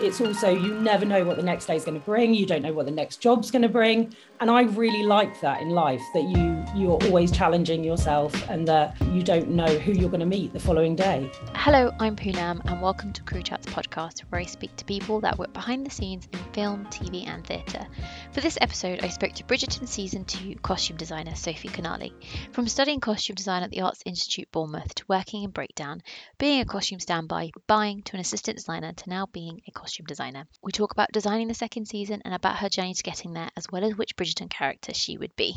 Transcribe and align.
it's 0.00 0.20
also 0.20 0.48
you 0.48 0.74
never 0.74 1.04
know 1.04 1.24
what 1.24 1.36
the 1.36 1.42
next 1.42 1.66
day 1.66 1.74
is 1.74 1.84
going 1.84 1.98
to 1.98 2.04
bring 2.04 2.32
you 2.32 2.46
don't 2.46 2.62
know 2.62 2.72
what 2.72 2.86
the 2.86 2.92
next 2.92 3.16
job's 3.16 3.50
going 3.50 3.62
to 3.62 3.68
bring. 3.68 4.14
And 4.40 4.48
i 4.50 4.62
really 4.62 5.02
like 5.02 5.40
that 5.40 5.60
in 5.60 5.70
life 5.70 6.02
that 6.14 6.22
you 6.22 6.64
you're 6.76 6.98
always 7.06 7.32
challenging 7.32 7.82
yourself 7.82 8.32
and 8.48 8.68
that 8.68 8.94
you 9.12 9.24
don't 9.24 9.48
know 9.48 9.66
who 9.66 9.92
you're 9.92 10.08
going 10.08 10.20
to 10.20 10.26
meet 10.26 10.52
the 10.52 10.60
following 10.60 10.94
day. 10.94 11.28
Hello 11.54 11.90
i'm 11.98 12.14
poonam 12.14 12.60
and 12.70 12.80
welcome 12.80 13.12
to 13.12 13.22
crew 13.24 13.42
chats 13.42 13.66
podcast 13.66 14.20
where 14.28 14.40
i 14.40 14.44
speak 14.44 14.74
to 14.76 14.84
people 14.84 15.20
that 15.20 15.36
work 15.36 15.52
behind 15.52 15.84
the 15.84 15.90
scenes 15.90 16.28
in 16.32 16.38
film 16.52 16.86
tv 16.86 17.26
and 17.26 17.44
theatre. 17.44 17.84
For 18.32 18.40
this 18.40 18.58
episode 18.60 19.00
i 19.02 19.08
spoke 19.08 19.32
to 19.34 19.44
bridgerton 19.44 19.88
season 19.88 20.24
2 20.24 20.56
costume 20.62 20.96
designer 20.96 21.34
sophie 21.34 21.68
canale 21.68 22.10
from 22.52 22.68
studying 22.68 23.00
costume 23.00 23.34
design 23.34 23.64
at 23.64 23.70
the 23.70 23.80
arts 23.80 24.02
institute 24.06 24.48
bournemouth 24.52 24.94
to 24.94 25.04
working 25.08 25.42
in 25.42 25.50
breakdown 25.50 26.00
being 26.38 26.60
a 26.60 26.64
costume 26.64 27.00
standby 27.00 27.50
buying 27.66 28.02
to 28.02 28.14
an 28.14 28.20
assistant 28.20 28.56
designer 28.56 28.92
to 28.92 29.10
now 29.10 29.26
being 29.32 29.60
a 29.66 29.72
costume 29.72 29.87
costume 29.88 30.04
designer. 30.04 30.46
We 30.62 30.70
talk 30.70 30.92
about 30.92 31.12
designing 31.12 31.48
the 31.48 31.54
second 31.54 31.86
season 31.86 32.20
and 32.26 32.34
about 32.34 32.56
her 32.56 32.68
journey 32.68 32.92
to 32.92 33.02
getting 33.02 33.32
there, 33.32 33.48
as 33.56 33.66
well 33.72 33.82
as 33.82 33.96
which 33.96 34.16
Bridgerton 34.16 34.50
character 34.50 34.92
she 34.92 35.16
would 35.16 35.34
be. 35.34 35.56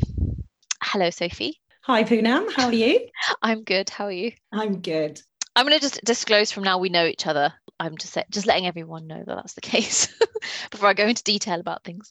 Hello, 0.82 1.10
Sophie. 1.10 1.60
Hi, 1.82 2.02
Poonam. 2.02 2.50
How 2.50 2.68
are 2.68 2.72
you? 2.72 3.08
I'm 3.42 3.62
good. 3.62 3.90
How 3.90 4.06
are 4.06 4.10
you? 4.10 4.32
I'm 4.50 4.80
good. 4.80 5.20
I'm 5.54 5.66
going 5.66 5.78
to 5.78 5.82
just 5.82 6.02
disclose 6.02 6.50
from 6.50 6.64
now 6.64 6.78
we 6.78 6.88
know 6.88 7.04
each 7.04 7.26
other. 7.26 7.52
I'm 7.78 7.98
just 7.98 8.16
just 8.30 8.46
letting 8.46 8.66
everyone 8.66 9.06
know 9.06 9.22
that 9.22 9.34
that's 9.34 9.52
the 9.52 9.60
case 9.74 10.08
before 10.70 10.88
I 10.88 10.94
go 10.94 11.06
into 11.06 11.22
detail 11.24 11.60
about 11.60 11.84
things. 11.84 12.10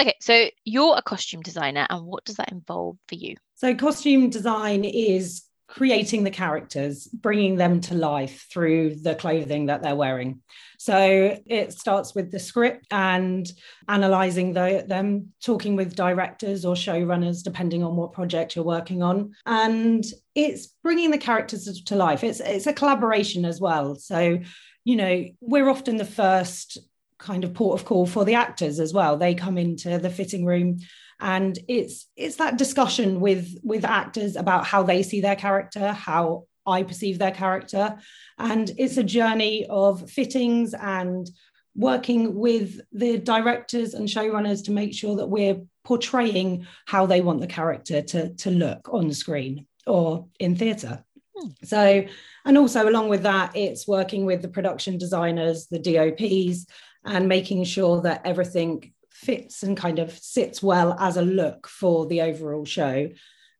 Okay, 0.00 0.14
so 0.22 0.48
you're 0.64 0.96
a 0.96 1.02
costume 1.02 1.42
designer, 1.42 1.86
and 1.90 2.06
what 2.06 2.24
does 2.24 2.36
that 2.36 2.50
involve 2.50 2.96
for 3.08 3.16
you? 3.16 3.36
So, 3.56 3.74
costume 3.74 4.30
design 4.30 4.84
is 4.86 5.42
creating 5.68 6.24
the 6.24 6.30
characters, 6.30 7.06
bringing 7.06 7.56
them 7.56 7.80
to 7.82 7.94
life 7.94 8.46
through 8.50 8.96
the 8.96 9.14
clothing 9.14 9.66
that 9.66 9.82
they're 9.82 9.94
wearing. 9.94 10.40
So 10.78 11.38
it 11.44 11.72
starts 11.72 12.14
with 12.14 12.30
the 12.30 12.38
script 12.38 12.86
and 12.90 13.46
analyzing 13.86 14.54
the, 14.54 14.84
them, 14.86 15.32
talking 15.44 15.76
with 15.76 15.94
directors 15.94 16.64
or 16.64 16.74
showrunners, 16.74 17.42
depending 17.42 17.84
on 17.84 17.96
what 17.96 18.12
project 18.12 18.56
you're 18.56 18.64
working 18.64 19.02
on. 19.02 19.34
And 19.44 20.04
it's 20.34 20.68
bringing 20.82 21.10
the 21.10 21.18
characters 21.18 21.82
to 21.82 21.96
life. 21.96 22.24
It's, 22.24 22.40
it's 22.40 22.66
a 22.66 22.72
collaboration 22.72 23.44
as 23.44 23.60
well. 23.60 23.94
So, 23.96 24.38
you 24.84 24.96
know, 24.96 25.24
we're 25.40 25.68
often 25.68 25.98
the 25.98 26.04
first 26.04 26.78
kind 27.18 27.44
of 27.44 27.52
port 27.52 27.78
of 27.78 27.84
call 27.84 28.06
for 28.06 28.24
the 28.24 28.34
actors 28.34 28.80
as 28.80 28.94
well. 28.94 29.16
They 29.16 29.34
come 29.34 29.58
into 29.58 29.98
the 29.98 30.10
fitting 30.10 30.46
room 30.46 30.78
and 31.20 31.58
it's 31.68 32.06
it's 32.16 32.36
that 32.36 32.58
discussion 32.58 33.20
with 33.20 33.58
with 33.62 33.84
actors 33.84 34.36
about 34.36 34.64
how 34.64 34.82
they 34.82 35.02
see 35.02 35.20
their 35.20 35.36
character 35.36 35.92
how 35.92 36.44
i 36.66 36.82
perceive 36.82 37.18
their 37.18 37.32
character 37.32 37.96
and 38.38 38.70
it's 38.78 38.96
a 38.96 39.02
journey 39.02 39.66
of 39.68 40.08
fittings 40.10 40.74
and 40.74 41.30
working 41.74 42.34
with 42.34 42.80
the 42.92 43.18
directors 43.18 43.94
and 43.94 44.08
showrunners 44.08 44.64
to 44.64 44.72
make 44.72 44.92
sure 44.92 45.16
that 45.16 45.28
we're 45.28 45.60
portraying 45.84 46.66
how 46.86 47.06
they 47.06 47.20
want 47.20 47.40
the 47.40 47.46
character 47.46 48.02
to, 48.02 48.34
to 48.34 48.50
look 48.50 48.88
on 48.92 49.12
screen 49.12 49.66
or 49.86 50.26
in 50.38 50.56
theatre 50.56 51.04
hmm. 51.36 51.48
so 51.64 52.04
and 52.44 52.58
also 52.58 52.88
along 52.88 53.08
with 53.08 53.22
that 53.22 53.56
it's 53.56 53.88
working 53.88 54.24
with 54.24 54.42
the 54.42 54.48
production 54.48 54.98
designers 54.98 55.66
the 55.66 55.78
dops 55.78 56.66
and 57.04 57.28
making 57.28 57.64
sure 57.64 58.02
that 58.02 58.22
everything 58.24 58.92
fits 59.18 59.62
and 59.62 59.76
kind 59.76 59.98
of 59.98 60.16
sits 60.18 60.62
well 60.62 60.96
as 60.98 61.16
a 61.16 61.22
look 61.22 61.66
for 61.66 62.06
the 62.06 62.22
overall 62.22 62.64
show. 62.64 63.08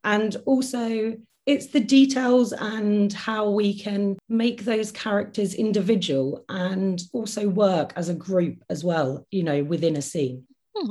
And 0.04 0.36
also, 0.46 1.16
it's 1.46 1.68
the 1.68 1.80
details 1.80 2.52
and 2.52 3.12
how 3.12 3.50
we 3.50 3.78
can 3.78 4.18
make 4.28 4.64
those 4.64 4.92
characters 4.92 5.54
individual 5.54 6.44
and 6.48 7.00
also 7.12 7.48
work 7.48 7.92
as 7.96 8.08
a 8.08 8.14
group 8.14 8.62
as 8.68 8.84
well, 8.84 9.26
you 9.30 9.42
know, 9.42 9.64
within 9.64 9.96
a 9.96 10.02
scene. 10.02 10.44
Hmm. 10.76 10.90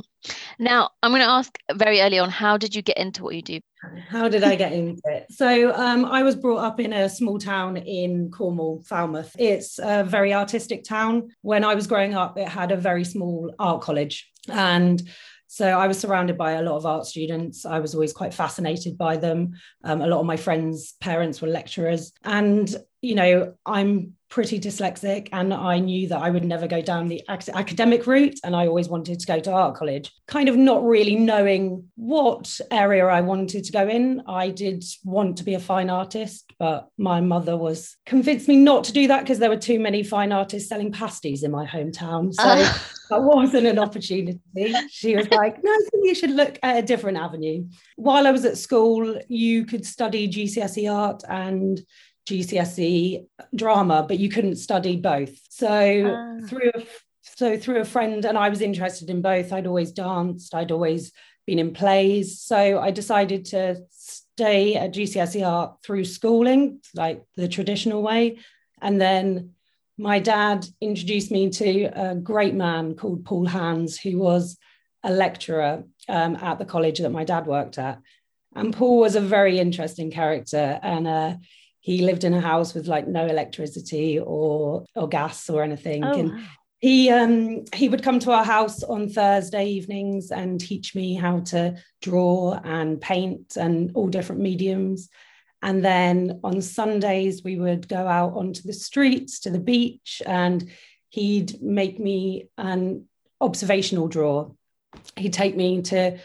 Now, 0.58 0.90
I'm 1.02 1.12
going 1.12 1.22
to 1.22 1.28
ask 1.28 1.56
very 1.74 2.00
early 2.00 2.18
on 2.18 2.28
how 2.28 2.58
did 2.58 2.74
you 2.74 2.82
get 2.82 2.98
into 2.98 3.22
what 3.22 3.36
you 3.36 3.42
do? 3.42 3.60
How 4.08 4.28
did 4.28 4.42
I 4.42 4.56
get 4.56 4.72
into 4.72 5.00
it? 5.04 5.26
So, 5.30 5.72
um, 5.72 6.04
I 6.04 6.24
was 6.24 6.34
brought 6.34 6.64
up 6.64 6.80
in 6.80 6.92
a 6.92 7.08
small 7.08 7.38
town 7.38 7.76
in 7.76 8.30
Cornwall, 8.32 8.82
Falmouth. 8.84 9.36
It's 9.38 9.78
a 9.78 10.02
very 10.02 10.34
artistic 10.34 10.82
town. 10.82 11.28
When 11.42 11.64
I 11.64 11.76
was 11.76 11.86
growing 11.86 12.14
up, 12.14 12.36
it 12.36 12.48
had 12.48 12.72
a 12.72 12.76
very 12.76 13.04
small 13.04 13.54
art 13.58 13.82
college. 13.82 14.28
And 14.50 15.02
so 15.46 15.66
I 15.66 15.88
was 15.88 15.98
surrounded 15.98 16.36
by 16.36 16.52
a 16.52 16.62
lot 16.62 16.76
of 16.76 16.84
art 16.84 17.06
students. 17.06 17.64
I 17.64 17.78
was 17.78 17.94
always 17.94 18.12
quite 18.12 18.34
fascinated 18.34 18.98
by 18.98 19.16
them. 19.16 19.52
Um, 19.82 20.02
a 20.02 20.06
lot 20.06 20.20
of 20.20 20.26
my 20.26 20.36
friends' 20.36 20.94
parents 21.00 21.40
were 21.40 21.48
lecturers. 21.48 22.12
And, 22.22 22.74
you 23.00 23.14
know, 23.14 23.54
I'm 23.64 24.12
pretty 24.28 24.60
dyslexic 24.60 25.28
and 25.32 25.54
I 25.54 25.78
knew 25.78 26.08
that 26.08 26.20
I 26.20 26.30
would 26.30 26.44
never 26.44 26.66
go 26.66 26.82
down 26.82 27.08
the 27.08 27.22
academic 27.28 28.06
route 28.06 28.38
and 28.44 28.54
I 28.54 28.66
always 28.66 28.88
wanted 28.88 29.20
to 29.20 29.26
go 29.26 29.40
to 29.40 29.52
art 29.52 29.76
college. 29.76 30.12
Kind 30.26 30.48
of 30.48 30.56
not 30.56 30.84
really 30.84 31.16
knowing 31.16 31.88
what 31.96 32.60
area 32.70 33.06
I 33.06 33.22
wanted 33.22 33.64
to 33.64 33.72
go 33.72 33.88
in. 33.88 34.22
I 34.28 34.50
did 34.50 34.84
want 35.04 35.38
to 35.38 35.44
be 35.44 35.54
a 35.54 35.60
fine 35.60 35.88
artist, 35.88 36.52
but 36.58 36.88
my 36.98 37.20
mother 37.20 37.56
was 37.56 37.96
convinced 38.04 38.48
me 38.48 38.56
not 38.56 38.84
to 38.84 38.92
do 38.92 39.08
that 39.08 39.20
because 39.20 39.38
there 39.38 39.50
were 39.50 39.56
too 39.56 39.80
many 39.80 40.02
fine 40.02 40.32
artists 40.32 40.68
selling 40.68 40.92
pasties 40.92 41.42
in 41.42 41.50
my 41.50 41.66
hometown. 41.66 42.34
So 42.34 42.42
uh. 42.42 42.78
that 43.10 43.22
wasn't 43.22 43.66
an 43.66 43.78
opportunity. 43.78 44.38
She 44.90 45.16
was 45.16 45.30
like, 45.30 45.62
no, 45.62 45.70
I 45.70 45.80
think 45.90 46.06
you 46.06 46.14
should 46.14 46.32
look 46.32 46.58
at 46.62 46.78
a 46.78 46.82
different 46.82 47.16
avenue. 47.16 47.64
While 47.96 48.26
I 48.26 48.30
was 48.30 48.44
at 48.44 48.58
school, 48.58 49.18
you 49.28 49.64
could 49.64 49.86
study 49.86 50.28
GCSE 50.28 50.92
art 50.92 51.22
and 51.28 51.80
GCSE 52.28 53.26
drama, 53.54 54.04
but 54.06 54.18
you 54.18 54.28
couldn't 54.28 54.56
study 54.56 54.96
both. 54.96 55.38
So 55.48 55.68
ah. 56.14 56.46
through 56.46 56.70
a, 56.74 56.82
so 57.22 57.56
through 57.56 57.80
a 57.80 57.84
friend, 57.84 58.24
and 58.24 58.36
I 58.36 58.48
was 58.48 58.60
interested 58.60 59.08
in 59.10 59.22
both. 59.22 59.52
I'd 59.52 59.66
always 59.66 59.92
danced. 59.92 60.54
I'd 60.54 60.72
always 60.72 61.12
been 61.46 61.58
in 61.58 61.72
plays. 61.72 62.40
So 62.40 62.78
I 62.78 62.90
decided 62.90 63.46
to 63.46 63.76
stay 63.90 64.74
at 64.74 64.92
GCSE 64.92 65.46
art 65.46 65.76
through 65.82 66.04
schooling, 66.04 66.80
like 66.94 67.22
the 67.36 67.48
traditional 67.48 68.02
way, 68.02 68.38
and 68.82 69.00
then 69.00 69.54
my 69.98 70.20
dad 70.20 70.64
introduced 70.80 71.30
me 71.32 71.50
to 71.50 71.84
a 71.86 72.14
great 72.14 72.54
man 72.54 72.94
called 72.94 73.24
Paul 73.24 73.46
Hands, 73.46 73.98
who 73.98 74.18
was 74.18 74.56
a 75.02 75.10
lecturer 75.10 75.84
um, 76.08 76.36
at 76.36 76.58
the 76.58 76.64
college 76.64 77.00
that 77.00 77.10
my 77.10 77.24
dad 77.24 77.46
worked 77.46 77.78
at. 77.78 77.98
And 78.54 78.74
Paul 78.74 79.00
was 79.00 79.16
a 79.16 79.20
very 79.20 79.58
interesting 79.58 80.10
character. 80.10 80.78
And 80.82 81.06
uh, 81.06 81.34
he 81.88 82.02
lived 82.02 82.22
in 82.22 82.34
a 82.34 82.40
house 82.40 82.74
with 82.74 82.86
like 82.86 83.08
no 83.08 83.24
electricity 83.24 84.18
or 84.18 84.84
or 84.94 85.08
gas 85.08 85.48
or 85.48 85.62
anything. 85.62 86.04
Oh. 86.04 86.12
and 86.12 86.44
he 86.80 87.10
um 87.10 87.64
he 87.74 87.88
would 87.88 88.02
come 88.02 88.18
to 88.20 88.30
our 88.30 88.44
house 88.44 88.82
on 88.82 89.08
thursday 89.08 89.66
evenings 89.70 90.30
and 90.30 90.60
teach 90.60 90.94
me 90.94 91.14
how 91.14 91.40
to 91.52 91.76
draw 92.02 92.60
and 92.62 93.00
paint 93.00 93.56
and 93.56 93.92
all 93.94 94.08
different 94.08 94.42
mediums. 94.42 95.08
And 95.62 95.82
then 95.82 96.40
on 96.44 96.60
sundays 96.60 97.42
we 97.42 97.56
would 97.56 97.88
go 97.88 98.06
out 98.06 98.34
onto 98.34 98.62
the 98.64 98.74
streets 98.74 99.40
to 99.40 99.50
the 99.50 99.58
beach 99.58 100.20
and 100.26 100.68
he'd 101.08 101.62
make 101.62 101.98
me 101.98 102.50
an 102.58 103.06
observational 103.40 104.08
draw. 104.08 104.50
He'd 105.16 105.32
take 105.32 105.56
me 105.56 105.80
to 105.82 106.18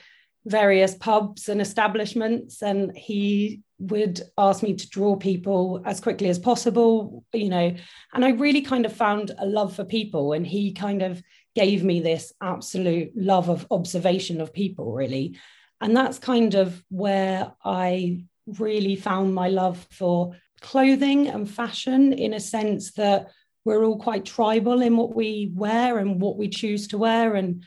various 0.45 0.93
pubs 0.93 1.47
and 1.47 1.61
establishments 1.61 2.61
and 2.61 2.95
he 2.97 3.62
would 3.79 4.21
ask 4.37 4.63
me 4.63 4.73
to 4.73 4.89
draw 4.89 5.15
people 5.15 5.81
as 5.85 5.99
quickly 5.99 6.29
as 6.29 6.39
possible 6.39 7.25
you 7.33 7.49
know 7.49 7.75
and 8.13 8.23
i 8.23 8.29
really 8.29 8.61
kind 8.61 8.85
of 8.85 8.93
found 8.93 9.31
a 9.39 9.45
love 9.45 9.75
for 9.75 9.83
people 9.83 10.33
and 10.33 10.45
he 10.47 10.71
kind 10.71 11.01
of 11.01 11.21
gave 11.55 11.83
me 11.83 11.99
this 11.99 12.33
absolute 12.41 13.11
love 13.15 13.49
of 13.49 13.67
observation 13.71 14.41
of 14.41 14.53
people 14.53 14.91
really. 14.91 15.37
And 15.81 15.95
that's 15.95 16.19
kind 16.19 16.55
of 16.55 16.83
where 16.89 17.53
i 17.63 18.23
really 18.45 18.95
found 18.95 19.33
my 19.33 19.49
love 19.49 19.85
for 19.91 20.35
clothing 20.61 21.27
and 21.27 21.49
fashion 21.49 22.13
in 22.13 22.33
a 22.33 22.39
sense 22.39 22.93
that 22.93 23.31
we're 23.65 23.83
all 23.83 23.97
quite 23.97 24.25
tribal 24.25 24.81
in 24.81 24.97
what 24.97 25.15
we 25.15 25.51
wear 25.53 25.97
and 25.97 26.21
what 26.21 26.37
we 26.37 26.49
choose 26.49 26.87
to 26.87 26.97
wear 26.97 27.35
and 27.35 27.63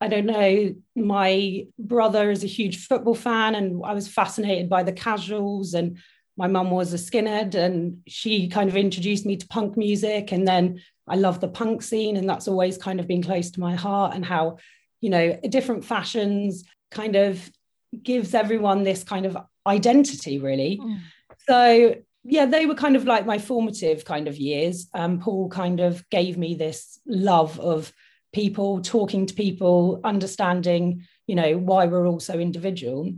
I 0.00 0.08
don't 0.08 0.26
know, 0.26 0.74
my 0.96 1.66
brother 1.78 2.30
is 2.30 2.42
a 2.42 2.48
huge 2.48 2.86
football 2.86 3.14
fan, 3.14 3.54
and 3.54 3.82
I 3.84 3.92
was 3.92 4.08
fascinated 4.08 4.68
by 4.68 4.82
the 4.82 4.92
casuals. 4.92 5.74
And 5.74 5.98
my 6.36 6.46
mum 6.46 6.70
was 6.70 6.94
a 6.94 6.96
skinhead, 6.96 7.54
and 7.54 8.02
she 8.06 8.48
kind 8.48 8.70
of 8.70 8.76
introduced 8.76 9.26
me 9.26 9.36
to 9.36 9.48
punk 9.48 9.76
music. 9.76 10.32
And 10.32 10.48
then 10.48 10.80
I 11.06 11.16
love 11.16 11.40
the 11.40 11.48
punk 11.48 11.82
scene, 11.82 12.16
and 12.16 12.28
that's 12.28 12.48
always 12.48 12.78
kind 12.78 13.00
of 13.00 13.06
been 13.06 13.22
close 13.22 13.50
to 13.52 13.60
my 13.60 13.74
heart. 13.74 14.14
And 14.14 14.24
how, 14.24 14.58
you 15.00 15.10
know, 15.10 15.38
different 15.48 15.84
fashions 15.84 16.64
kind 16.90 17.16
of 17.16 17.50
gives 18.02 18.34
everyone 18.34 18.84
this 18.84 19.04
kind 19.04 19.26
of 19.26 19.36
identity, 19.66 20.38
really. 20.38 20.78
Mm. 20.82 20.98
So 21.48 21.96
yeah, 22.24 22.46
they 22.46 22.66
were 22.66 22.74
kind 22.74 22.96
of 22.96 23.04
like 23.04 23.26
my 23.26 23.38
formative 23.38 24.04
kind 24.04 24.28
of 24.28 24.36
years. 24.36 24.88
Um, 24.94 25.20
Paul 25.20 25.48
kind 25.48 25.80
of 25.80 26.08
gave 26.10 26.36
me 26.36 26.54
this 26.54 27.00
love 27.06 27.58
of 27.58 27.92
people, 28.32 28.80
talking 28.80 29.26
to 29.26 29.34
people, 29.34 30.00
understanding, 30.04 31.04
you 31.26 31.34
know, 31.34 31.58
why 31.58 31.86
we're 31.86 32.06
all 32.06 32.20
so 32.20 32.34
individual. 32.34 33.12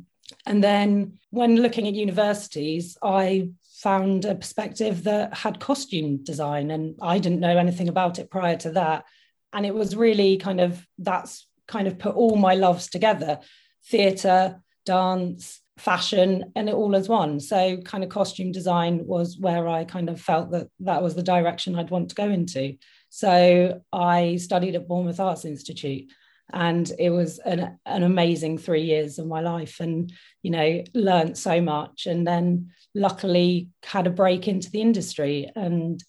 And 0.46 0.62
then 0.62 1.18
when 1.30 1.56
looking 1.56 1.86
at 1.86 1.94
universities, 1.94 2.96
I 3.02 3.50
found 3.82 4.24
a 4.24 4.34
perspective 4.34 5.04
that 5.04 5.34
had 5.34 5.60
costume 5.60 6.22
design, 6.24 6.70
and 6.70 6.96
I 7.02 7.18
didn't 7.18 7.40
know 7.40 7.58
anything 7.58 7.88
about 7.88 8.18
it 8.18 8.30
prior 8.30 8.56
to 8.58 8.70
that. 8.72 9.04
and 9.52 9.66
it 9.66 9.74
was 9.74 9.96
really 9.96 10.36
kind 10.38 10.60
of 10.60 10.86
that's 10.98 11.46
kind 11.68 11.86
of 11.86 11.98
put 11.98 12.14
all 12.14 12.36
my 12.36 12.54
loves 12.54 12.88
together 12.88 13.38
theatre 13.86 14.60
dance 14.84 15.60
fashion 15.78 16.52
and 16.54 16.68
it 16.68 16.74
all 16.74 16.94
as 16.94 17.08
one 17.08 17.40
so 17.40 17.76
kind 17.78 18.04
of 18.04 18.10
costume 18.10 18.52
design 18.52 19.06
was 19.06 19.38
where 19.38 19.66
i 19.68 19.84
kind 19.84 20.08
of 20.08 20.20
felt 20.20 20.50
that 20.50 20.68
that 20.80 21.02
was 21.02 21.14
the 21.14 21.22
direction 21.22 21.76
i'd 21.76 21.90
want 21.90 22.08
to 22.08 22.14
go 22.14 22.28
into 22.28 22.76
so 23.14 23.78
i 23.92 24.36
studied 24.36 24.74
at 24.74 24.88
bournemouth 24.88 25.20
arts 25.20 25.44
institute 25.44 26.10
and 26.50 26.90
it 26.98 27.10
was 27.10 27.38
an, 27.40 27.78
an 27.84 28.02
amazing 28.02 28.56
three 28.56 28.84
years 28.84 29.18
of 29.18 29.26
my 29.26 29.40
life 29.42 29.80
and 29.80 30.10
you 30.42 30.50
know 30.50 30.82
learned 30.94 31.36
so 31.36 31.60
much 31.60 32.06
and 32.06 32.26
then 32.26 32.70
luckily 32.94 33.68
had 33.82 34.06
a 34.06 34.10
break 34.10 34.48
into 34.48 34.70
the 34.70 34.80
industry 34.80 35.50
and 35.54 36.02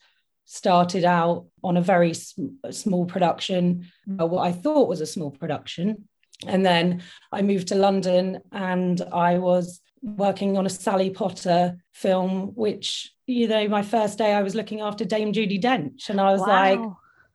started 0.45 1.03
out 1.03 1.45
on 1.61 1.75
a 1.75 1.81
very 1.81 2.13
sm- 2.13 2.55
small 2.71 3.05
production 3.05 3.85
uh, 4.17 4.25
what 4.25 4.47
i 4.47 4.53
thought 4.53 4.88
was 4.88 5.01
a 5.01 5.05
small 5.05 5.29
production. 5.29 6.07
And 6.47 6.65
then 6.65 7.03
i 7.33 7.41
moved 7.41 7.67
to 7.67 7.75
london 7.75 8.39
and 8.53 9.01
i 9.11 9.39
was 9.39 9.81
working 10.03 10.57
on 10.57 10.65
a 10.65 10.69
sally 10.69 11.09
potter 11.09 11.77
film 11.94 12.51
which 12.55 13.11
you 13.25 13.47
know 13.47 13.67
my 13.69 13.81
first 13.81 14.17
day 14.17 14.33
i 14.33 14.44
was 14.44 14.53
looking 14.53 14.81
after 14.81 15.05
dame 15.05 15.31
judi 15.31 15.61
dench 15.61 16.09
and 16.09 16.19
i 16.19 16.31
was 16.31 16.41
wow. 16.41 16.47
like 16.47 16.79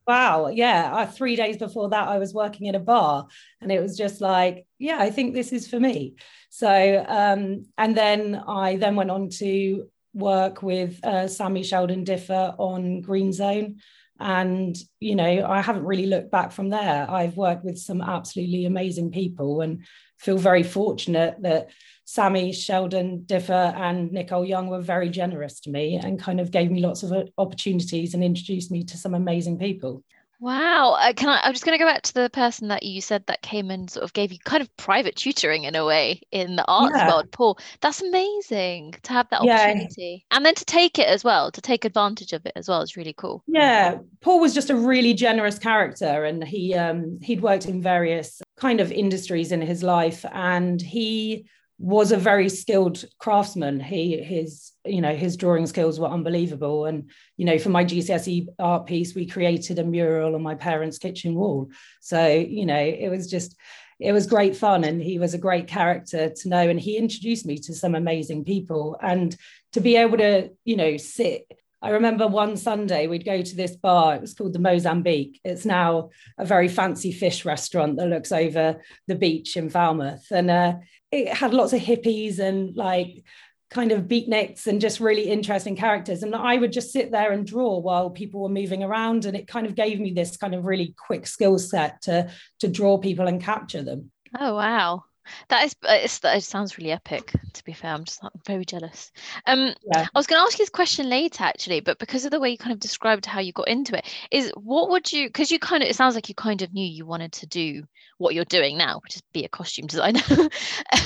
Wow. 0.09 0.49
Yeah. 0.49 0.91
Uh, 0.91 1.07
three 1.07 1.37
days 1.37 1.59
before 1.59 1.91
that, 1.91 2.09
I 2.09 2.17
was 2.17 2.33
working 2.33 2.67
in 2.67 2.75
a 2.75 2.81
bar 2.81 3.27
and 3.61 3.71
it 3.71 3.83
was 3.83 3.95
just 3.95 4.23
like, 4.23 4.67
yeah, 4.79 4.97
I 4.99 5.11
think 5.11 5.35
this 5.35 5.53
is 5.53 5.69
for 5.69 5.79
me. 5.79 6.15
So, 6.49 7.05
um, 7.07 7.67
and 7.77 7.95
then 7.95 8.43
I 8.49 8.77
then 8.77 8.97
went 8.97 9.11
on 9.11 9.29
to 9.41 9.87
work 10.15 10.63
with 10.63 11.05
uh, 11.05 11.29
Sammy 11.29 11.63
Sheldon 11.63 12.05
Differ 12.05 12.55
on 12.57 13.03
Green 13.03 13.35
Zone. 13.35 13.81
And, 14.19 14.75
you 14.99 15.15
know, 15.15 15.47
I 15.47 15.61
haven't 15.61 15.85
really 15.85 16.07
looked 16.07 16.31
back 16.31 16.53
from 16.53 16.71
there. 16.71 17.07
I've 17.09 17.37
worked 17.37 17.67
with 17.67 17.77
some 17.77 18.01
absolutely 18.01 18.65
amazing 18.65 19.11
people 19.11 19.61
and 19.61 19.85
feel 20.17 20.39
very 20.39 20.63
fortunate 20.63 21.37
that 21.43 21.69
Sammy, 22.09 22.53
Sheldon, 22.53 23.25
Differ, 23.25 23.75
and 23.77 24.11
Nicole 24.11 24.43
Young 24.43 24.69
were 24.69 24.81
very 24.81 25.11
generous 25.11 25.61
to 25.61 25.71
me 25.71 25.97
and 25.97 26.19
kind 26.19 26.41
of 26.41 26.51
gave 26.51 26.71
me 26.71 26.81
lots 26.81 27.03
of 27.03 27.13
uh, 27.13 27.25
opportunities 27.37 28.15
and 28.15 28.25
introduced 28.25 28.71
me 28.71 28.83
to 28.85 28.97
some 28.97 29.15
amazing 29.15 29.59
people. 29.59 30.03
Wow. 30.41 30.97
Uh, 30.99 31.13
can 31.13 31.29
I, 31.29 31.43
I'm 31.45 31.53
just 31.53 31.67
going 31.67 31.77
to 31.77 31.85
go 31.85 31.89
back 31.89 32.01
to 32.05 32.15
the 32.15 32.31
person 32.31 32.69
that 32.69 32.83
you 32.83 33.03
said 33.03 33.27
that 33.27 33.43
came 33.43 33.71
and 33.71 33.91
sort 33.91 34.05
of 34.05 34.15
gave 34.15 34.33
you 34.33 34.39
kind 34.43 34.63
of 34.63 34.75
private 34.79 35.17
tutoring 35.17 35.65
in 35.65 35.75
a 35.75 35.85
way 35.85 36.23
in 36.33 36.57
the 36.57 36.65
arts 36.67 36.97
yeah. 36.97 37.09
world, 37.09 37.31
Paul. 37.31 37.59
That's 37.83 38.01
amazing 38.01 38.95
to 39.03 39.13
have 39.13 39.29
that 39.29 39.43
opportunity. 39.43 40.25
Yeah. 40.31 40.37
And 40.37 40.47
then 40.47 40.55
to 40.55 40.65
take 40.65 40.99
it 40.99 41.09
as 41.09 41.25
well, 41.25 41.51
to 41.51 41.61
take 41.61 41.85
advantage 41.85 42.33
of 42.33 42.47
it 42.47 42.53
as 42.57 42.71
well 42.71 42.81
is 42.81 42.97
really 42.97 43.13
cool. 43.13 43.43
Yeah. 43.47 43.99
Paul 44.23 44.41
was 44.41 44.55
just 44.55 44.71
a 44.71 44.77
really 44.77 45.13
generous 45.13 45.59
character 45.59 46.25
and 46.25 46.43
he 46.43 46.73
um 46.75 47.19
he'd 47.21 47.43
worked 47.43 47.67
in 47.67 47.83
various 47.83 48.41
kind 48.57 48.81
of 48.81 48.91
industries 48.91 49.53
in 49.53 49.61
his 49.61 49.83
life 49.83 50.25
and 50.33 50.81
he 50.81 51.45
was 51.79 52.11
a 52.11 52.17
very 52.17 52.49
skilled 52.49 53.05
craftsman. 53.19 53.79
He 53.81 54.21
his 54.21 54.73
you 54.85 55.01
know 55.01 55.15
his 55.15 55.37
drawing 55.37 55.67
skills 55.67 56.01
were 56.01 56.09
unbelievable. 56.09 56.87
And 56.87 57.11
you 57.37 57.45
know 57.45 57.59
for 57.59 57.69
my 57.69 57.85
GCSE 57.85 58.49
art 58.59 58.87
piece, 58.87 59.15
we 59.15 59.27
created 59.27 59.79
a 59.79 59.85
mural 59.85 60.35
on 60.35 60.43
my 60.43 60.55
parents' 60.55 60.99
kitchen 60.99 61.35
wall. 61.35 61.71
So 62.01 62.27
you 62.27 62.67
know 62.67 62.79
it 62.79 63.09
was 63.09 63.31
just 63.31 63.57
it 64.01 64.13
was 64.13 64.27
great 64.27 64.57
fun, 64.57 64.85
and 64.85 65.01
he 65.01 65.19
was 65.19 65.35
a 65.35 65.39
great 65.39 65.69
character 65.69 66.31
to 66.31 66.49
know. 66.49 66.69
And 66.69 66.81
he 66.81 66.97
introduced 66.97 67.47
me 67.47 67.59
to 67.59 67.75
some 67.75 67.95
amazing 67.95 68.45
people, 68.45 68.97
and 69.01 69.37
to 69.73 69.81
be 69.81 69.97
able 69.97 70.19
to 70.19 70.51
you 70.65 70.77
know 70.77 70.97
sit 70.97 71.47
I 71.81 71.91
remember 71.91 72.27
one 72.27 72.57
Sunday 72.57 73.07
we'd 73.07 73.25
go 73.25 73.41
to 73.41 73.57
this 73.57 73.77
bar. 73.77 74.17
It 74.17 74.21
was 74.21 74.35
called 74.35 74.53
the 74.53 74.59
Mozambique. 74.59 75.41
It's 75.45 75.65
now 75.65 76.11
a 76.37 76.45
very 76.45 76.67
fancy 76.67 77.13
fish 77.13 77.45
restaurant 77.45 77.97
that 77.97 78.09
looks 78.09 78.33
over 78.33 78.81
the 79.07 79.15
beach 79.15 79.57
in 79.57 79.71
Falmouth. 79.71 80.27
And 80.33 80.51
uh, 80.51 80.75
it 81.11 81.29
had 81.29 81.55
lots 81.55 81.73
of 81.73 81.81
hippies 81.81 82.39
and 82.39 82.77
like 82.77 83.25
kind 83.71 83.93
of 83.93 84.05
beatniks 84.05 84.67
and 84.67 84.81
just 84.81 85.01
really 85.01 85.29
interesting 85.29 85.77
characters. 85.77 86.23
And 86.23 86.35
I 86.35 86.57
would 86.57 86.73
just 86.73 86.93
sit 86.93 87.11
there 87.11 87.33
and 87.33 87.47
draw 87.47 87.79
while 87.79 88.11
people 88.11 88.41
were 88.41 88.49
moving 88.49 88.83
around. 88.83 89.27
And 89.27 89.37
it 89.37 89.47
kind 89.47 89.67
of 89.67 89.75
gave 89.75 90.01
me 90.01 90.13
this 90.13 90.37
kind 90.37 90.55
of 90.55 90.65
really 90.65 90.95
quick 90.97 91.27
skill 91.27 91.59
set 91.59 92.03
to, 92.03 92.31
to 92.61 92.69
draw 92.69 92.99
people 92.99 93.27
and 93.27 93.43
capture 93.43 93.83
them. 93.83 94.11
Oh, 94.39 94.55
wow. 94.55 95.05
That 95.49 95.65
is, 95.65 95.77
it's, 95.85 96.19
that 96.21 96.43
sounds 96.43 96.79
really 96.79 96.93
epic. 96.93 97.33
To 97.53 97.65
be 97.65 97.73
fair, 97.73 97.93
I'm 97.93 98.05
just 98.05 98.23
I'm 98.23 98.31
very 98.47 98.65
jealous. 98.65 99.13
Um, 99.47 99.75
yeah. 99.93 100.07
I 100.15 100.19
was 100.19 100.27
going 100.27 100.41
to 100.41 100.45
ask 100.45 100.59
you 100.59 100.63
this 100.63 100.71
question 100.71 101.09
later, 101.09 101.45
actually, 101.45 101.81
but 101.81 101.99
because 101.99 102.25
of 102.25 102.31
the 102.31 102.41
way 102.41 102.51
you 102.51 102.59
kind 102.59 102.73
of 102.73 102.81
described 102.81 103.27
how 103.27 103.41
you 103.41 103.53
got 103.53 103.69
into 103.69 103.97
it, 103.97 104.07
is 104.31 104.53
what 104.57 104.91
would 104.91 105.13
you? 105.13 105.29
Because 105.29 105.51
you 105.51 105.59
kind 105.59 105.83
of, 105.83 105.89
it 105.89 105.97
sounds 105.97 106.15
like 106.15 106.29
you 106.29 106.35
kind 106.35 106.63
of 106.63 106.73
knew 106.73 106.87
you 106.87 107.07
wanted 107.07 107.33
to 107.33 107.47
do 107.47 107.85
what 108.19 108.35
you're 108.35 108.45
doing 108.45 108.77
now, 108.77 109.01
which 109.03 109.17
is 109.17 109.23
be 109.33 109.45
a 109.45 109.49
costume 109.49 109.87
designer. 109.87 110.21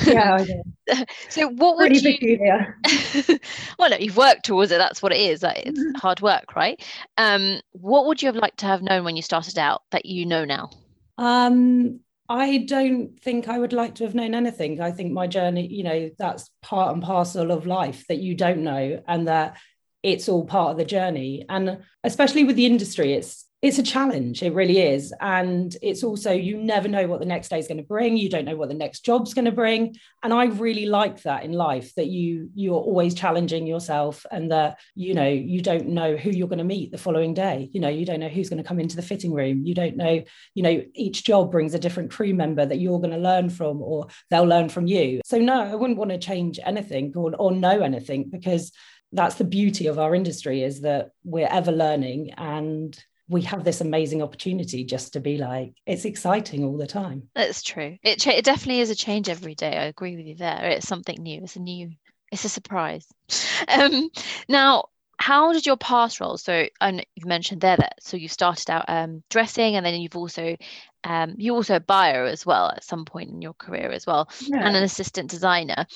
yeah. 0.06 0.44
so 1.28 1.48
what 1.48 1.76
would 1.76 1.90
Pretty 1.90 2.18
you? 2.20 3.38
well, 3.78 3.90
no, 3.90 3.96
you've 3.96 4.16
worked 4.16 4.44
towards 4.44 4.72
it. 4.72 4.78
That's 4.78 5.02
what 5.02 5.12
it 5.12 5.20
is. 5.20 5.42
Like, 5.42 5.66
it's 5.66 5.78
mm-hmm. 5.78 5.94
hard 5.96 6.20
work, 6.20 6.56
right? 6.56 6.82
Um, 7.18 7.60
what 7.72 8.06
would 8.06 8.22
you 8.22 8.26
have 8.26 8.36
liked 8.36 8.58
to 8.58 8.66
have 8.66 8.82
known 8.82 9.04
when 9.04 9.16
you 9.16 9.22
started 9.22 9.58
out 9.58 9.82
that 9.90 10.06
you 10.06 10.26
know 10.26 10.44
now? 10.44 10.70
Um, 11.18 12.00
I 12.28 12.58
don't 12.58 13.20
think 13.20 13.48
I 13.48 13.58
would 13.58 13.72
like 13.72 13.96
to 13.96 14.04
have 14.04 14.14
known 14.14 14.34
anything. 14.34 14.80
I 14.80 14.92
think 14.92 15.12
my 15.12 15.26
journey, 15.26 15.66
you 15.66 15.84
know, 15.84 16.10
that's 16.18 16.50
part 16.62 16.94
and 16.94 17.02
parcel 17.02 17.50
of 17.50 17.66
life 17.66 18.06
that 18.08 18.18
you 18.18 18.34
don't 18.34 18.64
know 18.64 19.02
and 19.06 19.28
that 19.28 19.58
it's 20.02 20.28
all 20.28 20.44
part 20.44 20.72
of 20.72 20.78
the 20.78 20.84
journey. 20.84 21.44
And 21.48 21.82
especially 22.04 22.44
with 22.44 22.56
the 22.56 22.66
industry, 22.66 23.12
it's 23.14 23.44
it's 23.62 23.78
a 23.78 23.82
challenge 23.82 24.42
it 24.42 24.52
really 24.52 24.80
is 24.80 25.14
and 25.20 25.76
it's 25.80 26.02
also 26.02 26.32
you 26.32 26.58
never 26.58 26.88
know 26.88 27.06
what 27.06 27.20
the 27.20 27.26
next 27.26 27.48
day 27.48 27.60
is 27.60 27.68
going 27.68 27.78
to 27.78 27.84
bring 27.84 28.16
you 28.16 28.28
don't 28.28 28.44
know 28.44 28.56
what 28.56 28.68
the 28.68 28.74
next 28.74 29.04
job's 29.04 29.34
going 29.34 29.44
to 29.44 29.52
bring 29.52 29.94
and 30.24 30.34
i 30.34 30.46
really 30.46 30.86
like 30.86 31.22
that 31.22 31.44
in 31.44 31.52
life 31.52 31.94
that 31.94 32.08
you 32.08 32.50
you're 32.54 32.74
always 32.74 33.14
challenging 33.14 33.64
yourself 33.64 34.26
and 34.32 34.50
that 34.50 34.78
you 34.96 35.14
know 35.14 35.28
you 35.28 35.62
don't 35.62 35.86
know 35.86 36.16
who 36.16 36.30
you're 36.30 36.48
going 36.48 36.58
to 36.58 36.64
meet 36.64 36.90
the 36.90 36.98
following 36.98 37.32
day 37.32 37.70
you 37.72 37.80
know 37.80 37.88
you 37.88 38.04
don't 38.04 38.20
know 38.20 38.28
who's 38.28 38.48
going 38.48 38.62
to 38.62 38.68
come 38.68 38.80
into 38.80 38.96
the 38.96 39.02
fitting 39.02 39.32
room 39.32 39.64
you 39.64 39.74
don't 39.74 39.96
know 39.96 40.22
you 40.54 40.62
know 40.62 40.82
each 40.94 41.24
job 41.24 41.52
brings 41.52 41.72
a 41.72 41.78
different 41.78 42.10
crew 42.10 42.34
member 42.34 42.66
that 42.66 42.80
you're 42.80 42.98
going 42.98 43.10
to 43.10 43.16
learn 43.16 43.48
from 43.48 43.80
or 43.80 44.08
they'll 44.30 44.44
learn 44.44 44.68
from 44.68 44.86
you. 44.86 45.20
So 45.24 45.38
no 45.38 45.62
i 45.62 45.74
wouldn't 45.74 45.98
want 45.98 46.10
to 46.10 46.18
change 46.18 46.58
anything 46.64 47.12
or, 47.14 47.34
or 47.36 47.52
know 47.52 47.80
anything 47.80 48.28
because 48.28 48.72
that's 49.12 49.36
the 49.36 49.44
beauty 49.44 49.86
of 49.86 49.98
our 49.98 50.14
industry 50.14 50.62
is 50.62 50.80
that 50.80 51.10
we're 51.22 51.48
ever 51.48 51.70
learning 51.70 52.32
and 52.32 52.98
we 53.32 53.42
have 53.42 53.64
this 53.64 53.80
amazing 53.80 54.22
opportunity 54.22 54.84
just 54.84 55.12
to 55.14 55.20
be 55.20 55.38
like 55.38 55.74
it's 55.86 56.04
exciting 56.04 56.64
all 56.64 56.76
the 56.76 56.86
time. 56.86 57.28
That's 57.34 57.62
true. 57.62 57.98
It, 58.02 58.20
cha- 58.20 58.32
it 58.32 58.44
definitely 58.44 58.80
is 58.80 58.90
a 58.90 58.94
change 58.94 59.28
every 59.28 59.54
day. 59.54 59.76
I 59.76 59.84
agree 59.84 60.16
with 60.16 60.26
you 60.26 60.36
there. 60.36 60.66
It's 60.66 60.86
something 60.86 61.16
new. 61.20 61.42
It's 61.42 61.56
a 61.56 61.60
new 61.60 61.90
it's 62.30 62.44
a 62.44 62.48
surprise. 62.48 63.06
Um 63.68 64.10
now 64.48 64.86
how 65.18 65.52
did 65.52 65.66
your 65.66 65.76
past 65.76 66.20
roles 66.20 66.42
so 66.42 66.66
and 66.80 67.06
you've 67.14 67.28
mentioned 67.28 67.60
there 67.60 67.76
that 67.76 67.94
so 68.00 68.16
you 68.16 68.28
started 68.28 68.68
out 68.68 68.84
um, 68.88 69.22
dressing 69.30 69.76
and 69.76 69.86
then 69.86 70.00
you've 70.00 70.16
also 70.16 70.56
um, 71.04 71.34
you 71.38 71.54
also 71.54 71.76
a 71.76 71.80
buyer 71.80 72.24
as 72.24 72.44
well 72.44 72.72
at 72.74 72.82
some 72.82 73.04
point 73.04 73.30
in 73.30 73.40
your 73.40 73.54
career 73.54 73.92
as 73.92 74.04
well 74.04 74.28
yeah. 74.40 74.66
and 74.66 74.76
an 74.76 74.82
assistant 74.82 75.30
designer 75.30 75.86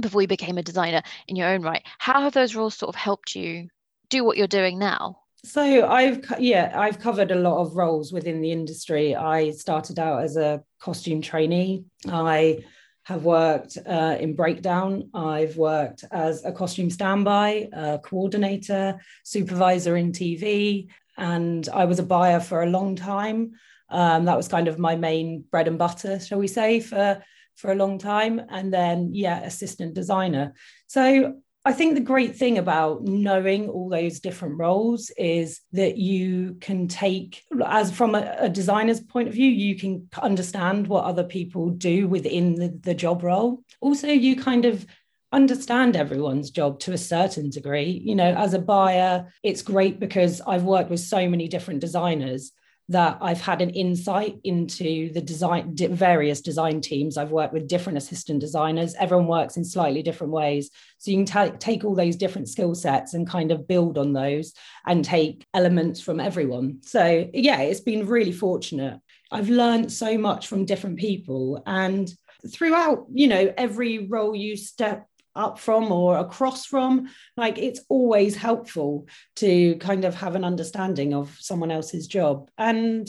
before 0.00 0.20
you 0.20 0.28
became 0.28 0.58
a 0.58 0.62
designer 0.62 1.02
in 1.28 1.36
your 1.36 1.48
own 1.48 1.62
right. 1.62 1.82
How 1.98 2.20
have 2.20 2.34
those 2.34 2.54
roles 2.54 2.74
sort 2.74 2.90
of 2.90 2.94
helped 2.94 3.34
you 3.34 3.68
do 4.10 4.22
what 4.22 4.36
you're 4.36 4.46
doing 4.46 4.78
now 4.78 5.23
so 5.44 5.86
I've 5.86 6.24
yeah 6.38 6.72
I've 6.74 6.98
covered 6.98 7.30
a 7.30 7.36
lot 7.36 7.60
of 7.60 7.76
roles 7.76 8.12
within 8.12 8.40
the 8.40 8.50
industry. 8.50 9.14
I 9.14 9.50
started 9.50 9.98
out 9.98 10.22
as 10.22 10.36
a 10.36 10.62
costume 10.80 11.20
trainee. 11.20 11.84
I 12.08 12.64
have 13.04 13.24
worked 13.24 13.76
uh, 13.86 14.16
in 14.18 14.34
breakdown. 14.34 15.10
I've 15.12 15.56
worked 15.58 16.04
as 16.10 16.44
a 16.44 16.52
costume 16.52 16.88
standby, 16.88 17.68
a 17.72 17.98
coordinator, 17.98 18.98
supervisor 19.24 19.96
in 19.96 20.12
TV, 20.12 20.88
and 21.18 21.68
I 21.68 21.84
was 21.84 21.98
a 21.98 22.04
buyer 22.04 22.40
for 22.40 22.62
a 22.62 22.70
long 22.70 22.96
time. 22.96 23.52
Um, 23.90 24.24
that 24.24 24.36
was 24.36 24.48
kind 24.48 24.66
of 24.66 24.78
my 24.78 24.96
main 24.96 25.44
bread 25.50 25.68
and 25.68 25.78
butter, 25.78 26.18
shall 26.18 26.38
we 26.38 26.48
say, 26.48 26.80
for 26.80 27.22
for 27.56 27.70
a 27.70 27.76
long 27.76 27.98
time. 27.98 28.40
And 28.48 28.72
then 28.72 29.10
yeah, 29.12 29.44
assistant 29.44 29.94
designer. 29.94 30.54
So 30.86 31.34
I 31.66 31.72
think 31.72 31.94
the 31.94 32.00
great 32.00 32.36
thing 32.36 32.58
about 32.58 33.04
knowing 33.04 33.70
all 33.70 33.88
those 33.88 34.20
different 34.20 34.58
roles 34.58 35.10
is 35.16 35.62
that 35.72 35.96
you 35.96 36.58
can 36.60 36.88
take, 36.88 37.42
as 37.64 37.90
from 37.90 38.14
a, 38.14 38.36
a, 38.38 38.48
designer's 38.50 39.00
point 39.00 39.28
of 39.28 39.34
view, 39.34 39.48
you 39.48 39.74
can 39.74 40.06
understand 40.20 40.86
what 40.86 41.04
other 41.04 41.24
people 41.24 41.70
do 41.70 42.06
within 42.06 42.54
the, 42.56 42.68
the 42.82 42.92
job 42.92 43.22
role. 43.22 43.62
Also, 43.80 44.08
you 44.08 44.36
kind 44.36 44.66
of 44.66 44.84
understand 45.32 45.96
everyone's 45.96 46.50
job 46.50 46.80
to 46.80 46.92
a 46.92 46.98
certain 46.98 47.48
degree. 47.48 48.02
You 48.04 48.14
know, 48.14 48.34
as 48.34 48.52
a 48.52 48.58
buyer, 48.58 49.32
it's 49.42 49.62
great 49.62 49.98
because 49.98 50.42
I've 50.46 50.64
worked 50.64 50.90
with 50.90 51.00
so 51.00 51.28
many 51.30 51.48
different 51.48 51.80
designers 51.80 52.52
that 52.88 53.18
I've 53.22 53.40
had 53.40 53.62
an 53.62 53.70
insight 53.70 54.36
into 54.44 55.10
the 55.12 55.20
design, 55.22 55.74
various 55.74 56.40
design 56.42 56.80
teams. 56.80 57.16
I've 57.16 57.30
worked 57.30 57.54
with 57.54 57.66
different 57.66 57.96
assistant 57.96 58.40
designers. 58.40 58.94
Everyone 58.94 59.26
works 59.26 59.56
in 59.56 59.64
slightly 59.64 60.02
different 60.02 60.32
ways. 60.32 60.70
So 60.98 61.10
you 61.10 61.24
can 61.24 61.50
t- 61.50 61.56
take 61.58 61.84
all 61.84 61.94
those 61.94 62.16
different 62.16 62.48
skill 62.48 62.74
sets 62.74 63.14
and 63.14 63.26
kind 63.26 63.52
of 63.52 63.66
build 63.66 63.96
on 63.96 64.12
those 64.12 64.52
and 64.86 65.04
take 65.04 65.46
elements 65.54 66.00
from 66.00 66.20
everyone. 66.20 66.80
So, 66.82 67.28
yeah, 67.32 67.60
it's 67.60 67.80
been 67.80 68.06
really 68.06 68.32
fortunate. 68.32 69.00
I've 69.30 69.48
learned 69.48 69.90
so 69.90 70.18
much 70.18 70.46
from 70.46 70.66
different 70.66 70.98
people. 70.98 71.62
And 71.66 72.12
throughout, 72.52 73.06
you 73.12 73.28
know, 73.28 73.52
every 73.56 74.06
role 74.06 74.34
you 74.34 74.56
step 74.56 75.08
up 75.36 75.58
from 75.58 75.90
or 75.90 76.18
across 76.18 76.64
from 76.64 77.08
like 77.36 77.58
it's 77.58 77.80
always 77.88 78.36
helpful 78.36 79.06
to 79.36 79.76
kind 79.76 80.04
of 80.04 80.14
have 80.14 80.34
an 80.34 80.44
understanding 80.44 81.14
of 81.14 81.36
someone 81.40 81.70
else's 81.70 82.06
job. 82.06 82.50
And 82.58 83.08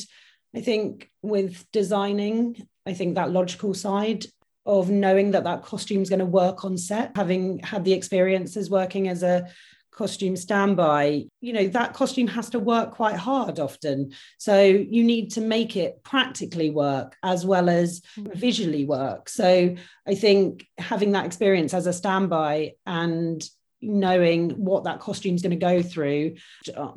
i 0.56 0.62
think 0.62 1.12
with 1.22 1.66
designing 1.72 2.66
i 2.86 2.94
think 2.94 3.16
that 3.16 3.32
logical 3.32 3.74
side 3.74 4.26
of 4.66 4.90
knowing 4.90 5.32
that 5.32 5.44
that 5.44 5.64
costume 5.64 6.02
is 6.02 6.10
going 6.10 6.20
to 6.20 6.26
work 6.26 6.66
on 6.66 6.78
set 6.78 7.12
having 7.16 7.60
had 7.60 7.84
the 7.86 7.94
experiences 7.94 8.70
working 8.70 9.08
as 9.08 9.22
a 9.22 9.48
costume 9.96 10.36
standby 10.36 11.26
you 11.40 11.54
know 11.54 11.68
that 11.70 11.94
costume 11.94 12.28
has 12.28 12.50
to 12.50 12.60
work 12.60 12.92
quite 12.92 13.16
hard 13.16 13.60
often. 13.60 14.12
So 14.38 14.62
you 14.62 15.04
need 15.04 15.32
to 15.32 15.42
make 15.42 15.76
it 15.78 16.04
practically 16.04 16.70
work 16.70 17.16
as 17.24 17.46
well 17.46 17.70
as 17.70 18.02
mm. 18.18 18.34
visually 18.36 18.86
work. 18.86 19.30
So 19.30 19.76
i 20.08 20.16
think 20.16 20.66
having 20.78 21.14
that 21.14 21.26
experience 21.26 21.74
as 21.74 21.88
a 21.88 21.94
standby 21.94 22.74
and 22.86 23.44
knowing 23.82 24.52
what 24.52 24.84
that 24.86 25.00
costume 25.00 25.36
is 25.36 25.42
going 25.42 25.52
to 25.52 25.56
go 25.58 25.82
through 25.82 26.36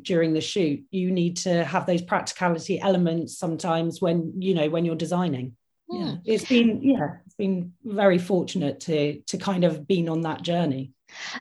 during 0.01 0.33
the 0.33 0.41
shoot 0.41 0.83
you 0.91 1.11
need 1.11 1.37
to 1.37 1.63
have 1.63 1.85
those 1.85 2.01
practicality 2.01 2.79
elements 2.79 3.37
sometimes 3.37 4.01
when 4.01 4.33
you 4.41 4.53
know 4.53 4.69
when 4.69 4.85
you're 4.85 4.95
designing. 4.95 5.55
Yeah. 5.91 6.11
Hmm. 6.11 6.15
it's 6.23 6.45
been 6.45 6.83
yeah 6.83 7.17
it's 7.25 7.35
been 7.35 7.73
very 7.83 8.19
fortunate 8.19 8.81
to 8.81 9.21
to 9.21 9.37
kind 9.37 9.63
of 9.63 9.87
been 9.87 10.07
on 10.07 10.21
that 10.21 10.43
journey 10.43 10.91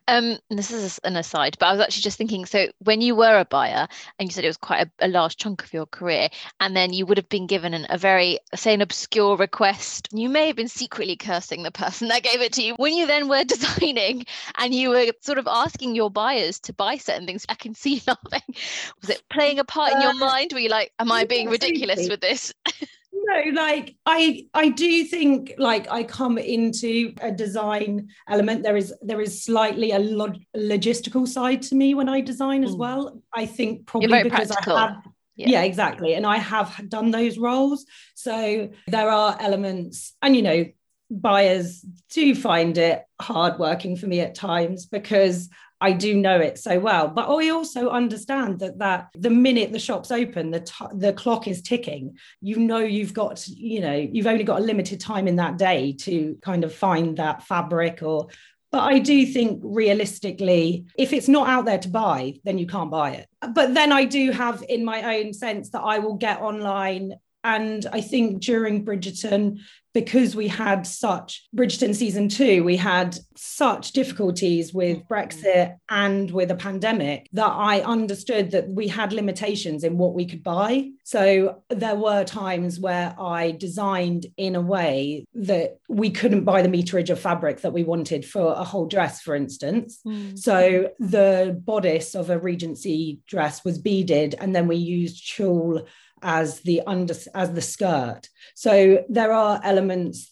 um, 0.06 0.38
this 0.50 0.70
is 0.70 0.98
an 1.04 1.16
aside, 1.16 1.56
but 1.58 1.66
I 1.66 1.72
was 1.72 1.80
actually 1.80 2.02
just 2.02 2.18
thinking. 2.18 2.46
So, 2.46 2.68
when 2.78 3.00
you 3.00 3.14
were 3.14 3.38
a 3.38 3.44
buyer, 3.44 3.88
and 4.18 4.28
you 4.28 4.32
said 4.32 4.44
it 4.44 4.48
was 4.48 4.56
quite 4.56 4.86
a, 4.86 5.06
a 5.06 5.08
large 5.08 5.36
chunk 5.36 5.64
of 5.64 5.72
your 5.72 5.86
career, 5.86 6.28
and 6.60 6.76
then 6.76 6.92
you 6.92 7.06
would 7.06 7.18
have 7.18 7.28
been 7.28 7.46
given 7.46 7.74
an, 7.74 7.86
a 7.90 7.98
very, 7.98 8.38
say, 8.54 8.74
an 8.74 8.80
obscure 8.80 9.36
request, 9.36 10.08
you 10.12 10.28
may 10.28 10.46
have 10.46 10.56
been 10.56 10.68
secretly 10.68 11.16
cursing 11.16 11.62
the 11.62 11.70
person 11.70 12.08
that 12.08 12.22
gave 12.22 12.40
it 12.40 12.52
to 12.54 12.62
you. 12.62 12.74
When 12.76 12.94
you 12.94 13.06
then 13.06 13.28
were 13.28 13.44
designing, 13.44 14.24
and 14.56 14.74
you 14.74 14.90
were 14.90 15.06
sort 15.20 15.38
of 15.38 15.46
asking 15.46 15.94
your 15.94 16.10
buyers 16.10 16.58
to 16.60 16.72
buy 16.72 16.96
certain 16.96 17.26
things, 17.26 17.44
I 17.48 17.54
can 17.54 17.74
see 17.74 18.02
laughing. 18.06 18.54
Was 19.00 19.10
it 19.10 19.22
playing 19.30 19.58
a 19.58 19.64
part 19.64 19.92
in 19.92 20.00
your 20.00 20.12
uh, 20.12 20.18
mind? 20.18 20.52
Were 20.52 20.60
you 20.60 20.68
like, 20.68 20.92
"Am 20.98 21.12
I 21.12 21.24
being 21.24 21.48
ridiculous 21.48 22.08
with 22.08 22.20
this?" 22.20 22.52
no 23.28 23.42
like 23.52 23.96
i 24.06 24.44
i 24.54 24.68
do 24.68 25.04
think 25.04 25.54
like 25.58 25.90
i 25.90 26.02
come 26.02 26.38
into 26.38 27.12
a 27.20 27.30
design 27.30 28.08
element 28.28 28.62
there 28.62 28.76
is 28.76 28.92
there 29.02 29.20
is 29.20 29.44
slightly 29.44 29.92
a 29.92 29.98
log- 29.98 30.42
logistical 30.56 31.28
side 31.28 31.62
to 31.62 31.74
me 31.74 31.94
when 31.94 32.08
i 32.08 32.20
design 32.20 32.64
as 32.64 32.74
mm. 32.74 32.78
well 32.78 33.20
i 33.34 33.44
think 33.44 33.86
probably 33.86 34.22
because 34.22 34.48
practical. 34.48 34.76
i 34.76 34.80
have 34.88 34.96
yeah. 35.36 35.48
yeah. 35.48 35.62
exactly 35.62 36.14
and 36.14 36.26
i 36.26 36.38
have 36.38 36.80
done 36.88 37.10
those 37.10 37.38
roles 37.38 37.84
so 38.14 38.68
there 38.86 39.10
are 39.10 39.36
elements 39.40 40.14
and 40.22 40.34
you 40.34 40.42
know 40.42 40.64
buyers 41.10 41.80
do 42.10 42.34
find 42.34 42.76
it 42.76 43.02
hard 43.20 43.58
working 43.58 43.96
for 43.96 44.06
me 44.06 44.20
at 44.20 44.34
times 44.34 44.86
because 44.86 45.48
I 45.80 45.92
do 45.92 46.16
know 46.16 46.40
it 46.40 46.58
so 46.58 46.78
well. 46.78 47.08
But 47.08 47.28
I 47.28 47.50
also 47.50 47.90
understand 47.90 48.60
that 48.60 48.78
that 48.78 49.08
the 49.14 49.30
minute 49.30 49.72
the 49.72 49.78
shop's 49.78 50.10
open, 50.10 50.50
the 50.50 50.60
t- 50.60 50.94
the 50.94 51.12
clock 51.12 51.46
is 51.46 51.62
ticking. 51.62 52.18
You 52.40 52.58
know 52.58 52.78
you've 52.78 53.14
got 53.14 53.46
you 53.46 53.80
know 53.80 53.94
you've 53.94 54.26
only 54.26 54.44
got 54.44 54.60
a 54.60 54.64
limited 54.64 55.00
time 55.00 55.28
in 55.28 55.36
that 55.36 55.58
day 55.58 55.92
to 56.00 56.36
kind 56.42 56.64
of 56.64 56.74
find 56.74 57.16
that 57.18 57.44
fabric 57.44 58.02
or. 58.02 58.28
But 58.70 58.82
I 58.82 58.98
do 58.98 59.24
think 59.24 59.62
realistically, 59.64 60.84
if 60.98 61.14
it's 61.14 61.26
not 61.26 61.48
out 61.48 61.64
there 61.64 61.78
to 61.78 61.88
buy, 61.88 62.34
then 62.44 62.58
you 62.58 62.66
can't 62.66 62.90
buy 62.90 63.12
it. 63.12 63.26
But 63.54 63.72
then 63.72 63.92
I 63.92 64.04
do 64.04 64.30
have 64.30 64.62
in 64.68 64.84
my 64.84 65.16
own 65.16 65.32
sense 65.32 65.70
that 65.70 65.80
I 65.80 66.00
will 66.00 66.16
get 66.16 66.42
online 66.42 67.14
and 67.44 67.86
I 67.92 68.02
think 68.02 68.42
during 68.42 68.84
Bridgerton, 68.84 69.60
because 69.92 70.36
we 70.36 70.48
had 70.48 70.86
such 70.86 71.48
Bridgerton 71.56 71.94
season 71.94 72.28
two, 72.28 72.64
we 72.64 72.76
had 72.76 73.18
such 73.36 73.92
difficulties 73.92 74.74
with 74.74 75.06
Brexit 75.08 75.76
and 75.88 76.30
with 76.30 76.50
a 76.50 76.56
pandemic 76.56 77.28
that 77.32 77.50
I 77.50 77.80
understood 77.80 78.50
that 78.50 78.68
we 78.68 78.88
had 78.88 79.12
limitations 79.12 79.84
in 79.84 79.98
what 79.98 80.14
we 80.14 80.26
could 80.26 80.42
buy. 80.42 80.90
So 81.04 81.62
there 81.70 81.96
were 81.96 82.24
times 82.24 82.78
where 82.78 83.14
I 83.18 83.52
designed 83.52 84.26
in 84.36 84.56
a 84.56 84.60
way 84.60 85.24
that 85.34 85.78
we 85.88 86.10
couldn't 86.10 86.44
buy 86.44 86.62
the 86.62 86.68
meterage 86.68 87.10
of 87.10 87.20
fabric 87.20 87.62
that 87.62 87.72
we 87.72 87.84
wanted 87.84 88.24
for 88.24 88.52
a 88.52 88.64
whole 88.64 88.86
dress, 88.86 89.22
for 89.22 89.34
instance. 89.34 90.00
Mm. 90.06 90.38
So 90.38 90.90
the 90.98 91.60
bodice 91.64 92.14
of 92.14 92.30
a 92.30 92.38
Regency 92.38 93.20
dress 93.26 93.64
was 93.64 93.78
beaded, 93.78 94.34
and 94.38 94.54
then 94.54 94.68
we 94.68 94.76
used 94.76 95.34
tulle 95.34 95.86
as 96.22 96.60
the 96.60 96.82
under 96.86 97.14
as 97.34 97.52
the 97.52 97.62
skirt 97.62 98.28
so 98.54 99.04
there 99.08 99.32
are 99.32 99.60
elements 99.62 99.77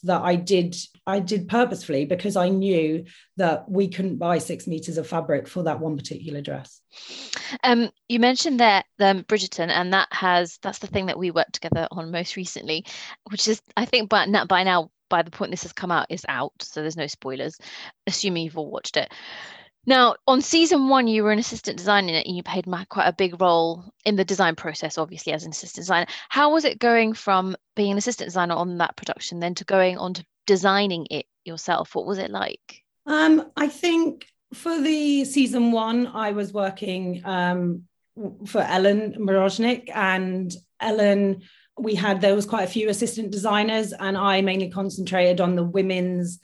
that 0.03 0.23
i 0.23 0.35
did 0.35 0.75
i 1.07 1.21
did 1.21 1.49
purposefully 1.49 2.05
because 2.05 2.37
i 2.37 2.49
knew 2.49 3.05
that 3.37 3.69
we 3.69 3.89
couldn't 3.89 4.17
buy 4.17 4.39
six 4.39 4.67
meters 4.67 4.99
of 4.99 5.07
fabric 5.07 5.47
for 5.47 5.65
that 5.65 5.79
one 5.79 5.97
particular 5.97 6.41
dress. 6.41 6.81
Um, 7.63 7.91
you 8.09 8.19
mentioned 8.19 8.61
that 8.61 8.87
um, 9.01 9.23
bridgerton 9.25 9.69
and 9.69 9.93
that 9.93 10.09
has 10.11 10.59
that's 10.63 10.79
the 10.79 10.87
thing 10.87 11.07
that 11.07 11.19
we 11.19 11.31
worked 11.31 11.55
together 11.55 11.87
on 11.91 12.11
most 12.11 12.37
recently 12.37 12.85
which 13.31 13.49
is 13.49 13.61
i 13.77 13.85
think 13.85 14.09
by, 14.09 14.27
by 14.49 14.63
now 14.63 14.91
by 15.09 15.23
the 15.23 15.31
point 15.31 15.51
this 15.51 15.63
has 15.63 15.73
come 15.73 15.93
out 15.93 16.07
is 16.11 16.25
out 16.29 16.53
so 16.61 16.81
there's 16.81 16.97
no 16.97 17.07
spoilers 17.07 17.59
assuming 18.07 18.45
you've 18.45 18.59
all 18.59 18.71
watched 18.71 18.97
it 18.97 19.13
now, 19.87 20.17
on 20.27 20.43
season 20.43 20.89
one, 20.89 21.07
you 21.07 21.23
were 21.23 21.31
an 21.31 21.39
assistant 21.39 21.79
designer 21.79 22.21
and 22.25 22.37
you 22.37 22.43
played 22.43 22.67
quite 22.89 23.07
a 23.07 23.13
big 23.13 23.41
role 23.41 23.85
in 24.05 24.17
the 24.17 24.25
design 24.25 24.57
process, 24.57 24.99
obviously, 24.99 25.33
as 25.33 25.45
an 25.45 25.53
assistant 25.53 25.85
designer. 25.85 26.07
How 26.29 26.53
was 26.53 26.65
it 26.65 26.81
going 26.81 27.15
from 27.15 27.57
being 27.77 27.93
an 27.93 27.99
assistant 27.99 28.27
designer 28.29 28.55
on 28.55 28.79
that 28.79 28.97
production 28.97 29.39
then 29.39 29.55
to 29.55 29.65
going 29.65 29.97
on 29.99 30.15
to 30.15 30.25
designing 30.47 31.07
it 31.11 31.27
yourself? 31.45 31.95
What 31.95 32.07
was 32.07 32.19
it 32.19 32.31
like? 32.31 32.83
Um, 33.07 33.51
I 33.57 33.69
think 33.69 34.27
for 34.53 34.81
the 34.81 35.25
season 35.25 35.73
one, 35.73 36.09
I 36.09 36.33
was 36.33 36.53
working 36.53 37.23
um, 37.25 37.85
for 38.47 38.63
Ellen 38.63 39.15
Mirojnick, 39.19 39.91
and 39.95 40.53
Ellen, 40.81 41.43
we 41.79 41.95
had 41.95 42.21
there 42.21 42.35
was 42.35 42.47
quite 42.47 42.65
a 42.65 42.71
few 42.71 42.89
assistant 42.89 43.31
designers, 43.31 43.93
and 43.93 44.17
I 44.17 44.41
mainly 44.41 44.71
concentrated 44.71 45.41
on 45.41 45.55
the 45.55 45.65
women's 45.65 46.41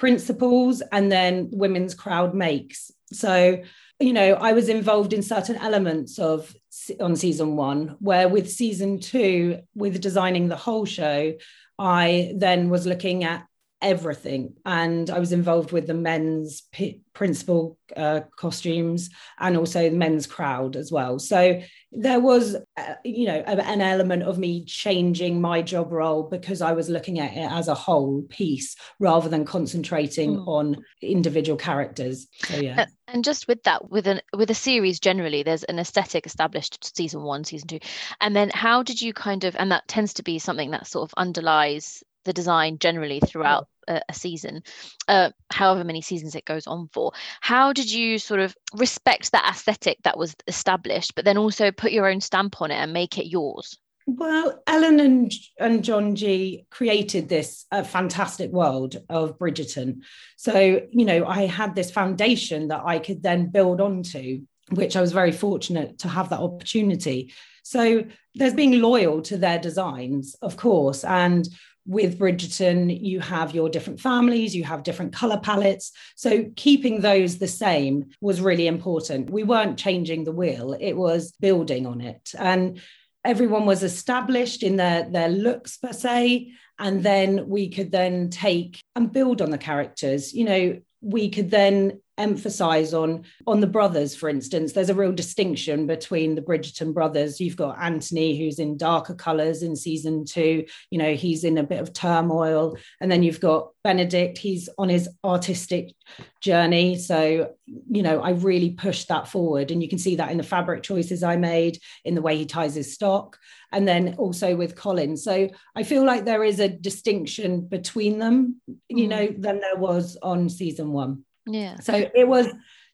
principles 0.00 0.82
and 0.92 1.12
then 1.12 1.50
women's 1.52 1.92
crowd 1.94 2.34
makes. 2.34 2.90
So, 3.12 3.62
you 3.98 4.14
know, 4.14 4.32
I 4.32 4.54
was 4.54 4.70
involved 4.70 5.12
in 5.12 5.22
certain 5.22 5.56
elements 5.56 6.18
of 6.18 6.56
on 7.00 7.16
season 7.16 7.54
one, 7.54 7.96
where 7.98 8.26
with 8.26 8.50
season 8.50 8.98
two, 8.98 9.60
with 9.74 10.00
designing 10.00 10.48
the 10.48 10.56
whole 10.56 10.86
show, 10.86 11.34
I 11.78 12.32
then 12.34 12.70
was 12.70 12.86
looking 12.86 13.24
at 13.24 13.46
everything. 13.82 14.54
And 14.64 15.10
I 15.10 15.18
was 15.18 15.32
involved 15.32 15.72
with 15.72 15.86
the 15.86 15.94
men's 15.94 16.62
p- 16.72 17.00
principal 17.12 17.78
uh, 17.96 18.20
costumes 18.36 19.10
and 19.38 19.56
also 19.56 19.88
the 19.88 19.96
men's 19.96 20.26
crowd 20.26 20.76
as 20.76 20.92
well. 20.92 21.18
So 21.18 21.62
there 21.92 22.20
was, 22.20 22.56
uh, 22.76 22.94
you 23.04 23.26
know, 23.26 23.40
an 23.46 23.80
element 23.80 24.22
of 24.22 24.38
me 24.38 24.64
changing 24.64 25.40
my 25.40 25.60
job 25.60 25.90
role 25.90 26.22
because 26.22 26.62
I 26.62 26.72
was 26.72 26.88
looking 26.88 27.18
at 27.18 27.32
it 27.32 27.50
as 27.50 27.68
a 27.68 27.74
whole 27.74 28.22
piece 28.28 28.76
rather 29.00 29.28
than 29.28 29.44
concentrating 29.44 30.36
mm. 30.36 30.46
on 30.46 30.84
individual 31.02 31.58
characters. 31.58 32.28
So 32.44 32.56
yeah. 32.56 32.86
And 33.08 33.24
just 33.24 33.48
with 33.48 33.62
that, 33.64 33.90
with 33.90 34.06
an 34.06 34.20
with 34.36 34.50
a 34.50 34.54
series 34.54 35.00
generally, 35.00 35.42
there's 35.42 35.64
an 35.64 35.80
aesthetic 35.80 36.26
established 36.26 36.96
season 36.96 37.22
one, 37.22 37.42
season 37.42 37.66
two, 37.66 37.80
and 38.20 38.36
then 38.36 38.50
how 38.54 38.84
did 38.84 39.02
you 39.02 39.12
kind 39.12 39.42
of, 39.42 39.56
and 39.56 39.72
that 39.72 39.88
tends 39.88 40.14
to 40.14 40.22
be 40.22 40.38
something 40.38 40.70
that 40.70 40.86
sort 40.86 41.10
of 41.10 41.14
underlies 41.16 42.04
the 42.24 42.32
design 42.32 42.78
generally 42.78 43.20
throughout 43.20 43.68
a, 43.88 44.00
a 44.08 44.14
season, 44.14 44.62
uh, 45.08 45.30
however 45.50 45.84
many 45.84 46.00
seasons 46.02 46.34
it 46.34 46.44
goes 46.44 46.66
on 46.66 46.88
for. 46.92 47.12
How 47.40 47.72
did 47.72 47.90
you 47.90 48.18
sort 48.18 48.40
of 48.40 48.54
respect 48.74 49.32
that 49.32 49.48
aesthetic 49.50 49.98
that 50.04 50.18
was 50.18 50.34
established, 50.46 51.14
but 51.14 51.24
then 51.24 51.38
also 51.38 51.70
put 51.72 51.92
your 51.92 52.08
own 52.08 52.20
stamp 52.20 52.60
on 52.62 52.70
it 52.70 52.76
and 52.76 52.92
make 52.92 53.18
it 53.18 53.26
yours? 53.26 53.78
Well, 54.06 54.60
Ellen 54.66 54.98
and, 54.98 55.32
and 55.58 55.84
John 55.84 56.16
G 56.16 56.66
created 56.70 57.28
this 57.28 57.66
uh, 57.70 57.82
fantastic 57.82 58.50
world 58.50 58.96
of 59.08 59.38
Bridgerton. 59.38 60.00
So, 60.36 60.80
you 60.90 61.04
know, 61.04 61.26
I 61.26 61.46
had 61.46 61.74
this 61.74 61.90
foundation 61.90 62.68
that 62.68 62.82
I 62.84 62.98
could 62.98 63.22
then 63.22 63.50
build 63.50 63.80
onto, 63.80 64.42
which 64.70 64.96
I 64.96 65.00
was 65.00 65.12
very 65.12 65.32
fortunate 65.32 65.98
to 65.98 66.08
have 66.08 66.30
that 66.30 66.40
opportunity. 66.40 67.32
So, 67.62 68.04
there's 68.34 68.54
being 68.54 68.80
loyal 68.80 69.22
to 69.22 69.36
their 69.36 69.58
designs, 69.58 70.34
of 70.42 70.56
course, 70.56 71.04
and 71.04 71.48
with 71.90 72.20
Bridgerton, 72.20 73.02
you 73.02 73.18
have 73.18 73.52
your 73.52 73.68
different 73.68 74.00
families, 74.00 74.54
you 74.54 74.62
have 74.62 74.84
different 74.84 75.12
color 75.12 75.40
palettes. 75.42 75.90
So 76.14 76.44
keeping 76.54 77.00
those 77.00 77.38
the 77.38 77.48
same 77.48 78.10
was 78.20 78.40
really 78.40 78.68
important. 78.68 79.28
We 79.28 79.42
weren't 79.42 79.76
changing 79.76 80.22
the 80.22 80.30
wheel, 80.30 80.76
it 80.78 80.92
was 80.92 81.32
building 81.40 81.86
on 81.86 82.00
it. 82.00 82.32
And 82.38 82.80
everyone 83.24 83.66
was 83.66 83.82
established 83.82 84.62
in 84.62 84.76
their 84.76 85.10
their 85.10 85.28
looks 85.28 85.76
per 85.78 85.92
se 85.92 86.52
and 86.78 87.02
then 87.02 87.48
we 87.48 87.68
could 87.68 87.90
then 87.90 88.30
take 88.30 88.80
and 88.94 89.12
build 89.12 89.42
on 89.42 89.50
the 89.50 89.58
characters 89.58 90.32
you 90.32 90.44
know 90.44 90.80
we 91.02 91.28
could 91.28 91.50
then 91.50 92.00
emphasize 92.20 92.92
on 92.94 93.24
on 93.46 93.60
the 93.60 93.66
brothers 93.66 94.14
for 94.14 94.28
instance. 94.28 94.72
There's 94.72 94.90
a 94.90 94.94
real 94.94 95.12
distinction 95.12 95.86
between 95.86 96.34
the 96.34 96.42
bridgerton 96.42 96.92
brothers. 96.92 97.40
You've 97.40 97.56
got 97.56 97.80
anthony 97.80 98.38
who's 98.38 98.58
in 98.58 98.76
darker 98.76 99.14
colors 99.14 99.62
in 99.62 99.74
season 99.74 100.24
2 100.24 100.64
you 100.90 100.98
know 100.98 101.14
he's 101.14 101.44
in 101.44 101.58
a 101.58 101.62
bit 101.62 101.80
of 101.80 101.92
turmoil. 101.92 102.76
And 103.00 103.10
then 103.10 103.22
you've 103.22 103.40
got 103.40 103.70
benedict. 103.82 104.38
He's 104.38 104.68
on 104.78 104.88
his 104.88 105.08
artistic 105.24 105.94
journey. 106.40 106.96
So 106.96 107.54
you 107.66 108.02
know 108.02 108.20
i 108.20 108.30
really 108.30 108.70
pushed 108.70 109.08
that 109.08 109.28
forward. 109.28 109.70
And 109.70 109.82
you 109.82 109.88
can 109.88 109.98
see 109.98 110.16
that 110.16 110.30
in 110.30 110.38
the 110.38 110.42
fabric 110.42 110.82
choices 110.82 111.22
i 111.22 111.36
made 111.36 111.78
in 112.04 112.14
the 112.14 112.22
way 112.22 112.36
he 112.36 112.46
ties 112.46 112.74
his 112.74 112.92
stock 112.92 113.38
and 113.72 113.88
then 113.88 114.14
also 114.18 114.56
with 114.56 114.76
colin. 114.76 115.16
So 115.16 115.48
i 115.74 115.82
feel 115.82 116.04
like 116.04 116.24
there 116.24 116.44
is 116.44 116.60
a 116.60 116.68
distinction 116.68 117.62
between 117.62 118.18
them 118.18 118.60
you 118.88 119.06
mm. 119.06 119.08
know 119.08 119.26
than 119.38 119.60
there 119.60 119.76
was 119.76 120.16
on 120.22 120.48
season 120.48 120.92
1 120.92 121.24
yeah. 121.54 121.78
So 121.80 122.10
it 122.14 122.26
was 122.26 122.48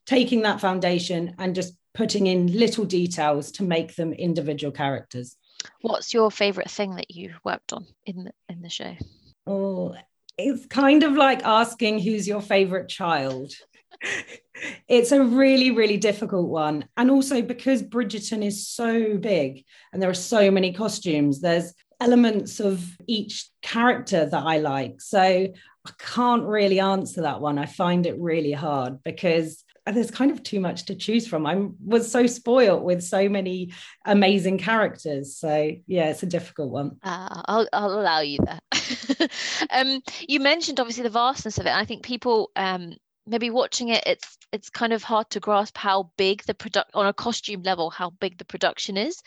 taking 0.07 0.43
that 0.43 0.61
foundation 0.61 1.35
and 1.39 1.55
just 1.55 1.75
putting 1.95 2.27
in 2.27 2.47
little 2.59 2.85
details 2.85 3.51
to 3.53 3.63
make 3.63 3.97
them 3.97 4.13
individual 4.13 4.73
characters. 4.73 5.37
What's 5.81 6.13
your 6.13 6.31
favorite 6.31 6.71
thing 6.71 6.97
that 6.97 7.11
you've 7.11 7.39
worked 7.45 7.73
on 7.73 7.87
in 8.05 8.25
the, 8.25 8.33
in 8.49 8.63
the 8.63 8.69
show? 8.69 8.95
Oh, 9.47 9.95
it's 10.39 10.67
kind 10.67 11.03
of 11.03 11.15
like 11.15 11.43
asking 11.45 12.01
who's 12.01 12.29
your 12.29 12.43
favorite 12.43 12.89
child. 12.89 13.53
it's 14.89 15.13
a 15.13 15.23
really, 15.23 15.71
really 15.71 15.97
difficult 15.97 16.49
one. 16.49 16.87
And 16.97 17.11
also 17.11 17.41
because 17.43 17.83
Bridgerton 17.83 18.45
is 18.45 18.69
so 18.69 19.17
big 19.17 19.65
and 19.93 20.03
there 20.03 20.11
are 20.11 20.15
so 20.15 20.51
many 20.51 20.73
costumes, 20.73 21.41
there's 21.41 21.73
elements 22.01 22.61
of 22.61 22.85
each 23.07 23.49
character 23.63 24.27
that 24.27 24.43
I 24.45 24.59
like. 24.59 25.01
So 25.01 25.49
I 25.87 25.91
can't 25.99 26.45
really 26.45 26.81
answer 26.81 27.23
that 27.23 27.41
one. 27.41 27.59
I 27.59 27.67
find 27.67 28.07
it 28.07 28.19
really 28.19 28.53
hard 28.53 29.03
because 29.03 29.63
there's 29.87 30.11
kind 30.11 30.33
of 30.33 30.43
too 30.43 30.59
much 30.59 30.87
to 30.87 30.97
choose 30.97 31.29
from. 31.29 31.47
I 31.47 31.69
was 31.85 32.11
so 32.11 32.27
spoiled 32.27 32.83
with 32.83 33.03
so 33.03 33.29
many 33.29 33.73
amazing 34.05 34.59
characters. 34.59 35.37
So 35.37 35.73
yeah, 35.87 36.11
it's 36.11 36.25
a 36.25 36.27
difficult 36.27 36.71
one. 36.71 36.97
Uh, 37.03 37.43
I'll, 37.47 37.69
I'll 37.73 38.01
allow 38.01 38.21
you 38.21 38.39
that. 38.45 39.31
um, 39.71 40.01
you 40.29 40.41
mentioned 40.41 40.81
obviously 40.81 41.05
the 41.05 41.11
vastness 41.11 41.59
of 41.59 41.67
it. 41.67 41.73
I 41.73 41.85
think 41.85 42.03
people 42.03 42.51
um, 42.57 42.95
maybe 43.27 43.51
watching 43.51 43.89
it, 43.89 44.03
it's 44.07 44.39
it's 44.53 44.71
kind 44.71 44.93
of 44.93 45.03
hard 45.03 45.29
to 45.31 45.41
grasp 45.41 45.77
how 45.77 46.11
big 46.17 46.43
the 46.45 46.55
product 46.55 46.91
on 46.95 47.07
a 47.07 47.13
costume 47.13 47.63
level, 47.63 47.91
how 47.91 48.11
big 48.11 48.39
the 48.39 48.45
production 48.45 48.97
is. 48.97 49.23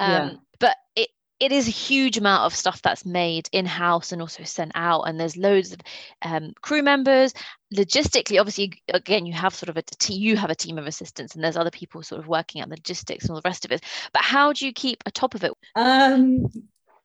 Um, 0.00 0.10
yeah. 0.10 0.32
But 0.60 0.76
it 0.96 1.08
it 1.40 1.52
is 1.52 1.68
a 1.68 1.72
huge 1.72 2.16
amount 2.16 2.44
of 2.44 2.54
stuff 2.54 2.82
that's 2.82 3.04
made 3.04 3.48
in 3.52 3.64
house 3.64 4.12
and 4.12 4.20
also 4.20 4.42
sent 4.44 4.72
out 4.74 5.02
and 5.02 5.18
there's 5.18 5.36
loads 5.36 5.72
of 5.72 5.80
um, 6.22 6.52
crew 6.62 6.82
members. 6.82 7.32
Logistically 7.74 8.40
obviously 8.40 8.82
again 8.92 9.26
you 9.26 9.32
have 9.34 9.54
sort 9.54 9.68
of 9.68 9.76
a 9.76 9.82
team 9.82 10.20
you 10.20 10.36
have 10.36 10.50
a 10.50 10.54
team 10.54 10.78
of 10.78 10.86
assistants 10.86 11.34
and 11.34 11.44
there's 11.44 11.56
other 11.56 11.70
people 11.70 12.02
sort 12.02 12.20
of 12.20 12.28
working 12.28 12.60
out 12.60 12.68
the 12.68 12.76
logistics 12.76 13.24
and 13.24 13.30
all 13.30 13.40
the 13.40 13.48
rest 13.48 13.64
of 13.64 13.72
it. 13.72 13.84
But 14.12 14.22
how 14.22 14.52
do 14.52 14.66
you 14.66 14.72
keep 14.72 15.02
a 15.06 15.10
top 15.10 15.34
of 15.34 15.44
it? 15.44 15.52
Um 15.76 16.46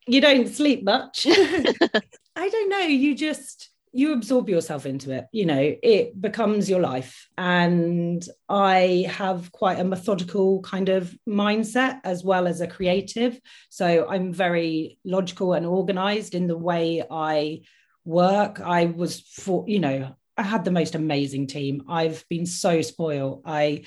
you 0.08 0.20
don't 0.20 0.48
sleep 0.48 0.84
much. 0.84 1.26
I 2.36 2.50
don't 2.50 2.70
know 2.70 2.80
you 2.80 3.16
just 3.16 3.70
you 3.94 4.12
absorb 4.12 4.50
yourself 4.50 4.88
into 4.88 5.12
it 5.12 5.28
you 5.32 5.46
know 5.46 5.76
it 5.84 6.20
becomes 6.20 6.70
your 6.70 6.82
life. 6.82 7.28
And 7.38 8.28
i 8.50 9.06
have 9.10 9.52
quite 9.52 9.80
a 9.80 9.84
methodical 9.84 10.62
kind 10.62 10.90
of 10.90 11.16
mindset 11.30 12.02
as 12.04 12.24
well 12.24 12.48
as 12.48 12.60
a 12.60 12.68
creative. 12.68 13.40
So 13.70 14.08
i'm 14.10 14.34
very 14.34 14.98
logical 15.06 15.54
and 15.54 15.66
organized 15.66 16.36
in 16.36 16.48
the 16.48 16.58
way 16.58 17.04
i 17.10 17.62
work. 18.04 18.60
I 18.60 18.86
was 18.86 19.20
for 19.22 19.64
you 19.68 19.80
know 19.80 20.16
i 20.38 20.44
had 20.44 20.66
the 20.66 20.72
most 20.72 20.96
amazing 20.96 21.48
team. 21.48 21.84
I've 21.88 22.26
been 22.30 22.46
so 22.46 22.82
spoiled. 22.82 23.44
I 23.46 23.84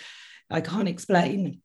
i 0.50 0.60
can't 0.60 0.88
explain. 0.88 1.60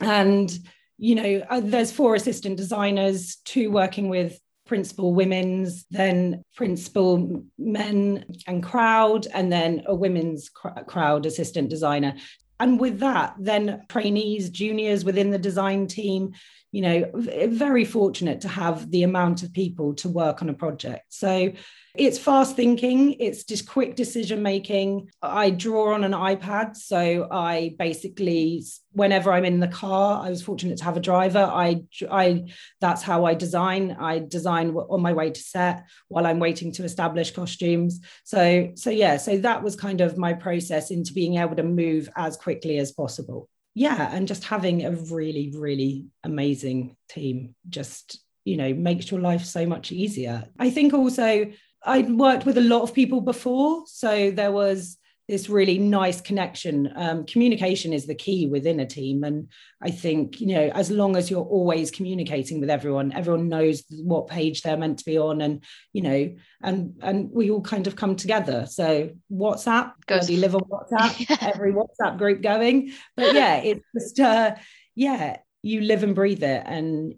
And 0.00 0.50
you 0.98 1.14
know 1.14 1.46
uh, 1.48 1.60
there's 1.60 1.92
four 1.92 2.14
assistant 2.14 2.56
designers 2.56 3.36
two 3.44 3.70
working 3.70 4.08
with 4.08 4.40
principal 4.66 5.14
women's, 5.14 5.86
then 5.90 6.42
principal 6.54 7.44
men 7.58 8.24
and 8.46 8.62
crowd, 8.62 9.26
and 9.32 9.52
then 9.52 9.82
a 9.86 9.94
women's 9.94 10.48
cr- 10.48 10.80
crowd 10.86 11.26
assistant 11.26 11.70
designer. 11.70 12.14
And 12.58 12.80
with 12.80 13.00
that, 13.00 13.34
then 13.38 13.82
trainees, 13.88 14.50
juniors 14.50 15.04
within 15.04 15.30
the 15.30 15.38
design 15.38 15.86
team, 15.86 16.32
you 16.76 16.82
know, 16.82 17.10
very 17.14 17.86
fortunate 17.86 18.42
to 18.42 18.48
have 18.48 18.90
the 18.90 19.02
amount 19.02 19.42
of 19.42 19.50
people 19.50 19.94
to 19.94 20.10
work 20.10 20.42
on 20.42 20.50
a 20.50 20.52
project. 20.52 21.06
So 21.08 21.50
it's 21.94 22.18
fast 22.18 22.54
thinking, 22.54 23.14
it's 23.14 23.44
just 23.44 23.66
quick 23.66 23.96
decision 23.96 24.42
making. 24.42 25.08
I 25.22 25.48
draw 25.48 25.94
on 25.94 26.04
an 26.04 26.12
iPad. 26.12 26.76
So 26.76 27.28
I 27.30 27.74
basically, 27.78 28.62
whenever 28.92 29.32
I'm 29.32 29.46
in 29.46 29.58
the 29.58 29.68
car, 29.68 30.22
I 30.22 30.28
was 30.28 30.42
fortunate 30.42 30.76
to 30.76 30.84
have 30.84 30.98
a 30.98 31.00
driver. 31.00 31.48
I, 31.50 31.84
I 32.10 32.44
that's 32.82 33.00
how 33.02 33.24
I 33.24 33.32
design. 33.32 33.96
I 33.98 34.18
design 34.18 34.76
on 34.76 35.00
my 35.00 35.14
way 35.14 35.30
to 35.30 35.40
set 35.40 35.84
while 36.08 36.26
I'm 36.26 36.40
waiting 36.40 36.72
to 36.72 36.84
establish 36.84 37.30
costumes. 37.30 38.00
So, 38.24 38.72
so 38.74 38.90
yeah, 38.90 39.16
so 39.16 39.38
that 39.38 39.62
was 39.62 39.76
kind 39.76 40.02
of 40.02 40.18
my 40.18 40.34
process 40.34 40.90
into 40.90 41.14
being 41.14 41.38
able 41.38 41.56
to 41.56 41.62
move 41.62 42.10
as 42.18 42.36
quickly 42.36 42.76
as 42.76 42.92
possible. 42.92 43.48
Yeah, 43.78 44.08
and 44.10 44.26
just 44.26 44.44
having 44.44 44.86
a 44.86 44.92
really, 44.92 45.52
really 45.54 46.06
amazing 46.24 46.96
team 47.10 47.54
just 47.68 48.18
you 48.42 48.56
know 48.56 48.72
makes 48.72 49.10
your 49.10 49.20
life 49.20 49.44
so 49.44 49.66
much 49.66 49.92
easier. 49.92 50.48
I 50.58 50.70
think 50.70 50.94
also 50.94 51.52
I'd 51.84 52.10
worked 52.10 52.46
with 52.46 52.56
a 52.56 52.62
lot 52.62 52.80
of 52.80 52.94
people 52.94 53.20
before, 53.20 53.82
so 53.86 54.30
there 54.30 54.50
was 54.50 54.96
this 55.28 55.48
really 55.48 55.78
nice 55.78 56.20
connection. 56.20 56.92
Um, 56.94 57.26
communication 57.26 57.92
is 57.92 58.06
the 58.06 58.14
key 58.14 58.46
within 58.46 58.78
a 58.78 58.86
team, 58.86 59.24
and 59.24 59.48
I 59.82 59.90
think 59.90 60.40
you 60.40 60.48
know 60.48 60.70
as 60.74 60.90
long 60.90 61.16
as 61.16 61.30
you're 61.30 61.44
always 61.44 61.90
communicating 61.90 62.60
with 62.60 62.70
everyone, 62.70 63.12
everyone 63.12 63.48
knows 63.48 63.82
what 63.90 64.28
page 64.28 64.62
they're 64.62 64.76
meant 64.76 64.98
to 65.00 65.04
be 65.04 65.18
on, 65.18 65.40
and 65.40 65.64
you 65.92 66.02
know, 66.02 66.34
and 66.62 66.94
and 67.02 67.30
we 67.32 67.50
all 67.50 67.62
kind 67.62 67.86
of 67.86 67.96
come 67.96 68.16
together. 68.16 68.66
So 68.66 69.10
WhatsApp, 69.32 69.92
goes 70.06 70.30
you 70.30 70.38
live 70.38 70.54
on 70.54 70.62
WhatsApp, 70.62 71.38
every 71.42 71.72
WhatsApp 71.72 72.18
group 72.18 72.40
going, 72.42 72.92
but 73.16 73.34
yeah, 73.34 73.56
it's 73.56 73.84
just 73.94 74.20
uh, 74.20 74.54
yeah, 74.94 75.38
you 75.62 75.80
live 75.80 76.04
and 76.04 76.14
breathe 76.14 76.44
it, 76.44 76.62
and 76.64 77.14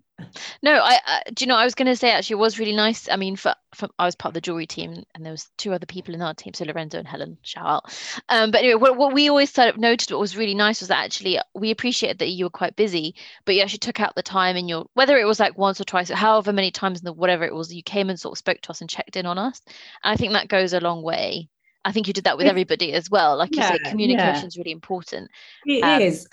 no, 0.62 0.72
I, 0.72 0.98
I 1.06 1.22
do 1.32 1.44
you 1.44 1.48
know 1.48 1.56
I 1.56 1.64
was 1.64 1.74
going 1.74 1.86
to 1.86 1.96
say 1.96 2.10
actually 2.10 2.34
it 2.34 2.38
was 2.38 2.58
really 2.58 2.74
nice. 2.74 3.08
I 3.08 3.16
mean, 3.16 3.36
for, 3.36 3.54
for 3.74 3.88
I 3.98 4.04
was 4.04 4.16
part 4.16 4.30
of 4.30 4.34
the 4.34 4.40
jewelry 4.40 4.66
team, 4.66 5.04
and 5.14 5.24
there 5.24 5.32
was 5.32 5.50
two 5.56 5.72
other 5.72 5.86
people 5.86 6.14
in 6.14 6.22
our 6.22 6.34
team, 6.34 6.54
so 6.54 6.64
Lorenzo 6.64 6.98
and 6.98 7.06
Helen. 7.06 7.38
Shout 7.42 7.66
out. 7.66 8.00
Um, 8.28 8.50
but 8.50 8.58
anyway, 8.58 8.74
what, 8.74 8.96
what 8.96 9.12
we 9.12 9.28
always 9.28 9.52
sort 9.52 9.68
of 9.68 9.78
noticed 9.78 10.10
what 10.10 10.20
was 10.20 10.36
really 10.36 10.54
nice 10.54 10.80
was 10.80 10.88
that 10.88 11.04
actually 11.04 11.38
we 11.54 11.70
appreciated 11.70 12.18
that 12.18 12.28
you 12.28 12.46
were 12.46 12.50
quite 12.50 12.76
busy, 12.76 13.14
but 13.44 13.54
you 13.54 13.62
actually 13.62 13.78
took 13.78 14.00
out 14.00 14.14
the 14.14 14.22
time 14.22 14.56
in 14.56 14.68
your 14.68 14.86
whether 14.94 15.18
it 15.18 15.26
was 15.26 15.40
like 15.40 15.56
once 15.56 15.80
or 15.80 15.84
twice, 15.84 16.10
or 16.10 16.16
however 16.16 16.52
many 16.52 16.70
times 16.70 16.98
in 16.98 17.04
the 17.04 17.12
whatever 17.12 17.44
it 17.44 17.54
was, 17.54 17.72
you 17.72 17.82
came 17.82 18.10
and 18.10 18.18
sort 18.18 18.32
of 18.32 18.38
spoke 18.38 18.60
to 18.62 18.70
us 18.70 18.80
and 18.80 18.90
checked 18.90 19.16
in 19.16 19.26
on 19.26 19.38
us. 19.38 19.60
And 20.02 20.12
I 20.12 20.16
think 20.16 20.32
that 20.32 20.48
goes 20.48 20.72
a 20.72 20.80
long 20.80 21.02
way. 21.02 21.48
I 21.84 21.92
think 21.92 22.06
you 22.06 22.12
did 22.12 22.24
that 22.24 22.36
with 22.36 22.46
everybody 22.46 22.92
as 22.92 23.08
well. 23.08 23.36
Like 23.36 23.54
yeah, 23.54 23.72
you 23.72 23.78
say, 23.78 23.90
communication 23.90 24.48
is 24.48 24.56
yeah. 24.56 24.60
really 24.60 24.72
important. 24.72 25.30
It 25.64 25.82
um, 25.82 26.02
is. 26.02 26.28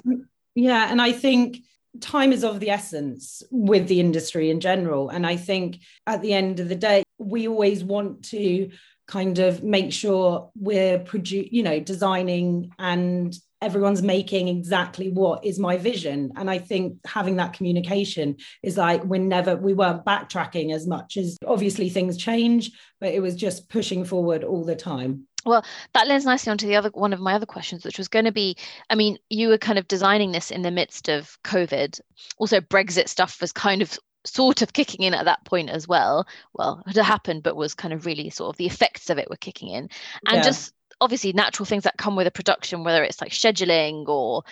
Yeah, 0.56 0.90
and 0.90 1.02
I 1.02 1.12
think 1.12 1.60
time 2.02 2.32
is 2.32 2.44
of 2.44 2.60
the 2.60 2.70
essence 2.70 3.44
with 3.52 3.88
the 3.88 4.00
industry 4.00 4.50
in 4.50 4.60
general. 4.60 5.10
And 5.10 5.26
I 5.26 5.36
think 5.38 5.80
at 6.08 6.22
the 6.22 6.34
end 6.34 6.60
of 6.60 6.70
the 6.70 6.76
day, 6.76 7.04
we 7.18 7.48
always 7.48 7.84
want 7.84 8.26
to 8.26 8.70
kind 9.08 9.40
of 9.40 9.64
make 9.64 9.94
sure 9.94 10.50
we're 10.56 11.00
produ- 11.00 11.50
you 11.52 11.64
know 11.64 11.80
designing 11.80 12.72
and 12.80 13.38
everyone's 13.62 14.02
making 14.02 14.48
exactly 14.48 15.10
what 15.12 15.46
is 15.46 15.60
my 15.60 15.78
vision 15.78 16.32
and 16.36 16.50
i 16.50 16.58
think 16.58 16.98
having 17.06 17.36
that 17.36 17.54
communication 17.54 18.36
is 18.64 18.78
like 18.78 19.04
we're 19.06 19.22
never 19.22 19.56
we 19.56 19.74
weren't 19.74 20.06
backtracking 20.06 20.74
as 20.74 20.88
much 20.88 21.18
as 21.18 21.38
obviously 21.46 21.88
things 21.90 22.18
change 22.18 22.72
but 23.00 23.14
it 23.14 23.22
was 23.22 23.36
just 23.36 23.70
pushing 23.70 24.04
forward 24.04 24.44
all 24.44 24.66
the 24.66 24.76
time 24.76 25.28
well, 25.46 25.64
that 25.94 26.08
lends 26.08 26.26
nicely 26.26 26.52
onto 26.52 26.68
the 26.68 26.76
other 26.76 26.90
one 26.90 27.14
of 27.14 27.20
my 27.20 27.34
other 27.34 27.46
questions, 27.46 27.86
which 27.86 27.98
was 27.98 28.08
going 28.08 28.26
to 28.26 28.32
be 28.32 28.58
I 28.90 28.96
mean, 28.96 29.18
you 29.30 29.50
were 29.50 29.58
kind 29.58 29.80
of 29.80 29.88
designing 29.88 30.32
this 30.32 30.52
in 30.52 30.62
the 30.64 30.72
midst 30.72 31.10
of 31.10 31.38
COVID. 31.44 32.00
Also, 32.38 32.62
Brexit 32.62 33.08
stuff 33.08 33.40
was 33.42 33.52
kind 33.52 33.82
of 33.82 33.98
sort 34.26 34.62
of 34.62 34.74
kicking 34.74 35.06
in 35.06 35.14
at 35.14 35.26
that 35.26 35.46
point 35.46 35.70
as 35.70 35.88
well. 35.88 36.28
Well, 36.54 36.84
it 36.88 36.96
had 36.96 37.06
happened, 37.06 37.44
but 37.44 37.56
was 37.56 37.76
kind 37.76 37.94
of 37.94 38.06
really 38.06 38.30
sort 38.30 38.54
of 38.54 38.58
the 38.58 38.66
effects 38.66 39.10
of 39.10 39.18
it 39.18 39.30
were 39.30 39.36
kicking 39.38 39.70
in. 39.70 39.90
And 40.28 40.38
yeah. 40.38 40.42
just 40.42 40.74
obviously 41.00 41.34
natural 41.34 41.66
things 41.66 41.84
that 41.84 41.98
come 41.98 42.16
with 42.16 42.28
a 42.28 42.32
production, 42.32 42.84
whether 42.84 43.04
it's 43.04 43.22
like 43.22 43.32
scheduling 43.32 44.08
or 44.08 44.44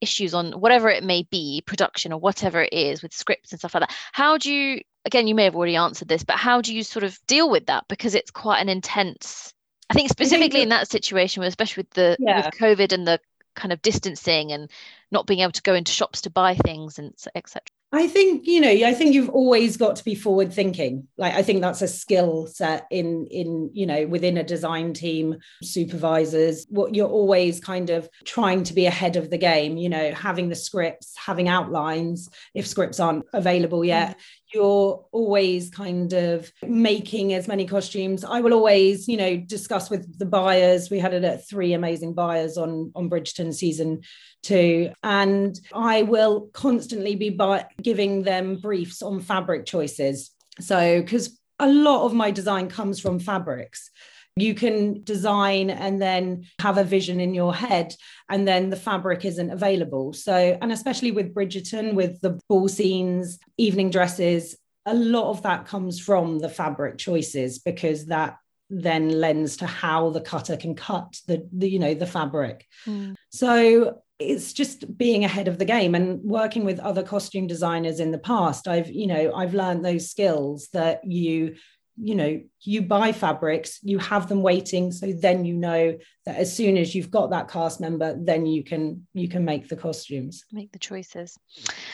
issues 0.00 0.32
on 0.32 0.52
whatever 0.52 0.88
it 0.88 1.04
may 1.04 1.24
be, 1.24 1.62
production 1.66 2.12
or 2.12 2.18
whatever 2.18 2.62
it 2.62 2.72
is 2.72 3.02
with 3.02 3.12
scripts 3.12 3.52
and 3.52 3.58
stuff 3.58 3.74
like 3.74 3.82
that. 3.82 3.96
How 4.12 4.38
do 4.38 4.52
you 4.52 4.80
again 5.04 5.26
you 5.26 5.34
may 5.34 5.44
have 5.44 5.56
already 5.56 5.76
answered 5.76 6.08
this, 6.08 6.24
but 6.24 6.36
how 6.36 6.60
do 6.60 6.74
you 6.74 6.82
sort 6.82 7.04
of 7.04 7.18
deal 7.26 7.50
with 7.50 7.66
that? 7.66 7.84
Because 7.88 8.14
it's 8.14 8.30
quite 8.30 8.60
an 8.60 8.68
intense 8.68 9.52
I 9.90 9.94
think 9.94 10.08
specifically 10.08 10.62
in 10.62 10.68
that 10.68 10.88
situation, 10.88 11.42
especially 11.42 11.82
with 11.82 11.90
the 11.90 12.16
yeah. 12.20 12.46
with 12.46 12.54
COVID 12.54 12.92
and 12.92 13.06
the 13.06 13.20
kind 13.56 13.72
of 13.72 13.82
distancing 13.82 14.52
and 14.52 14.70
not 15.10 15.26
being 15.26 15.40
able 15.40 15.52
to 15.52 15.62
go 15.62 15.74
into 15.74 15.92
shops 15.92 16.22
to 16.22 16.30
buy 16.30 16.54
things 16.54 16.98
and 16.98 17.12
etc. 17.34 17.62
I 17.92 18.06
think 18.06 18.46
you 18.46 18.60
know. 18.60 18.70
I 18.70 18.94
think 18.94 19.14
you've 19.14 19.30
always 19.30 19.76
got 19.76 19.96
to 19.96 20.04
be 20.04 20.14
forward 20.14 20.52
thinking. 20.52 21.08
Like 21.18 21.34
I 21.34 21.42
think 21.42 21.60
that's 21.60 21.82
a 21.82 21.88
skill 21.88 22.46
set 22.46 22.86
in 22.92 23.26
in 23.26 23.70
you 23.72 23.84
know 23.84 24.06
within 24.06 24.38
a 24.38 24.44
design 24.44 24.92
team, 24.94 25.38
supervisors. 25.60 26.66
What 26.68 26.94
you're 26.94 27.08
always 27.08 27.58
kind 27.58 27.90
of 27.90 28.08
trying 28.24 28.62
to 28.64 28.74
be 28.74 28.86
ahead 28.86 29.16
of 29.16 29.28
the 29.28 29.38
game. 29.38 29.76
You 29.76 29.88
know, 29.88 30.12
having 30.12 30.48
the 30.48 30.54
scripts, 30.54 31.16
having 31.16 31.48
outlines. 31.48 32.28
If 32.54 32.64
scripts 32.64 33.00
aren't 33.00 33.24
available 33.32 33.84
yet, 33.84 34.16
mm. 34.16 34.20
You're 34.52 35.04
always 35.12 35.70
kind 35.70 36.12
of 36.12 36.50
making 36.62 37.32
as 37.34 37.48
many 37.48 37.66
costumes. 37.66 38.24
I 38.24 38.40
will 38.40 38.52
always 38.52 39.08
you 39.08 39.16
know 39.16 39.36
discuss 39.36 39.90
with 39.90 40.18
the 40.18 40.26
buyers. 40.26 40.90
We 40.90 40.98
had 40.98 41.14
it 41.14 41.24
at 41.24 41.48
three 41.48 41.72
amazing 41.72 42.14
buyers 42.14 42.56
on 42.56 42.92
on 42.94 43.10
Bridgerton 43.10 43.54
season 43.54 44.02
two, 44.42 44.92
and 45.02 45.58
I 45.72 46.02
will 46.02 46.48
constantly 46.52 47.16
be 47.16 47.30
by 47.30 47.66
giving 47.82 48.22
them 48.22 48.56
briefs 48.56 49.02
on 49.02 49.20
fabric 49.20 49.66
choices. 49.66 50.30
So, 50.60 51.00
because 51.00 51.38
a 51.58 51.68
lot 51.68 52.06
of 52.06 52.14
my 52.14 52.30
design 52.30 52.68
comes 52.68 53.00
from 53.00 53.18
fabrics. 53.18 53.90
You 54.40 54.54
can 54.54 55.02
design 55.04 55.70
and 55.70 56.00
then 56.00 56.46
have 56.60 56.78
a 56.78 56.84
vision 56.84 57.20
in 57.20 57.34
your 57.34 57.54
head, 57.54 57.94
and 58.28 58.46
then 58.46 58.70
the 58.70 58.76
fabric 58.76 59.24
isn't 59.24 59.50
available. 59.50 60.12
So, 60.12 60.58
and 60.60 60.72
especially 60.72 61.12
with 61.12 61.34
Bridgerton, 61.34 61.94
with 61.94 62.20
the 62.20 62.40
ball 62.48 62.68
scenes, 62.68 63.38
evening 63.58 63.90
dresses, 63.90 64.56
a 64.86 64.94
lot 64.94 65.30
of 65.30 65.42
that 65.42 65.66
comes 65.66 66.00
from 66.00 66.38
the 66.38 66.48
fabric 66.48 66.98
choices 66.98 67.58
because 67.58 68.06
that 68.06 68.36
then 68.70 69.08
lends 69.20 69.56
to 69.58 69.66
how 69.66 70.10
the 70.10 70.20
cutter 70.20 70.56
can 70.56 70.74
cut 70.74 71.18
the, 71.26 71.46
the 71.52 71.68
you 71.68 71.78
know 71.78 71.92
the 71.92 72.06
fabric 72.06 72.66
mm. 72.86 73.14
so 73.30 74.00
it's 74.20 74.52
just 74.52 74.96
being 74.96 75.24
ahead 75.24 75.48
of 75.48 75.58
the 75.58 75.64
game 75.64 75.94
and 75.94 76.22
working 76.22 76.64
with 76.64 76.78
other 76.78 77.02
costume 77.02 77.48
designers 77.48 77.98
in 77.98 78.12
the 78.12 78.18
past 78.18 78.68
i've 78.68 78.88
you 78.88 79.08
know 79.08 79.34
i've 79.34 79.54
learned 79.54 79.84
those 79.84 80.08
skills 80.08 80.68
that 80.72 81.04
you 81.04 81.56
you 81.96 82.14
know 82.14 82.40
you 82.60 82.82
buy 82.82 83.12
fabrics 83.12 83.78
you 83.82 83.98
have 83.98 84.28
them 84.28 84.42
waiting 84.42 84.90
so 84.92 85.12
then 85.12 85.44
you 85.44 85.54
know 85.54 85.96
that 86.24 86.36
as 86.36 86.54
soon 86.54 86.76
as 86.76 86.94
you've 86.94 87.10
got 87.10 87.30
that 87.30 87.48
cast 87.48 87.80
member 87.80 88.16
then 88.18 88.46
you 88.46 88.64
can 88.64 89.06
you 89.12 89.28
can 89.28 89.44
make 89.44 89.68
the 89.68 89.76
costumes 89.76 90.44
make 90.52 90.72
the 90.72 90.78
choices 90.78 91.38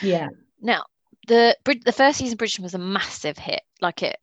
yeah 0.01 0.27
now 0.61 0.83
the 1.27 1.55
the 1.85 1.91
first 1.91 2.19
season 2.19 2.37
Bridgerton 2.37 2.61
was 2.61 2.73
a 2.73 2.79
massive 2.79 3.37
hit 3.37 3.61
like 3.81 4.03
it 4.03 4.17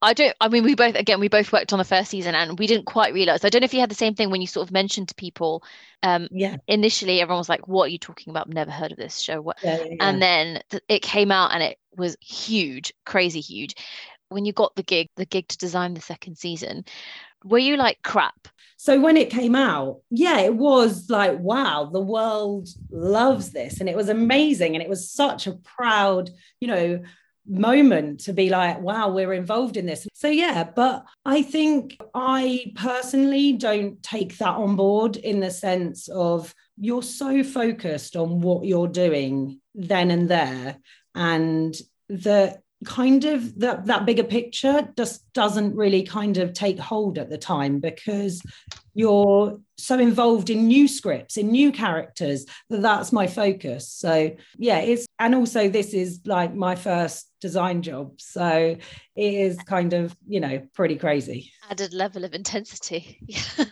I 0.00 0.14
don't. 0.14 0.34
I 0.40 0.48
mean, 0.48 0.64
we 0.64 0.74
both 0.74 0.94
again, 0.94 1.20
we 1.20 1.28
both 1.28 1.52
worked 1.52 1.72
on 1.72 1.78
the 1.78 1.84
first 1.84 2.10
season, 2.10 2.34
and 2.34 2.58
we 2.58 2.66
didn't 2.66 2.86
quite 2.86 3.12
realize. 3.12 3.44
I 3.44 3.50
don't 3.50 3.60
know 3.60 3.66
if 3.66 3.74
you 3.74 3.80
had 3.80 3.90
the 3.90 3.94
same 3.94 4.14
thing 4.14 4.30
when 4.30 4.40
you 4.40 4.46
sort 4.46 4.66
of 4.66 4.72
mentioned 4.72 5.08
to 5.08 5.14
people. 5.14 5.62
Um, 6.02 6.28
yeah. 6.30 6.56
Initially, 6.66 7.20
everyone 7.20 7.40
was 7.40 7.48
like, 7.48 7.68
"What 7.68 7.84
are 7.84 7.88
you 7.88 7.98
talking 7.98 8.30
about? 8.30 8.46
I've 8.46 8.54
never 8.54 8.70
heard 8.70 8.92
of 8.92 8.96
this 8.96 9.18
show." 9.18 9.42
What? 9.42 9.58
Yeah, 9.62 9.84
yeah, 9.84 9.96
and 10.00 10.22
then 10.22 10.62
th- 10.70 10.82
it 10.88 11.02
came 11.02 11.30
out, 11.30 11.52
and 11.52 11.62
it 11.62 11.78
was 11.94 12.16
huge, 12.20 12.94
crazy 13.04 13.40
huge. 13.40 13.74
When 14.28 14.44
you 14.44 14.52
got 14.52 14.74
the 14.76 14.82
gig, 14.82 15.08
the 15.16 15.26
gig 15.26 15.48
to 15.48 15.58
design 15.58 15.94
the 15.94 16.00
second 16.00 16.36
season, 16.36 16.84
were 17.44 17.58
you 17.58 17.76
like 17.76 17.98
crap? 18.02 18.48
So 18.76 19.00
when 19.00 19.16
it 19.16 19.30
came 19.30 19.54
out, 19.54 20.00
yeah, 20.10 20.40
it 20.40 20.54
was 20.54 21.08
like, 21.08 21.38
wow, 21.38 21.88
the 21.90 22.00
world 22.00 22.68
loves 22.90 23.52
this, 23.52 23.80
and 23.80 23.88
it 23.88 23.96
was 23.96 24.08
amazing, 24.08 24.74
and 24.74 24.82
it 24.82 24.88
was 24.88 25.10
such 25.10 25.46
a 25.46 25.52
proud, 25.52 26.30
you 26.60 26.68
know 26.68 27.00
moment 27.48 28.20
to 28.20 28.32
be 28.32 28.48
like, 28.50 28.80
wow, 28.80 29.08
we're 29.08 29.32
involved 29.32 29.76
in 29.76 29.86
this. 29.86 30.06
So, 30.14 30.28
yeah, 30.28 30.64
but 30.74 31.04
I 31.24 31.42
think 31.42 31.96
I 32.14 32.72
personally 32.74 33.52
don't 33.52 34.02
take 34.02 34.38
that 34.38 34.54
on 34.56 34.76
board 34.76 35.16
in 35.16 35.40
the 35.40 35.50
sense 35.50 36.08
of 36.08 36.54
you're 36.76 37.02
so 37.02 37.42
focused 37.42 38.16
on 38.16 38.40
what 38.40 38.64
you're 38.64 38.88
doing 38.88 39.60
then 39.74 40.10
and 40.10 40.28
there. 40.28 40.76
And 41.14 41.74
that 42.08 42.62
kind 42.84 43.24
of 43.24 43.58
that 43.58 43.86
that 43.86 44.04
bigger 44.04 44.24
picture 44.24 44.88
just 44.96 45.32
doesn't 45.32 45.74
really 45.74 46.02
kind 46.02 46.36
of 46.36 46.52
take 46.52 46.78
hold 46.78 47.18
at 47.18 47.30
the 47.30 47.38
time 47.38 47.80
because 47.80 48.42
you're 48.94 49.58
so 49.78 49.98
involved 49.98 50.50
in 50.50 50.66
new 50.66 50.86
scripts 50.86 51.36
in 51.36 51.50
new 51.50 51.72
characters 51.72 52.44
that 52.68 52.82
that's 52.82 53.12
my 53.12 53.26
focus. 53.26 53.88
So 53.88 54.36
yeah 54.58 54.78
it's 54.78 55.06
and 55.18 55.34
also 55.34 55.68
this 55.68 55.94
is 55.94 56.20
like 56.26 56.54
my 56.54 56.74
first 56.74 57.30
design 57.40 57.82
job. 57.82 58.20
So 58.20 58.76
it 59.16 59.34
is 59.34 59.56
kind 59.58 59.92
of 59.94 60.14
you 60.28 60.40
know 60.40 60.66
pretty 60.74 60.96
crazy. 60.96 61.52
Added 61.70 61.94
level 61.94 62.24
of 62.24 62.34
intensity. 62.34 63.20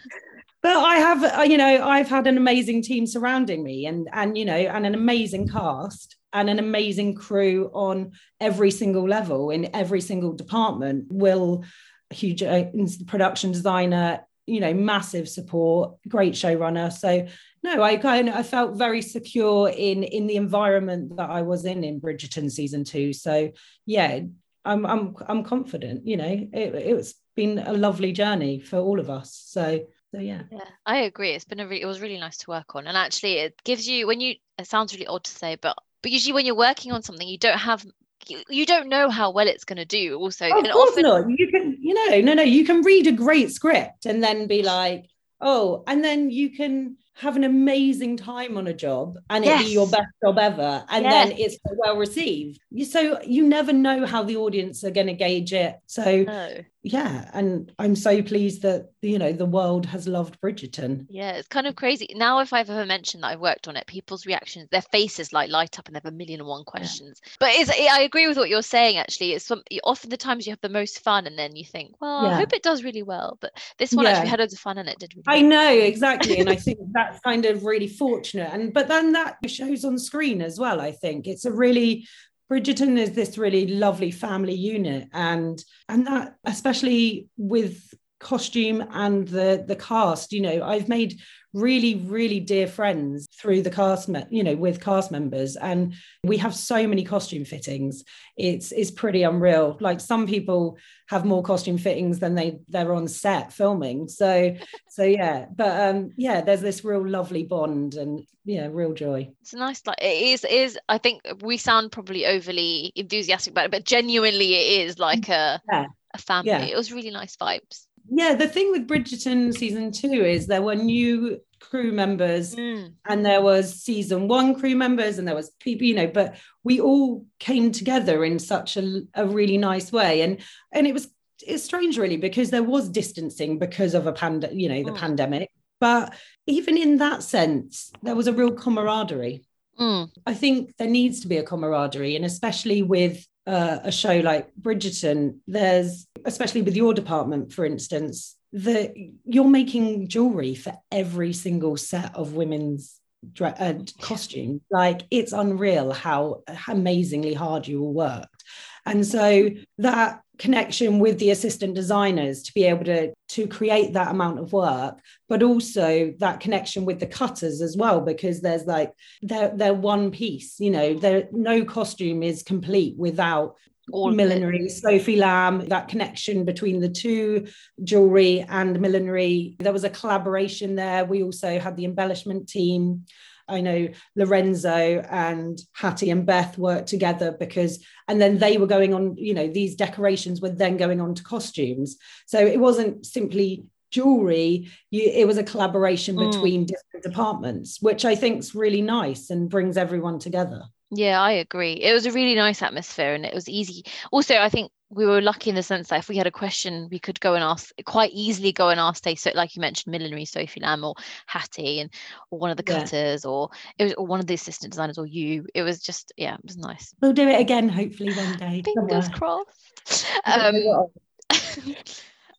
But 0.64 0.78
I 0.78 0.96
have, 0.96 1.50
you 1.50 1.58
know, 1.58 1.86
I've 1.86 2.08
had 2.08 2.26
an 2.26 2.38
amazing 2.38 2.80
team 2.80 3.06
surrounding 3.06 3.62
me, 3.62 3.84
and 3.84 4.08
and 4.14 4.38
you 4.38 4.46
know, 4.46 4.56
and 4.56 4.86
an 4.86 4.94
amazing 4.94 5.46
cast 5.46 6.16
and 6.34 6.50
an 6.50 6.58
amazing 6.58 7.14
crew 7.14 7.70
on 7.72 8.12
every 8.40 8.70
single 8.70 9.08
level 9.08 9.50
in 9.50 9.74
every 9.74 10.00
single 10.00 10.32
department. 10.32 11.06
Will, 11.08 11.64
huge 12.10 12.42
uh, 12.42 12.64
production 13.06 13.52
designer, 13.52 14.20
you 14.46 14.60
know, 14.60 14.74
massive 14.74 15.28
support, 15.28 15.94
great 16.08 16.34
showrunner. 16.34 16.92
So 16.92 17.26
no, 17.62 17.82
I 17.82 17.96
kind 17.96 18.28
of 18.28 18.34
I 18.34 18.42
felt 18.42 18.76
very 18.76 19.00
secure 19.00 19.70
in 19.70 20.02
in 20.02 20.26
the 20.26 20.36
environment 20.36 21.16
that 21.16 21.30
I 21.30 21.42
was 21.42 21.64
in 21.64 21.84
in 21.84 22.00
Bridgerton 22.00 22.50
season 22.50 22.84
two. 22.84 23.12
So 23.12 23.52
yeah, 23.86 24.20
I'm 24.64 24.84
I'm 24.84 25.14
I'm 25.26 25.44
confident. 25.44 26.06
You 26.06 26.16
know, 26.16 26.48
it, 26.52 26.74
it's 26.74 27.14
been 27.36 27.60
a 27.60 27.72
lovely 27.72 28.12
journey 28.12 28.58
for 28.58 28.78
all 28.78 29.00
of 29.00 29.08
us. 29.08 29.40
So 29.46 29.86
so 30.14 30.20
yeah 30.20 30.42
yeah 30.52 30.60
i 30.86 30.98
agree 30.98 31.30
it's 31.30 31.44
been 31.44 31.58
a 31.58 31.66
really 31.66 31.82
it 31.82 31.86
was 31.86 32.00
really 32.00 32.18
nice 32.18 32.36
to 32.36 32.48
work 32.48 32.76
on 32.76 32.86
and 32.86 32.96
actually 32.96 33.32
it 33.32 33.60
gives 33.64 33.88
you 33.88 34.06
when 34.06 34.20
you 34.20 34.36
it 34.58 34.66
sounds 34.68 34.94
really 34.94 35.08
odd 35.08 35.24
to 35.24 35.30
say 35.32 35.56
but 35.60 35.76
but 36.04 36.12
usually 36.12 36.34
when 36.34 36.44
you're 36.44 36.54
working 36.54 36.92
on 36.92 37.02
something 37.02 37.26
you 37.26 37.38
don't 37.38 37.58
have 37.58 37.84
you, 38.28 38.42
you 38.48 38.66
don't 38.66 38.88
know 38.88 39.08
how 39.08 39.30
well 39.30 39.48
it's 39.48 39.64
going 39.64 39.78
to 39.78 39.86
do 39.86 40.16
also 40.18 40.46
oh, 40.46 40.60
of 40.60 40.70
course 40.70 40.90
often... 40.90 41.02
not 41.02 41.24
you 41.28 41.48
can 41.50 41.76
you 41.80 41.94
know 41.94 42.20
no 42.20 42.34
no 42.34 42.42
you 42.42 42.64
can 42.64 42.82
read 42.82 43.06
a 43.06 43.12
great 43.12 43.50
script 43.50 44.04
and 44.04 44.22
then 44.22 44.46
be 44.46 44.62
like 44.62 45.06
oh 45.40 45.82
and 45.86 46.04
then 46.04 46.30
you 46.30 46.50
can 46.50 46.96
have 47.14 47.36
an 47.36 47.44
amazing 47.44 48.16
time 48.16 48.58
on 48.58 48.66
a 48.66 48.74
job 48.74 49.16
and 49.30 49.44
yes. 49.44 49.62
it 49.62 49.64
be 49.64 49.72
your 49.72 49.86
best 49.86 50.08
job 50.22 50.36
ever 50.36 50.84
and 50.90 51.04
yes. 51.04 51.28
then 51.28 51.38
it's 51.38 51.56
well 51.76 51.96
received 51.96 52.60
so 52.86 53.18
you 53.22 53.46
never 53.46 53.72
know 53.72 54.04
how 54.04 54.22
the 54.22 54.36
audience 54.36 54.84
are 54.84 54.90
going 54.90 55.06
to 55.06 55.14
gauge 55.14 55.52
it 55.52 55.76
so 55.86 56.22
no. 56.22 56.56
Yeah 56.84 57.30
and 57.32 57.72
i'm 57.78 57.96
so 57.96 58.22
pleased 58.22 58.60
that 58.60 58.90
you 59.00 59.18
know 59.18 59.32
the 59.32 59.46
world 59.46 59.86
has 59.86 60.06
loved 60.06 60.38
bridgerton. 60.42 61.06
Yeah 61.08 61.32
it's 61.32 61.48
kind 61.48 61.66
of 61.66 61.76
crazy. 61.76 62.06
Now 62.14 62.40
if 62.40 62.52
i've 62.52 62.68
ever 62.68 62.84
mentioned 62.84 63.22
that 63.22 63.28
i've 63.28 63.40
worked 63.40 63.66
on 63.66 63.76
it 63.76 63.86
people's 63.86 64.26
reactions 64.26 64.68
their 64.70 64.82
faces 64.82 65.32
like 65.32 65.50
light 65.50 65.78
up 65.78 65.86
and 65.86 65.94
they 65.94 66.00
have 66.04 66.12
a 66.12 66.14
million 66.14 66.40
and 66.40 66.48
one 66.48 66.64
questions. 66.64 67.20
Yeah. 67.24 67.32
but 67.40 67.48
it's, 67.52 67.70
i 67.70 68.02
agree 68.02 68.28
with 68.28 68.36
what 68.36 68.50
you're 68.50 68.62
saying 68.62 68.98
actually. 68.98 69.32
It's 69.32 69.46
some 69.46 69.62
often 69.82 70.10
the 70.10 70.18
times 70.18 70.46
you 70.46 70.52
have 70.52 70.60
the 70.60 70.68
most 70.68 71.00
fun 71.00 71.26
and 71.26 71.38
then 71.38 71.56
you 71.56 71.64
think 71.64 71.94
well 72.00 72.24
yeah. 72.24 72.30
i 72.30 72.34
hope 72.34 72.52
it 72.52 72.62
does 72.62 72.84
really 72.84 73.02
well. 73.02 73.38
But 73.40 73.52
this 73.78 73.94
one 73.94 74.04
yeah. 74.04 74.12
actually 74.12 74.28
had 74.28 74.40
loads 74.40 74.52
of 74.52 74.60
fun 74.60 74.76
and 74.76 74.88
it 74.88 74.98
did 74.98 75.14
really 75.14 75.24
i 75.26 75.40
know 75.40 75.70
exactly 75.70 76.38
and 76.38 76.50
i 76.50 76.56
think 76.64 76.78
that's 76.92 77.18
kind 77.20 77.46
of 77.46 77.64
really 77.64 77.88
fortunate. 77.88 78.50
And 78.52 78.74
but 78.74 78.88
then 78.88 79.12
that 79.12 79.38
shows 79.46 79.86
on 79.86 79.98
screen 79.98 80.42
as 80.42 80.58
well 80.58 80.82
i 80.82 80.92
think. 80.92 81.26
It's 81.26 81.46
a 81.46 81.52
really 81.52 82.06
Bridgerton 82.50 82.98
is 82.98 83.12
this 83.12 83.38
really 83.38 83.66
lovely 83.66 84.10
family 84.10 84.54
unit, 84.54 85.08
and 85.12 85.62
and 85.88 86.06
that 86.06 86.36
especially 86.44 87.28
with 87.36 87.94
costume 88.24 88.84
and 88.90 89.28
the 89.28 89.64
the 89.68 89.76
cast, 89.76 90.32
you 90.32 90.40
know, 90.40 90.64
I've 90.64 90.88
made 90.88 91.20
really 91.52 91.94
really 91.94 92.40
dear 92.40 92.66
friends 92.66 93.28
through 93.40 93.62
the 93.62 93.70
cast 93.70 94.08
me- 94.08 94.26
you 94.28 94.42
know 94.42 94.56
with 94.56 94.80
cast 94.80 95.12
members 95.12 95.54
and 95.54 95.94
we 96.24 96.36
have 96.36 96.52
so 96.52 96.86
many 96.88 97.04
costume 97.04 97.44
fittings. 97.44 98.02
It's 98.36 98.72
it's 98.72 98.90
pretty 98.90 99.22
unreal. 99.22 99.76
Like 99.80 100.00
some 100.00 100.26
people 100.26 100.78
have 101.08 101.24
more 101.24 101.42
costume 101.44 101.78
fittings 101.78 102.18
than 102.18 102.34
they 102.34 102.58
they're 102.68 102.92
on 102.92 103.06
set 103.06 103.52
filming. 103.52 104.08
So 104.08 104.56
so 104.88 105.04
yeah. 105.04 105.46
But 105.54 105.88
um 105.88 106.10
yeah 106.16 106.40
there's 106.40 106.62
this 106.62 106.84
real 106.84 107.06
lovely 107.06 107.44
bond 107.44 107.94
and 107.94 108.26
yeah 108.44 108.68
real 108.70 108.92
joy. 108.92 109.30
It's 109.42 109.54
nice 109.54 109.82
like 109.86 110.02
it 110.02 110.22
is 110.22 110.44
it 110.44 110.50
is 110.50 110.78
i 110.88 110.98
think 110.98 111.22
we 111.42 111.56
sound 111.56 111.92
probably 111.92 112.26
overly 112.26 112.90
enthusiastic 112.96 113.52
about 113.52 113.66
it 113.66 113.70
but 113.70 113.84
genuinely 113.84 114.54
it 114.54 114.86
is 114.86 114.98
like 114.98 115.28
a 115.28 115.60
yeah. 115.70 115.86
a 116.14 116.18
family. 116.18 116.50
Yeah. 116.50 116.62
it 116.62 116.76
was 116.76 116.92
really 116.92 117.10
nice 117.10 117.36
vibes 117.36 117.86
yeah, 118.08 118.34
the 118.34 118.48
thing 118.48 118.70
with 118.70 118.88
Bridgerton 118.88 119.56
season 119.56 119.92
two 119.92 120.24
is 120.24 120.46
there 120.46 120.62
were 120.62 120.74
new 120.74 121.40
crew 121.60 121.92
members 121.92 122.54
mm. 122.54 122.92
and 123.06 123.24
there 123.24 123.40
was 123.40 123.82
season 123.82 124.28
one 124.28 124.54
crew 124.54 124.76
members 124.76 125.18
and 125.18 125.26
there 125.26 125.34
was 125.34 125.50
people, 125.60 125.86
you 125.86 125.94
know, 125.94 126.06
but 126.06 126.36
we 126.62 126.80
all 126.80 127.26
came 127.38 127.72
together 127.72 128.24
in 128.24 128.38
such 128.38 128.76
a, 128.76 129.00
a 129.14 129.26
really 129.26 129.58
nice 129.58 129.90
way. 129.90 130.22
And 130.22 130.40
and 130.72 130.86
it 130.86 130.92
was 130.92 131.08
it's 131.46 131.64
strange 131.64 131.98
really 131.98 132.16
because 132.16 132.50
there 132.50 132.62
was 132.62 132.88
distancing 132.88 133.58
because 133.58 133.94
of 133.94 134.06
a 134.06 134.12
pand, 134.12 134.48
you 134.52 134.68
know, 134.68 134.82
the 134.82 134.92
mm. 134.92 134.98
pandemic. 134.98 135.50
But 135.80 136.14
even 136.46 136.76
in 136.78 136.98
that 136.98 137.22
sense, 137.22 137.90
there 138.02 138.14
was 138.14 138.26
a 138.26 138.32
real 138.32 138.52
camaraderie. 138.52 139.44
Mm. 139.78 140.10
I 140.26 140.34
think 140.34 140.76
there 140.76 140.88
needs 140.88 141.20
to 141.20 141.28
be 141.28 141.38
a 141.38 141.42
camaraderie, 141.42 142.16
and 142.16 142.24
especially 142.24 142.82
with 142.82 143.26
uh, 143.46 143.78
a 143.82 143.92
show 143.92 144.18
like 144.20 144.50
Bridgerton, 144.60 145.38
there's, 145.46 146.06
especially 146.24 146.62
with 146.62 146.76
your 146.76 146.94
department, 146.94 147.52
for 147.52 147.64
instance, 147.64 148.36
that 148.52 148.94
you're 149.24 149.48
making 149.48 150.08
jewelry 150.08 150.54
for 150.54 150.74
every 150.90 151.32
single 151.32 151.76
set 151.76 152.14
of 152.14 152.34
women's 152.34 153.00
uh, 153.40 153.74
costume. 154.00 154.60
Like 154.70 155.02
it's 155.10 155.32
unreal 155.32 155.92
how 155.92 156.42
amazingly 156.68 157.34
hard 157.34 157.66
you 157.66 157.82
all 157.82 157.92
worked. 157.92 158.44
And 158.86 159.06
so 159.06 159.50
that 159.78 160.20
connection 160.38 160.98
with 160.98 161.18
the 161.18 161.30
assistant 161.30 161.74
designers 161.74 162.42
to 162.42 162.54
be 162.54 162.64
able 162.64 162.84
to 162.84 163.12
to 163.28 163.46
create 163.46 163.92
that 163.92 164.10
amount 164.10 164.38
of 164.38 164.52
work 164.52 164.98
but 165.28 165.42
also 165.42 166.12
that 166.18 166.40
connection 166.40 166.84
with 166.84 166.98
the 166.98 167.06
cutters 167.06 167.60
as 167.60 167.76
well 167.76 168.00
because 168.00 168.40
there's 168.40 168.64
like 168.64 168.92
they're 169.22 169.52
they're 169.54 169.74
one 169.74 170.10
piece 170.10 170.58
you 170.58 170.70
know 170.70 170.94
there 170.94 171.28
no 171.30 171.64
costume 171.64 172.22
is 172.22 172.42
complete 172.42 172.96
without 172.96 173.54
all 173.92 174.10
millinery, 174.10 174.68
Sophie 174.68 175.16
Lamb, 175.16 175.68
that 175.68 175.88
connection 175.88 176.44
between 176.44 176.80
the 176.80 176.88
two, 176.88 177.46
jewelry 177.82 178.40
and 178.48 178.80
millinery. 178.80 179.56
There 179.58 179.72
was 179.72 179.84
a 179.84 179.90
collaboration 179.90 180.74
there. 180.74 181.04
We 181.04 181.22
also 181.22 181.58
had 181.58 181.76
the 181.76 181.84
embellishment 181.84 182.48
team. 182.48 183.04
I 183.48 183.60
know 183.60 183.88
Lorenzo 184.16 185.04
and 185.10 185.60
Hattie 185.72 186.10
and 186.10 186.24
Beth 186.24 186.56
worked 186.56 186.88
together 186.88 187.36
because, 187.38 187.84
and 188.08 188.20
then 188.20 188.38
they 188.38 188.56
were 188.56 188.66
going 188.66 188.94
on, 188.94 189.16
you 189.16 189.34
know, 189.34 189.48
these 189.48 189.74
decorations 189.74 190.40
were 190.40 190.50
then 190.50 190.76
going 190.76 191.00
on 191.00 191.14
to 191.14 191.22
costumes. 191.22 191.96
So 192.26 192.38
it 192.38 192.58
wasn't 192.58 193.04
simply 193.06 193.64
jewelry, 193.90 194.68
you, 194.90 195.02
it 195.04 195.26
was 195.26 195.38
a 195.38 195.44
collaboration 195.44 196.16
mm. 196.16 196.30
between 196.30 196.66
different 196.66 197.04
departments, 197.04 197.80
which 197.80 198.04
I 198.04 198.16
think 198.16 198.40
is 198.40 198.54
really 198.54 198.82
nice 198.82 199.30
and 199.30 199.48
brings 199.48 199.76
everyone 199.76 200.18
together. 200.18 200.62
Yeah, 200.90 201.20
I 201.20 201.32
agree. 201.32 201.72
It 201.72 201.92
was 201.92 202.06
a 202.06 202.12
really 202.12 202.34
nice 202.34 202.62
atmosphere 202.62 203.14
and 203.14 203.24
it 203.24 203.34
was 203.34 203.48
easy. 203.48 203.84
Also, 204.12 204.36
I 204.36 204.48
think 204.48 204.70
we 204.90 205.06
were 205.06 205.20
lucky 205.20 205.50
in 205.50 205.56
the 205.56 205.62
sense 205.62 205.88
that 205.88 205.98
if 205.98 206.08
we 206.08 206.16
had 206.16 206.26
a 206.26 206.30
question, 206.30 206.88
we 206.90 206.98
could 206.98 207.18
go 207.20 207.34
and 207.34 207.42
ask 207.42 207.70
quite 207.84 208.12
easily 208.12 208.52
go 208.52 208.68
and 208.68 208.78
ask 208.78 209.02
say 209.02 209.14
so 209.14 209.30
like 209.34 209.56
you 209.56 209.60
mentioned, 209.60 209.90
millinery 209.90 210.24
Sophie 210.24 210.60
Lamb 210.60 210.84
or 210.84 210.94
Hattie 211.26 211.80
and 211.80 211.90
or 212.30 212.38
one 212.38 212.50
of 212.50 212.56
the 212.56 212.62
cutters 212.62 213.24
yeah. 213.24 213.30
or 213.30 213.50
it 213.78 213.84
was 213.84 213.94
or 213.94 214.06
one 214.06 214.20
of 214.20 214.26
the 214.26 214.34
assistant 214.34 214.72
designers 214.72 214.98
or 214.98 215.06
you. 215.06 215.46
It 215.54 215.62
was 215.62 215.80
just 215.80 216.12
yeah, 216.16 216.34
it 216.34 216.44
was 216.44 216.56
nice. 216.56 216.94
We'll 217.00 217.12
do 217.12 217.28
it 217.28 217.40
again 217.40 217.68
hopefully 217.68 218.14
one 218.14 218.36
day. 218.36 218.62
Fingers 218.62 219.08
crossed. 219.08 220.06
Um, 220.26 220.86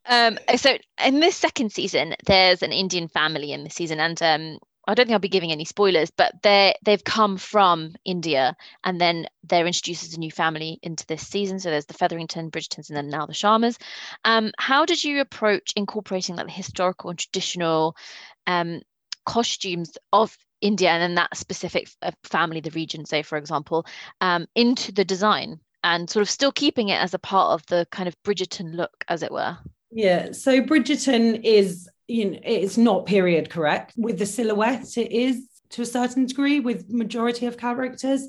um, 0.05 0.39
so 0.55 0.77
in 1.03 1.19
this 1.19 1.35
second 1.35 1.71
season, 1.71 2.15
there's 2.25 2.63
an 2.63 2.71
Indian 2.71 3.07
family 3.07 3.51
in 3.51 3.63
the 3.63 3.69
season, 3.69 3.99
and 3.99 4.21
um, 4.21 4.59
I 4.87 4.93
don't 4.93 5.05
think 5.05 5.13
I'll 5.13 5.19
be 5.19 5.29
giving 5.29 5.51
any 5.51 5.65
spoilers, 5.65 6.11
but 6.11 6.33
they 6.43 6.75
they've 6.83 7.03
come 7.03 7.37
from 7.37 7.95
India 8.05 8.55
and 8.83 8.99
then 8.99 9.27
they're 9.43 9.67
introduced 9.67 10.03
as 10.03 10.13
a 10.13 10.19
new 10.19 10.31
family 10.31 10.79
into 10.81 11.05
this 11.07 11.27
season. 11.27 11.59
So 11.59 11.69
there's 11.69 11.85
the 11.85 11.93
Featherington, 11.93 12.51
Bridgertons, 12.51 12.89
and 12.89 12.97
then 12.97 13.09
now 13.09 13.25
the 13.25 13.33
Sharmas. 13.33 13.77
Um, 14.23 14.51
how 14.57 14.85
did 14.85 15.03
you 15.03 15.21
approach 15.21 15.73
incorporating 15.75 16.35
like 16.35 16.47
the 16.47 16.51
historical 16.51 17.09
and 17.09 17.19
traditional 17.19 17.95
um, 18.47 18.81
costumes 19.25 19.97
of 20.13 20.37
India 20.61 20.89
and 20.89 21.01
then 21.01 21.15
that 21.15 21.35
specific 21.37 21.89
uh, 22.01 22.11
family, 22.23 22.61
the 22.61 22.71
region, 22.71 23.05
say 23.05 23.21
for 23.21 23.37
example, 23.37 23.85
um, 24.21 24.47
into 24.55 24.91
the 24.91 25.05
design 25.05 25.59
and 25.83 26.09
sort 26.09 26.21
of 26.21 26.29
still 26.29 26.51
keeping 26.51 26.89
it 26.89 26.99
as 26.99 27.13
a 27.13 27.19
part 27.19 27.53
of 27.53 27.65
the 27.67 27.87
kind 27.91 28.07
of 28.07 28.15
Bridgerton 28.23 28.73
look, 28.75 29.03
as 29.07 29.21
it 29.21 29.31
were? 29.31 29.57
Yeah, 29.91 30.31
so 30.31 30.61
Bridgerton 30.61 31.43
is 31.43 31.87
you 32.07 32.31
know 32.31 32.39
it's 32.43 32.77
not 32.77 33.05
period 33.05 33.49
correct. 33.49 33.93
With 33.97 34.19
the 34.19 34.25
silhouette 34.25 34.97
it 34.97 35.11
is 35.11 35.47
to 35.69 35.81
a 35.81 35.85
certain 35.85 36.25
degree 36.25 36.59
with 36.59 36.89
majority 36.89 37.45
of 37.47 37.57
characters 37.57 38.27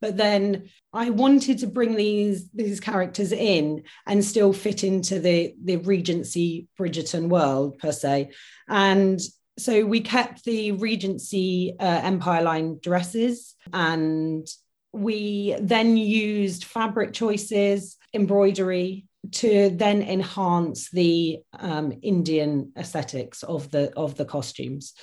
but 0.00 0.16
then 0.16 0.68
i 0.92 1.10
wanted 1.10 1.58
to 1.58 1.66
bring 1.66 1.94
these 1.94 2.48
these 2.50 2.80
characters 2.80 3.30
in 3.32 3.82
and 4.06 4.24
still 4.24 4.52
fit 4.52 4.82
into 4.84 5.20
the 5.20 5.54
the 5.62 5.76
regency 5.76 6.66
bridgerton 6.78 7.28
world 7.28 7.78
per 7.78 7.92
se. 7.92 8.30
And 8.68 9.20
so 9.58 9.84
we 9.84 10.00
kept 10.00 10.44
the 10.44 10.72
regency 10.72 11.74
uh, 11.78 12.00
empire 12.02 12.42
line 12.42 12.78
dresses 12.80 13.56
and 13.72 14.46
we 14.92 15.56
then 15.60 15.96
used 15.96 16.64
fabric 16.64 17.12
choices 17.12 17.96
embroidery 18.14 19.07
to 19.32 19.70
then 19.70 20.02
enhance 20.02 20.90
the 20.90 21.38
um, 21.58 21.92
Indian 22.02 22.72
aesthetics 22.76 23.42
of 23.42 23.70
the 23.70 23.92
of 23.96 24.16
the 24.16 24.24
costumes, 24.24 24.94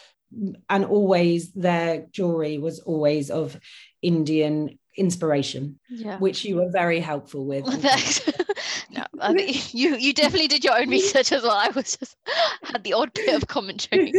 and 0.70 0.86
always 0.86 1.52
their 1.54 2.06
jewelry 2.12 2.58
was 2.58 2.80
always 2.80 3.30
of 3.30 3.60
Indian 4.02 4.78
inspiration, 4.98 5.80
yeah. 5.90 6.18
which 6.20 6.46
you 6.46 6.56
were 6.56 6.70
very 6.72 7.00
helpful 7.00 7.46
with. 7.46 7.66
no, 8.92 9.04
I 9.20 9.34
mean, 9.34 9.56
you 9.72 9.96
you 9.96 10.14
definitely 10.14 10.48
did 10.48 10.64
your 10.64 10.78
own 10.78 10.90
research 10.90 11.32
as 11.32 11.44
well. 11.44 11.52
I 11.52 11.70
was 11.70 11.98
just 11.98 12.16
had 12.64 12.84
the 12.84 12.94
odd 12.94 13.14
bit 13.14 13.36
of 13.36 13.48
commentary. 13.48 14.14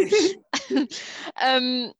um, 1.40 1.92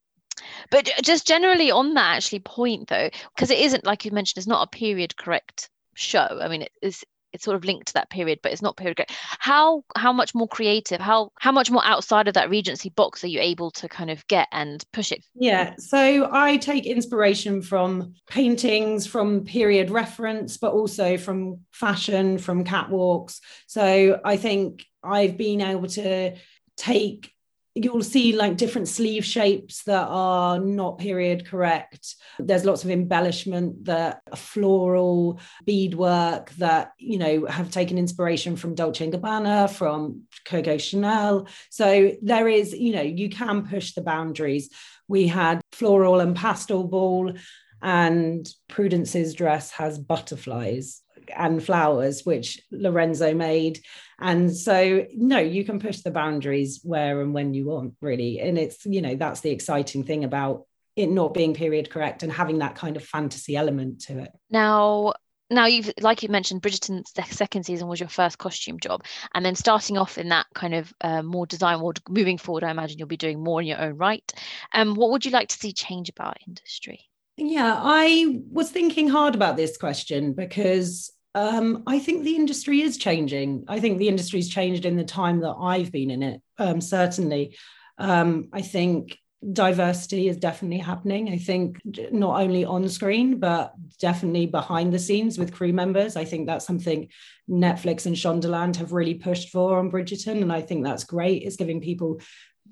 but 0.71 0.91
just 1.03 1.27
generally 1.27 1.71
on 1.71 1.95
that 1.95 2.17
actually 2.17 2.41
point 2.41 2.89
though, 2.89 3.11
because 3.35 3.51
it 3.51 3.59
isn't 3.59 3.85
like 3.85 4.05
you 4.05 4.11
mentioned, 4.11 4.39
it's 4.39 4.47
not 4.47 4.67
a 4.67 4.77
period 4.77 5.17
correct 5.17 5.71
show. 5.95 6.39
I 6.41 6.49
mean, 6.49 6.63
it 6.63 6.73
is 6.83 7.05
it's 7.37 7.45
sort 7.45 7.55
of 7.55 7.65
linked 7.65 7.89
to 7.89 7.95
that 7.95 8.11
period 8.11 8.41
but 8.43 8.51
it's 8.51 8.63
not 8.63 8.77
period 8.77 9.05
how 9.39 9.85
how 9.95 10.13
much 10.13 10.35
more 10.35 10.49
creative 10.49 11.01
how 11.01 11.31
how 11.39 11.53
much 11.53 11.71
more 11.71 11.85
outside 11.85 12.27
of 12.27 12.35
that 12.35 12.51
regency 12.51 12.89
box 12.89 13.23
are 13.23 13.29
you 13.29 13.39
able 13.41 13.71
to 13.71 13.89
kind 13.89 14.11
of 14.11 14.27
get 14.27 14.49
and 14.53 14.85
push 14.93 15.13
it 15.13 15.25
yeah 15.35 15.75
so 15.79 16.29
i 16.33 16.57
take 16.57 16.87
inspiration 16.87 17.61
from 17.61 18.15
paintings 18.29 19.07
from 19.07 19.45
period 19.45 19.91
reference 19.91 20.57
but 20.57 20.73
also 20.73 21.17
from 21.17 21.61
fashion 21.73 22.39
from 22.39 22.65
catwalks. 22.65 23.41
So 23.67 24.19
i 24.25 24.37
think 24.37 24.85
i've 25.05 25.37
been 25.37 25.61
able 25.61 25.89
to 25.89 26.35
take 26.77 27.36
you'll 27.77 28.03
see 28.03 28.35
like 28.35 28.57
different 28.57 28.89
sleeve 28.89 29.25
shapes 29.25 29.83
that 29.85 30.07
are 30.09 30.59
not 30.59 30.99
period 30.99 31.47
correct. 31.47 32.17
There's 32.39 32.65
lots 32.65 32.85
of 32.85 32.91
embellishment 32.91 33.85
that 33.85 34.23
floral 34.35 35.39
beadwork 35.67 36.51
that 36.53 36.93
you 36.99 37.19
know 37.19 37.45
have 37.47 37.71
taken 37.71 37.99
inspiration 37.99 38.57
from 38.57 38.75
dolce 38.75 39.05
and 39.05 39.13
gabbana 39.13 39.71
from 39.71 40.23
coco 40.47 40.79
chanel. 40.79 41.47
So 41.71 42.13
there 42.23 42.49
is 42.49 42.73
you 42.73 42.93
know 42.95 43.03
you 43.03 43.29
can 43.29 43.67
push 43.67 43.93
the 43.93 44.03
boundaries. 44.03 44.71
We 45.07 45.29
had 45.29 45.61
floral 45.73 46.21
and 46.21 46.35
pastel 46.35 46.85
ball 46.85 47.35
and 47.83 48.49
prudence's 48.69 49.35
dress 49.35 49.71
has 49.73 49.99
butterflies 49.99 51.03
and 51.35 51.63
flowers, 51.63 52.25
which 52.25 52.61
Lorenzo 52.71 53.35
made. 53.35 53.81
And 54.19 54.55
so, 54.55 55.07
no, 55.15 55.39
you 55.39 55.65
can 55.65 55.79
push 55.79 56.01
the 56.01 56.11
boundaries 56.11 56.81
where 56.83 57.21
and 57.21 57.35
when 57.35 57.55
you 57.55 57.67
want, 57.67 57.95
really. 58.01 58.41
And 58.41 58.59
it's, 58.59 58.85
you 58.87 59.03
know, 59.03 59.15
that's 59.15 59.41
the 59.41 59.51
exciting 59.51 60.05
thing 60.05 60.25
about 60.25 60.67
it 60.97 61.11
not 61.11 61.35
being 61.35 61.55
period 61.55 61.91
correct 61.91 62.23
and 62.23 62.33
having 62.33 62.59
that 62.59 62.75
kind 62.75 62.97
of 62.97 63.05
fantasy 63.05 63.57
element 63.57 64.01
to 64.03 64.19
it. 64.19 64.33
Now, 64.51 65.13
now 65.51 65.67
you've 65.67 65.93
like 66.01 66.23
you 66.23 66.29
mentioned 66.29 66.61
bridgerton's 66.61 67.13
second 67.31 67.65
season 67.65 67.87
was 67.87 68.01
your 68.01 68.09
first 68.09 68.39
costume 68.39 68.81
job 68.81 69.05
and 69.35 69.45
then 69.45 69.55
starting 69.55 69.97
off 69.97 70.19
in 70.19 70.29
that 70.29 70.47
kind 70.55 70.75
of 70.75 70.93
uh, 71.03 71.23
more 71.23 71.47
design 71.47 71.81
world 71.81 72.01
moving 72.09 72.39
forward 72.39 72.65
i 72.65 72.71
imagine 72.71 72.99
you'll 72.99 73.07
be 73.07 73.17
doing 73.17 73.43
more 73.43 73.61
in 73.61 73.67
your 73.67 73.81
own 73.81 73.97
right 73.97 74.33
um, 74.75 74.95
what 74.95 75.11
would 75.11 75.25
you 75.25 75.31
like 75.31 75.49
to 75.49 75.57
see 75.57 75.73
change 75.73 76.09
about 76.09 76.37
industry 76.47 77.01
yeah 77.37 77.79
i 77.81 78.41
was 78.51 78.71
thinking 78.71 79.09
hard 79.09 79.35
about 79.35 79.57
this 79.57 79.77
question 79.77 80.33
because 80.33 81.13
um, 81.37 81.83
I 81.87 81.99
think 81.99 82.25
the 82.25 82.35
industry 82.35 82.81
is 82.81 82.97
changing. 82.97 83.67
I 83.69 83.79
think 83.79 83.99
the 83.99 84.09
industry's 84.09 84.49
changed 84.49 84.87
in 84.87 84.97
the 84.97 85.05
time 85.05 85.41
that 85.41 85.55
I've 85.61 85.93
been 85.93 86.11
in 86.11 86.23
it, 86.23 86.41
um, 86.57 86.81
certainly. 86.81 87.59
Um, 87.99 88.49
I 88.55 88.63
think 88.63 89.19
diversity 89.53 90.29
is 90.29 90.39
definitely 90.39 90.79
happening. 90.79 91.29
I 91.29 91.37
think 91.37 91.79
not 92.11 92.41
only 92.41 92.65
on 92.65 92.89
screen, 92.89 93.39
but 93.39 93.75
definitely 94.01 94.47
behind 94.47 94.95
the 94.95 94.99
scenes 94.99 95.37
with 95.37 95.53
crew 95.53 95.75
members. 95.75 96.17
I 96.17 96.25
think 96.25 96.47
that's 96.47 96.67
something 96.67 97.09
Netflix 97.51 98.07
and 98.07 98.17
Shondaland 98.17 98.77
have 98.77 98.93
really 98.93 99.15
pushed 99.15 99.51
for 99.51 99.79
on 99.79 99.91
Bridgerton. 99.91 100.41
And 100.41 100.51
I 100.51 100.63
think 100.63 100.85
that's 100.85 101.05
great. 101.05 101.43
It's 101.43 101.57
giving 101.57 101.83
people 101.83 102.19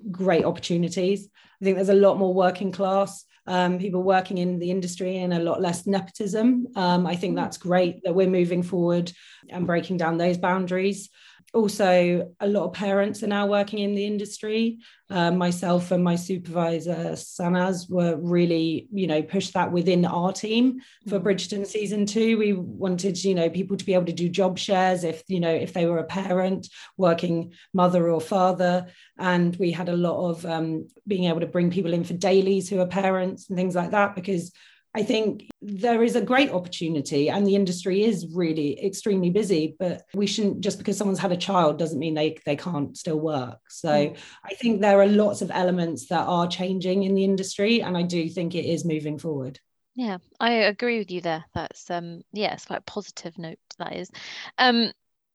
great 0.09 0.43
opportunities. 0.43 1.29
I 1.61 1.65
think 1.65 1.75
there's 1.75 1.89
a 1.89 1.93
lot 1.93 2.17
more 2.17 2.33
working 2.33 2.71
class 2.71 3.25
um, 3.47 3.77
people 3.77 4.03
working 4.03 4.37
in 4.37 4.59
the 4.59 4.71
industry 4.71 5.17
and 5.17 5.33
a 5.33 5.39
lot 5.39 5.61
less 5.61 5.85
nepotism. 5.85 6.67
Um, 6.75 7.05
I 7.05 7.15
think 7.15 7.33
mm. 7.33 7.37
that's 7.37 7.57
great 7.57 8.03
that 8.03 8.15
we're 8.15 8.29
moving 8.29 8.63
forward 8.63 9.11
and 9.49 9.67
breaking 9.67 9.97
down 9.97 10.17
those 10.17 10.37
boundaries 10.37 11.09
also 11.55 12.29
a 12.39 12.47
lot 12.47 12.65
of 12.65 12.73
parents 12.73 13.23
are 13.23 13.27
now 13.27 13.47
working 13.47 13.79
in 13.79 13.95
the 13.95 14.05
industry. 14.05 14.79
Uh, 15.09 15.31
myself 15.31 15.91
and 15.91 16.03
my 16.03 16.15
supervisor 16.15 17.11
sanaz 17.13 17.89
were 17.89 18.17
really 18.17 18.87
you 18.91 19.07
know 19.07 19.21
pushed 19.21 19.53
that 19.53 19.71
within 19.71 20.03
our 20.03 20.33
team 20.33 20.79
for 21.07 21.19
mm-hmm. 21.19 21.27
bridgerton 21.27 21.65
season 21.65 22.05
two. 22.05 22.37
We 22.37 22.53
wanted 22.53 23.23
you 23.23 23.35
know 23.35 23.49
people 23.49 23.77
to 23.77 23.85
be 23.85 23.93
able 23.93 24.07
to 24.07 24.11
do 24.11 24.27
job 24.27 24.57
shares 24.57 25.03
if 25.03 25.23
you 25.27 25.39
know 25.39 25.53
if 25.53 25.73
they 25.73 25.85
were 25.85 25.99
a 25.99 26.03
parent 26.03 26.67
working 26.97 27.53
mother 27.73 28.09
or 28.09 28.19
father. 28.19 28.87
And 29.17 29.55
we 29.55 29.71
had 29.71 29.89
a 29.89 29.95
lot 29.95 30.29
of 30.29 30.45
um, 30.45 30.87
being 31.07 31.25
able 31.25 31.39
to 31.39 31.47
bring 31.47 31.71
people 31.71 31.93
in 31.93 32.03
for 32.03 32.13
dailies 32.13 32.69
who 32.69 32.81
are 32.81 32.87
parents 32.87 33.49
and 33.49 33.57
things 33.57 33.75
like 33.75 33.91
that 33.91 34.13
because 34.13 34.51
I 34.95 35.03
think 35.03 35.49
there 35.61 36.01
is 36.03 36.15
a 36.15 36.21
great 36.21 36.51
opportunity 36.51 37.29
and 37.29 37.45
the 37.45 37.55
industry 37.55 38.03
is 38.05 38.33
really 38.33 38.81
extremely 38.81 39.29
busy, 39.29 39.75
but 39.77 40.03
we 40.13 40.25
shouldn't 40.25 40.61
just 40.61 40.77
because 40.77 40.97
someone's 40.97 41.19
had 41.19 41.33
a 41.33 41.37
child 41.37 41.77
doesn't 41.77 41.99
mean 41.99 42.13
they, 42.13 42.37
they 42.45 42.55
can't 42.55 42.95
still 42.95 43.19
work. 43.19 43.59
So 43.69 43.89
mm. 43.89 44.17
I 44.45 44.53
think 44.53 44.79
there 44.79 45.01
are 45.01 45.05
lots 45.05 45.41
of 45.41 45.51
elements 45.53 46.07
that 46.07 46.25
are 46.25 46.47
changing 46.47 47.03
in 47.03 47.13
the 47.13 47.25
industry 47.25 47.81
and 47.81 47.97
I 47.97 48.03
do 48.03 48.29
think 48.29 48.55
it 48.55 48.63
is 48.63 48.85
moving 48.85 49.19
forward. 49.19 49.59
Yeah, 49.95 50.19
I 50.39 50.51
agree 50.51 50.99
with 50.99 51.11
you 51.11 51.19
there. 51.19 51.43
That's 51.53 51.91
um 51.91 52.21
yeah, 52.31 52.53
it's 52.53 52.65
quite 52.65 52.79
a 52.79 52.91
positive 52.91 53.37
note 53.37 53.59
that 53.77 53.97
is. 53.97 54.09
Um 54.57 54.93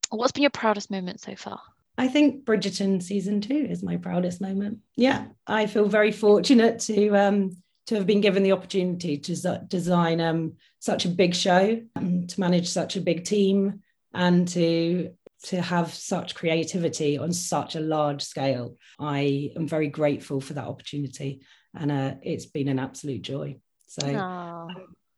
what's 0.09 0.33
been 0.33 0.42
your 0.42 0.51
proudest 0.51 0.90
moment 0.90 1.20
so 1.20 1.37
far? 1.37 1.61
I 1.99 2.09
think 2.09 2.46
Bridgerton 2.46 3.03
season 3.03 3.42
two 3.42 3.66
is 3.68 3.83
my 3.83 3.99
proudest 3.99 4.40
moment. 4.40 4.79
Yeah, 4.96 5.27
I 5.46 5.66
feel 5.66 5.87
very 5.87 6.12
fortunate 6.12 6.79
to 6.81 7.11
um, 7.11 7.59
to 7.90 7.96
have 7.96 8.07
been 8.07 8.20
given 8.20 8.44
the 8.44 8.53
opportunity 8.53 9.18
to 9.18 9.64
design 9.66 10.20
um, 10.20 10.53
such 10.79 11.07
a 11.07 11.09
big 11.09 11.35
show, 11.35 11.83
um, 11.96 12.24
to 12.29 12.38
manage 12.38 12.68
such 12.68 12.94
a 12.94 13.00
big 13.00 13.24
team, 13.24 13.81
and 14.14 14.46
to 14.46 15.11
to 15.42 15.61
have 15.61 15.92
such 15.92 16.37
creativity 16.37 17.18
on 17.18 17.33
such 17.33 17.74
a 17.74 17.81
large 17.81 18.22
scale. 18.22 18.76
I 19.00 19.50
am 19.57 19.66
very 19.66 19.88
grateful 19.88 20.40
for 20.40 20.53
that 20.53 20.68
opportunity, 20.68 21.40
and 21.74 21.90
uh, 21.90 22.14
it's 22.22 22.46
been 22.46 22.68
an 22.68 22.79
absolute 22.79 23.22
joy. 23.22 23.59
So. 23.88 24.07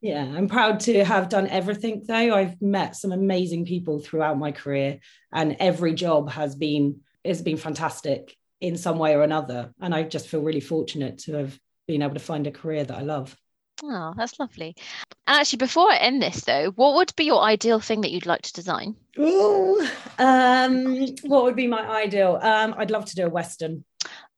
yeah, 0.00 0.24
I'm 0.24 0.48
proud 0.48 0.80
to 0.80 1.04
have 1.04 1.28
done 1.28 1.48
everything 1.48 2.04
though. 2.08 2.34
I've 2.34 2.60
met 2.62 2.96
some 2.96 3.12
amazing 3.12 3.66
people 3.66 4.00
throughout 4.00 4.38
my 4.38 4.50
career 4.50 4.98
and 5.32 5.56
every 5.60 5.94
job 5.94 6.28
has 6.30 6.56
been 6.56 7.02
has 7.24 7.40
been 7.40 7.56
fantastic 7.56 8.36
in 8.60 8.76
some 8.76 8.98
way 8.98 9.14
or 9.14 9.22
another 9.22 9.72
and 9.80 9.94
I 9.94 10.02
just 10.02 10.26
feel 10.26 10.42
really 10.42 10.58
fortunate 10.58 11.18
to 11.18 11.34
have 11.34 11.56
been 11.86 12.02
able 12.02 12.14
to 12.14 12.20
find 12.20 12.46
a 12.46 12.50
career 12.50 12.84
that 12.84 12.98
I 12.98 13.02
love. 13.02 13.36
Oh, 13.82 14.14
that's 14.16 14.38
lovely. 14.38 14.76
And 15.26 15.40
actually, 15.40 15.58
before 15.58 15.90
I 15.90 15.96
end 15.96 16.22
this, 16.22 16.44
though, 16.44 16.70
what 16.76 16.94
would 16.94 17.14
be 17.16 17.24
your 17.24 17.42
ideal 17.42 17.80
thing 17.80 18.02
that 18.02 18.12
you'd 18.12 18.26
like 18.26 18.42
to 18.42 18.52
design? 18.52 18.96
Oh, 19.18 19.88
um, 20.18 21.06
what 21.24 21.44
would 21.44 21.56
be 21.56 21.66
my 21.66 21.88
ideal? 21.88 22.38
Um, 22.40 22.74
I'd 22.76 22.90
love 22.90 23.06
to 23.06 23.14
do 23.14 23.26
a 23.26 23.30
western. 23.30 23.84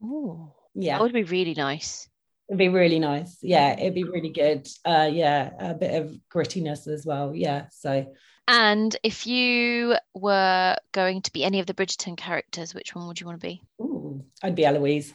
Oh, 0.02 0.54
yeah, 0.74 0.96
that 0.96 1.02
would 1.02 1.12
be 1.12 1.24
really 1.24 1.54
nice. 1.54 2.08
It'd 2.48 2.58
be 2.58 2.68
really 2.68 2.98
nice. 2.98 3.38
Yeah, 3.42 3.78
it'd 3.78 3.94
be 3.94 4.04
really 4.04 4.30
good. 4.30 4.68
Uh, 4.84 5.10
yeah, 5.12 5.50
a 5.58 5.74
bit 5.74 5.94
of 5.94 6.16
grittiness 6.32 6.86
as 6.86 7.04
well. 7.04 7.34
Yeah, 7.34 7.66
so. 7.70 8.12
And 8.46 8.94
if 9.02 9.26
you 9.26 9.96
were 10.14 10.76
going 10.92 11.22
to 11.22 11.32
be 11.32 11.44
any 11.44 11.60
of 11.60 11.66
the 11.66 11.72
Bridgerton 11.72 12.16
characters, 12.16 12.74
which 12.74 12.94
one 12.94 13.08
would 13.08 13.18
you 13.18 13.26
want 13.26 13.40
to 13.40 13.46
be? 13.46 13.62
Ooh, 13.80 14.24
I'd 14.42 14.54
be 14.54 14.66
Eloise. 14.66 15.14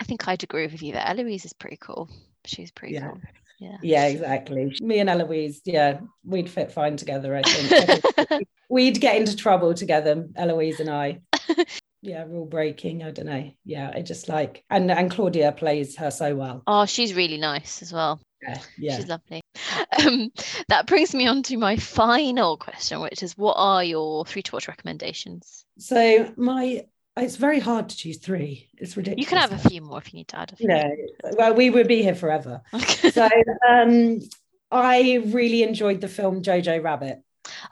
I 0.00 0.04
think 0.04 0.26
I'd 0.26 0.42
agree 0.42 0.66
with 0.66 0.82
you 0.82 0.94
there. 0.94 1.06
Eloise 1.06 1.44
is 1.44 1.52
pretty 1.52 1.76
cool. 1.76 2.08
She's 2.46 2.70
pretty 2.70 2.94
yeah. 2.94 3.08
cool. 3.08 3.20
Yeah. 3.58 3.76
Yeah, 3.82 4.06
exactly. 4.06 4.74
Me 4.80 5.00
and 5.00 5.10
Eloise, 5.10 5.60
yeah, 5.66 6.00
we'd 6.24 6.48
fit 6.48 6.72
fine 6.72 6.96
together, 6.96 7.36
I 7.36 7.42
think. 7.42 8.48
we'd 8.70 8.98
get 9.00 9.16
into 9.16 9.36
trouble 9.36 9.74
together, 9.74 10.26
Eloise 10.34 10.80
and 10.80 10.88
I. 10.88 11.20
yeah, 12.00 12.24
rule 12.24 12.46
breaking. 12.46 13.02
I 13.02 13.10
don't 13.10 13.26
know. 13.26 13.50
Yeah, 13.66 13.92
I 13.94 14.00
just 14.00 14.30
like 14.30 14.64
and 14.70 14.90
and 14.90 15.10
Claudia 15.10 15.52
plays 15.52 15.96
her 15.96 16.10
so 16.10 16.34
well. 16.34 16.62
Oh, 16.66 16.86
she's 16.86 17.12
really 17.12 17.36
nice 17.36 17.82
as 17.82 17.92
well. 17.92 18.18
Yeah, 18.42 18.58
yeah. 18.78 18.96
She's 18.96 19.08
lovely. 19.08 19.42
Um, 20.02 20.32
that 20.68 20.86
brings 20.86 21.14
me 21.14 21.26
on 21.26 21.42
to 21.44 21.58
my 21.58 21.76
final 21.76 22.56
question, 22.56 23.00
which 23.02 23.22
is 23.22 23.36
what 23.36 23.56
are 23.58 23.84
your 23.84 24.24
three 24.24 24.42
to 24.42 24.56
watch 24.56 24.68
recommendations? 24.68 25.66
So 25.78 26.32
my 26.38 26.86
it's 27.16 27.36
very 27.36 27.60
hard 27.60 27.88
to 27.88 27.96
choose 27.96 28.18
three. 28.18 28.68
It's 28.78 28.96
ridiculous. 28.96 29.20
You 29.20 29.26
can 29.26 29.38
have 29.38 29.52
a 29.52 29.68
few 29.68 29.82
more 29.82 29.98
if 29.98 30.12
you 30.12 30.18
need 30.18 30.28
to 30.28 30.38
add 30.38 30.52
a 30.52 30.56
few. 30.56 30.68
No, 30.68 30.90
well, 31.36 31.54
we 31.54 31.70
would 31.70 31.88
be 31.88 32.02
here 32.02 32.14
forever. 32.14 32.62
so 33.12 33.28
um, 33.68 34.20
I 34.70 35.22
really 35.26 35.62
enjoyed 35.62 36.00
the 36.00 36.08
film 36.08 36.42
Jojo 36.42 36.82
Rabbit. 36.82 37.22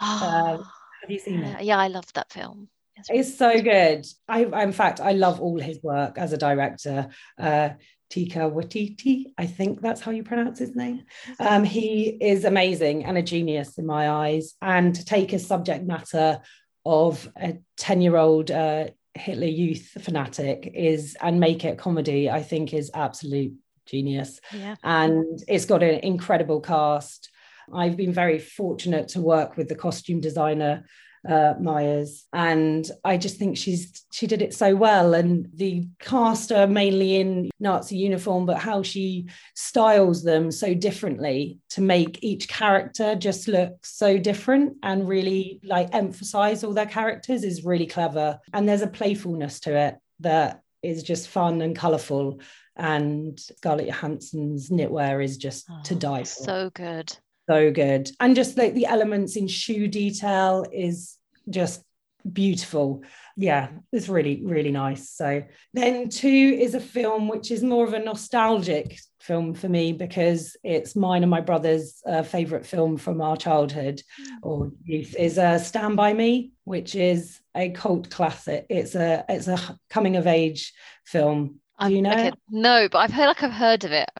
Oh, 0.00 0.58
uh, 0.60 0.62
have 1.02 1.10
you 1.10 1.18
seen 1.18 1.40
it? 1.40 1.62
Yeah, 1.62 1.78
I 1.78 1.88
loved 1.88 2.14
that 2.14 2.32
film. 2.32 2.68
It's, 2.96 3.08
really 3.08 3.20
it's 3.20 3.38
so 3.38 3.62
good. 3.62 4.06
I, 4.28 4.44
in 4.62 4.72
fact, 4.72 5.00
I 5.00 5.12
love 5.12 5.40
all 5.40 5.60
his 5.60 5.82
work 5.82 6.18
as 6.18 6.32
a 6.32 6.38
director. 6.38 7.08
Uh, 7.38 7.70
Taika 8.10 8.50
Waititi, 8.50 9.26
I 9.36 9.46
think 9.46 9.80
that's 9.80 10.00
how 10.00 10.10
you 10.10 10.22
pronounce 10.22 10.58
his 10.58 10.74
name. 10.74 11.04
Um, 11.38 11.62
he 11.62 12.16
is 12.20 12.44
amazing 12.44 13.04
and 13.04 13.18
a 13.18 13.22
genius 13.22 13.76
in 13.76 13.86
my 13.86 14.10
eyes. 14.10 14.54
And 14.62 14.94
to 14.94 15.04
take 15.04 15.32
a 15.32 15.38
subject 15.38 15.84
matter 15.84 16.40
of 16.86 17.30
a 17.36 17.58
10 17.76 18.00
year 18.00 18.16
old 18.16 18.50
uh, 18.50 18.88
Hitler 19.18 19.46
Youth 19.46 19.96
fanatic 20.00 20.70
is 20.74 21.16
and 21.20 21.40
make 21.40 21.64
it 21.64 21.78
comedy, 21.78 22.30
I 22.30 22.42
think 22.42 22.72
is 22.72 22.90
absolute 22.94 23.54
genius. 23.86 24.40
Yeah. 24.52 24.76
And 24.82 25.40
it's 25.48 25.64
got 25.64 25.82
an 25.82 26.00
incredible 26.00 26.60
cast. 26.60 27.30
I've 27.72 27.96
been 27.96 28.12
very 28.12 28.38
fortunate 28.38 29.08
to 29.08 29.20
work 29.20 29.56
with 29.56 29.68
the 29.68 29.74
costume 29.74 30.20
designer 30.20 30.84
uh, 31.28 31.54
Mayes, 31.58 32.26
and 32.32 32.88
I 33.04 33.16
just 33.16 33.38
think 33.38 33.56
she's 33.56 34.04
she 34.10 34.26
did 34.26 34.42
it 34.42 34.54
so 34.54 34.74
well. 34.76 35.14
And 35.14 35.48
the 35.54 35.88
cast 36.00 36.52
are 36.52 36.66
mainly 36.66 37.16
in 37.16 37.50
Nazi 37.58 37.96
uniform, 37.96 38.46
but 38.46 38.58
how 38.58 38.82
she 38.82 39.26
styles 39.54 40.22
them 40.22 40.50
so 40.50 40.74
differently 40.74 41.58
to 41.70 41.80
make 41.80 42.22
each 42.22 42.48
character 42.48 43.14
just 43.14 43.48
look 43.48 43.84
so 43.84 44.18
different 44.18 44.76
and 44.82 45.08
really 45.08 45.60
like 45.64 45.94
emphasize 45.94 46.64
all 46.64 46.74
their 46.74 46.86
characters 46.86 47.44
is 47.44 47.64
really 47.64 47.86
clever. 47.86 48.38
And 48.52 48.68
there's 48.68 48.82
a 48.82 48.86
playfulness 48.86 49.60
to 49.60 49.76
it 49.76 49.96
that 50.20 50.62
is 50.82 51.02
just 51.02 51.28
fun 51.28 51.60
and 51.62 51.76
colourful. 51.76 52.40
And 52.76 53.38
Scarlett 53.38 53.88
Johansson's 53.88 54.70
knitwear 54.70 55.22
is 55.24 55.36
just 55.36 55.66
oh, 55.68 55.80
to 55.84 55.94
die 55.96 56.24
for. 56.24 56.44
So 56.44 56.70
good 56.72 57.16
so 57.48 57.70
good. 57.70 58.10
And 58.20 58.36
just 58.36 58.56
like 58.56 58.74
the 58.74 58.86
elements 58.86 59.36
in 59.36 59.48
shoe 59.48 59.88
detail 59.88 60.66
is 60.72 61.16
just 61.48 61.82
beautiful. 62.30 63.02
Yeah 63.36 63.68
it's 63.92 64.08
really 64.08 64.42
really 64.44 64.72
nice. 64.72 65.10
So 65.10 65.42
then 65.72 66.08
two 66.08 66.58
is 66.60 66.74
a 66.74 66.80
film 66.80 67.28
which 67.28 67.50
is 67.50 67.62
more 67.62 67.86
of 67.86 67.94
a 67.94 67.98
nostalgic 68.00 68.98
film 69.20 69.54
for 69.54 69.68
me 69.68 69.92
because 69.92 70.56
it's 70.62 70.96
mine 70.96 71.22
and 71.22 71.30
my 71.30 71.40
brother's 71.40 72.02
uh, 72.06 72.22
favorite 72.22 72.66
film 72.66 72.96
from 72.96 73.20
our 73.20 73.36
childhood. 73.36 74.02
Or 74.42 74.72
youth 74.84 75.14
is 75.16 75.38
uh, 75.38 75.58
stand 75.58 75.96
by 75.96 76.12
me 76.12 76.52
which 76.64 76.94
is 76.94 77.40
a 77.54 77.70
cult 77.70 78.10
classic. 78.10 78.66
It's 78.68 78.94
a 78.94 79.24
it's 79.28 79.48
a 79.48 79.78
coming 79.88 80.16
of 80.16 80.26
age 80.26 80.74
film. 81.06 81.60
Do 81.80 81.94
you 81.94 82.02
know 82.02 82.10
okay. 82.10 82.32
no 82.50 82.88
but 82.90 82.98
i've 82.98 83.12
heard 83.12 83.28
like 83.28 83.42
i've 83.44 83.52
heard 83.52 83.84
of 83.84 83.92
it. 83.92 84.10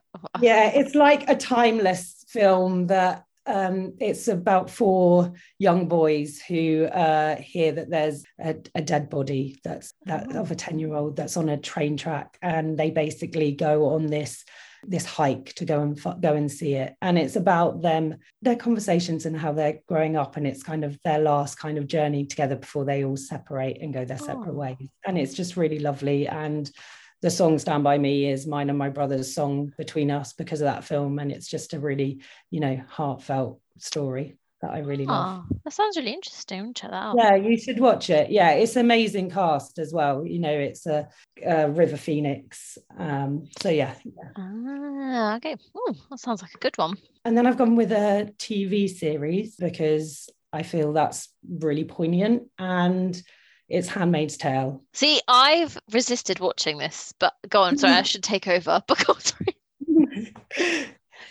Yeah 0.40 0.70
it's 0.72 0.94
like 0.94 1.28
a 1.28 1.34
timeless 1.34 2.17
film 2.28 2.86
that 2.88 3.24
um, 3.48 3.94
it's 3.98 4.28
about 4.28 4.68
four 4.68 5.32
young 5.58 5.88
boys 5.88 6.38
who 6.40 6.84
uh, 6.84 7.36
hear 7.36 7.72
that 7.72 7.88
there's 7.88 8.22
a, 8.38 8.56
a 8.74 8.82
dead 8.82 9.08
body 9.08 9.58
that's 9.64 9.94
that, 10.04 10.36
of 10.36 10.50
a 10.50 10.54
10 10.54 10.78
year 10.78 10.94
old 10.94 11.16
that's 11.16 11.38
on 11.38 11.48
a 11.48 11.56
train 11.56 11.96
track 11.96 12.38
and 12.42 12.78
they 12.78 12.90
basically 12.90 13.52
go 13.52 13.86
on 13.94 14.06
this 14.06 14.44
this 14.86 15.04
hike 15.04 15.52
to 15.54 15.64
go 15.64 15.80
and 15.80 16.00
go 16.20 16.34
and 16.34 16.52
see 16.52 16.74
it. 16.74 16.94
And 17.02 17.18
it's 17.18 17.34
about 17.34 17.82
them 17.82 18.18
their 18.42 18.54
conversations 18.54 19.26
and 19.26 19.36
how 19.36 19.52
they're 19.52 19.80
growing 19.88 20.16
up 20.16 20.36
and 20.36 20.46
it's 20.46 20.62
kind 20.62 20.84
of 20.84 20.96
their 21.02 21.18
last 21.18 21.58
kind 21.58 21.78
of 21.78 21.88
journey 21.88 22.26
together 22.26 22.54
before 22.54 22.84
they 22.84 23.04
all 23.04 23.16
separate 23.16 23.78
and 23.80 23.92
go 23.92 24.04
their 24.04 24.18
separate 24.18 24.52
oh. 24.52 24.58
ways. 24.58 24.88
And 25.04 25.18
it's 25.18 25.34
just 25.34 25.56
really 25.56 25.80
lovely 25.80 26.28
and 26.28 26.70
the 27.20 27.30
song 27.30 27.58
Stand 27.58 27.84
By 27.84 27.98
Me 27.98 28.30
is 28.30 28.46
mine 28.46 28.68
and 28.68 28.78
my 28.78 28.88
brother's 28.88 29.34
song 29.34 29.72
between 29.76 30.10
us 30.10 30.32
because 30.32 30.60
of 30.60 30.66
that 30.66 30.84
film. 30.84 31.18
And 31.18 31.32
it's 31.32 31.48
just 31.48 31.72
a 31.74 31.80
really, 31.80 32.20
you 32.50 32.60
know, 32.60 32.80
heartfelt 32.88 33.60
story 33.78 34.38
that 34.60 34.70
I 34.70 34.80
really 34.80 35.06
love. 35.06 35.44
That 35.64 35.72
sounds 35.72 35.96
really 35.96 36.12
interesting. 36.12 36.74
Check 36.74 36.90
that 36.90 36.96
out. 36.96 37.16
Yeah, 37.16 37.36
you 37.36 37.56
should 37.58 37.80
watch 37.80 38.10
it. 38.10 38.30
Yeah, 38.30 38.50
it's 38.50 38.76
amazing 38.76 39.30
cast 39.30 39.78
as 39.78 39.92
well. 39.92 40.26
You 40.26 40.40
know, 40.40 40.52
it's 40.52 40.86
a, 40.86 41.08
a 41.44 41.70
River 41.70 41.96
Phoenix. 41.96 42.78
Um, 42.96 43.46
so 43.60 43.68
yeah. 43.68 43.94
yeah. 44.04 44.30
Ah, 44.36 45.36
okay. 45.36 45.56
Oh, 45.76 45.94
that 46.10 46.18
sounds 46.18 46.42
like 46.42 46.54
a 46.54 46.58
good 46.58 46.76
one. 46.76 46.96
And 47.24 47.36
then 47.36 47.46
I've 47.46 47.58
gone 47.58 47.76
with 47.76 47.92
a 47.92 48.32
TV 48.38 48.88
series 48.88 49.56
because 49.56 50.28
I 50.52 50.62
feel 50.62 50.92
that's 50.92 51.28
really 51.48 51.84
poignant 51.84 52.44
and 52.58 53.20
it's 53.68 53.88
Handmaid's 53.88 54.36
Tale. 54.36 54.82
See, 54.94 55.20
I've 55.28 55.78
resisted 55.92 56.40
watching 56.40 56.78
this, 56.78 57.12
but 57.18 57.34
go 57.48 57.62
on. 57.62 57.76
Sorry, 57.76 57.92
I 57.92 58.02
should 58.02 58.22
take 58.22 58.48
over. 58.48 58.82
But 58.88 59.04
go 59.04 59.12
on, 59.12 59.20
sorry. 59.20 59.56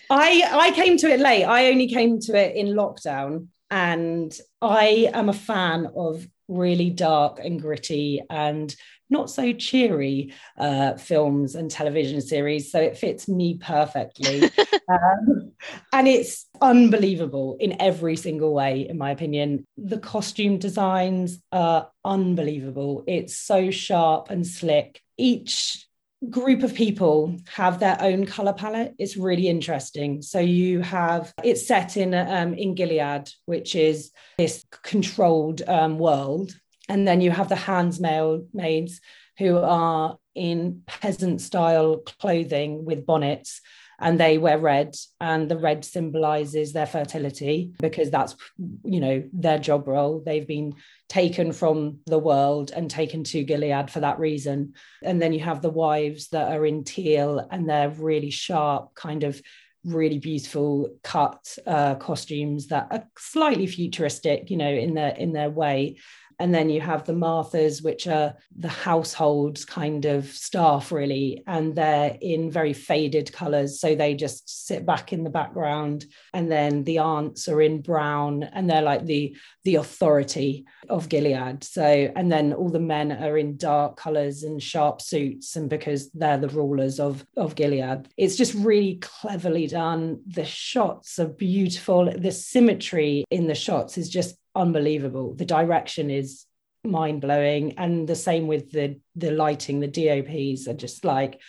I 0.09 0.43
I 0.51 0.71
came 0.71 0.97
to 0.97 1.09
it 1.09 1.19
late. 1.19 1.43
I 1.43 1.67
only 1.67 1.87
came 1.87 2.19
to 2.21 2.35
it 2.35 2.55
in 2.55 2.67
lockdown, 2.67 3.47
and 3.71 4.37
I 4.61 5.09
am 5.13 5.29
a 5.29 5.33
fan 5.33 5.89
of 5.95 6.27
really 6.47 6.89
dark 6.89 7.39
and 7.43 7.61
gritty 7.61 8.21
and 8.29 8.73
not 9.09 9.29
so 9.29 9.53
cheery 9.53 10.33
uh, 10.57 10.95
films 10.95 11.55
and 11.55 11.71
television 11.71 12.21
series. 12.21 12.71
So 12.71 12.79
it 12.79 12.97
fits 12.97 13.27
me 13.27 13.57
perfectly. 13.57 14.43
um, 14.89 15.51
and 15.93 16.07
it's 16.07 16.47
unbelievable 16.61 17.57
in 17.59 17.81
every 17.81 18.15
single 18.15 18.53
way, 18.53 18.87
in 18.87 18.97
my 18.97 19.11
opinion. 19.11 19.65
The 19.77 19.99
costume 19.99 20.57
designs 20.57 21.39
are 21.51 21.89
unbelievable. 22.03 23.03
It's 23.07 23.37
so 23.37 23.71
sharp 23.71 24.29
and 24.29 24.45
slick. 24.45 25.01
Each 25.17 25.87
group 26.29 26.63
of 26.63 26.73
people 26.73 27.37
have 27.53 27.79
their 27.79 27.97
own 28.01 28.25
color 28.25 28.53
palette. 28.53 28.95
It's 28.97 29.17
really 29.17 29.47
interesting. 29.47 30.21
So 30.21 30.39
you 30.39 30.81
have 30.81 31.33
it's 31.43 31.67
set 31.67 31.97
in 31.97 32.13
um, 32.13 32.53
in 32.53 32.75
Gilead, 32.75 33.29
which 33.45 33.75
is 33.75 34.11
this 34.37 34.65
controlled 34.83 35.61
um, 35.67 35.99
world, 35.99 36.53
and 36.87 37.07
then 37.07 37.21
you 37.21 37.31
have 37.31 37.49
the 37.49 37.55
handmaids 37.55 39.01
who 39.37 39.57
are 39.57 40.17
in 40.35 40.83
peasant 40.85 41.41
style 41.41 41.97
clothing 42.19 42.85
with 42.85 43.05
bonnets 43.05 43.61
and 43.99 44.19
they 44.19 44.37
wear 44.37 44.59
red 44.59 44.95
and 45.19 45.49
the 45.49 45.57
red 45.57 45.83
symbolizes 45.83 46.71
their 46.71 46.85
fertility 46.85 47.71
because 47.79 48.11
that's 48.11 48.35
you 48.83 48.99
know 48.99 49.23
their 49.33 49.57
job 49.57 49.87
role. 49.87 50.21
They've 50.23 50.47
been 50.47 50.75
taken 51.09 51.51
from 51.51 51.99
the 52.05 52.19
world 52.19 52.71
and 52.75 52.91
taken 52.91 53.23
to 53.23 53.43
gilead 53.43 53.89
for 53.89 54.01
that 54.01 54.19
reason. 54.19 54.73
And 55.01 55.21
then 55.21 55.33
you 55.33 55.39
have 55.39 55.61
the 55.61 55.71
wives 55.71 56.27
that 56.29 56.51
are 56.51 56.65
in 56.65 56.83
teal 56.83 57.47
and 57.49 57.67
they're 57.67 57.89
really 57.89 58.29
sharp 58.29 58.93
kind 58.93 59.23
of 59.23 59.41
really 59.83 60.19
beautiful 60.19 60.89
cut 61.03 61.57
uh, 61.65 61.95
costumes 61.95 62.67
that 62.67 62.87
are 62.91 63.05
slightly 63.17 63.65
futuristic 63.65 64.49
you 64.49 64.57
know 64.57 64.69
in 64.69 64.93
their 64.95 65.15
in 65.15 65.31
their 65.31 65.49
way 65.49 65.97
and 66.39 66.53
then 66.53 66.69
you 66.69 66.81
have 66.81 67.05
the 67.05 67.13
Marthas, 67.13 67.83
which 67.83 68.07
are 68.07 68.35
the 68.57 68.67
household 68.67 69.65
kind 69.67 70.05
of 70.05 70.27
staff, 70.27 70.91
really, 70.91 71.43
and 71.47 71.75
they're 71.75 72.17
in 72.21 72.51
very 72.51 72.73
faded 72.73 73.33
colours. 73.33 73.79
So 73.79 73.95
they 73.95 74.13
just 74.13 74.67
sit 74.67 74.85
back 74.85 75.13
in 75.13 75.23
the 75.23 75.29
background. 75.29 76.05
And 76.33 76.51
then 76.51 76.83
the 76.83 76.99
aunts 76.99 77.47
are 77.47 77.61
in 77.61 77.81
brown, 77.81 78.43
and 78.43 78.69
they're 78.69 78.81
like 78.81 79.05
the, 79.05 79.35
the 79.63 79.75
authority 79.75 80.65
of 80.89 81.09
Gilead. 81.09 81.63
So, 81.63 81.83
and 82.15 82.31
then 82.31 82.53
all 82.53 82.69
the 82.69 82.79
men 82.79 83.11
are 83.11 83.37
in 83.37 83.57
dark 83.57 83.97
colours 83.97 84.43
and 84.43 84.61
sharp 84.61 85.01
suits, 85.01 85.55
and 85.55 85.69
because 85.69 86.11
they're 86.11 86.37
the 86.37 86.49
rulers 86.49 86.99
of, 86.99 87.25
of 87.35 87.55
Gilead. 87.55 88.09
It's 88.15 88.35
just 88.35 88.53
really 88.53 88.95
cleverly 88.95 89.67
done. 89.67 90.21
The 90.27 90.45
shots 90.45 91.17
are 91.19 91.27
beautiful. 91.27 92.11
The 92.11 92.31
symmetry 92.31 93.25
in 93.31 93.47
the 93.47 93.55
shots 93.55 93.97
is 93.97 94.09
just 94.09 94.37
unbelievable. 94.57 95.33
The 95.33 95.45
direction 95.45 96.09
is 96.09 96.45
mind 96.83 97.21
blowing, 97.21 97.77
and 97.77 98.07
the 98.07 98.15
same 98.15 98.47
with 98.47 98.71
the 98.71 98.99
the 99.15 99.31
lighting. 99.31 99.79
The 99.79 99.87
DOPs 99.87 100.67
are 100.67 100.73
just 100.73 101.05
like 101.05 101.39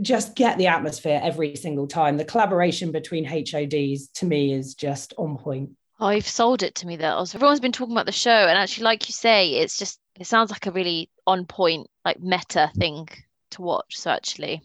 just 0.00 0.36
get 0.36 0.58
the 0.58 0.66
atmosphere 0.66 1.20
every 1.22 1.56
single 1.56 1.86
time. 1.86 2.16
The 2.16 2.24
collaboration 2.24 2.92
between 2.92 3.24
HODs 3.24 4.08
to 4.16 4.26
me 4.26 4.52
is 4.52 4.74
just 4.74 5.14
on 5.16 5.38
point. 5.38 5.70
Oh, 5.98 6.10
you've 6.10 6.28
sold 6.28 6.62
it 6.62 6.74
to 6.76 6.86
me 6.86 6.96
there. 6.96 7.12
Everyone's 7.12 7.60
been 7.60 7.72
talking 7.72 7.94
about 7.94 8.06
the 8.06 8.12
show, 8.12 8.30
and 8.30 8.58
actually, 8.58 8.84
like 8.84 9.08
you 9.08 9.12
say, 9.12 9.54
it's 9.54 9.78
just 9.78 9.98
it 10.18 10.26
sounds 10.26 10.50
like 10.50 10.66
a 10.66 10.70
really 10.70 11.10
on 11.26 11.46
point, 11.46 11.88
like 12.04 12.20
meta 12.20 12.70
thing 12.76 13.08
to 13.52 13.62
watch. 13.62 13.96
So 13.96 14.10
actually, 14.10 14.62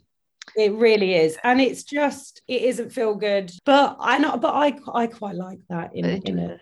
it 0.56 0.74
really 0.74 1.16
is, 1.16 1.38
and 1.44 1.62
it's 1.62 1.84
just 1.84 2.42
it 2.48 2.62
isn't 2.64 2.92
feel 2.92 3.16
good, 3.16 3.52
but 3.66 3.98
I 4.00 4.18
not, 4.18 4.42
but 4.42 4.54
I 4.54 4.78
I 4.94 5.08
quite 5.08 5.36
like 5.36 5.60
that 5.70 5.96
in, 5.96 6.06
in 6.06 6.40
a 6.40 6.60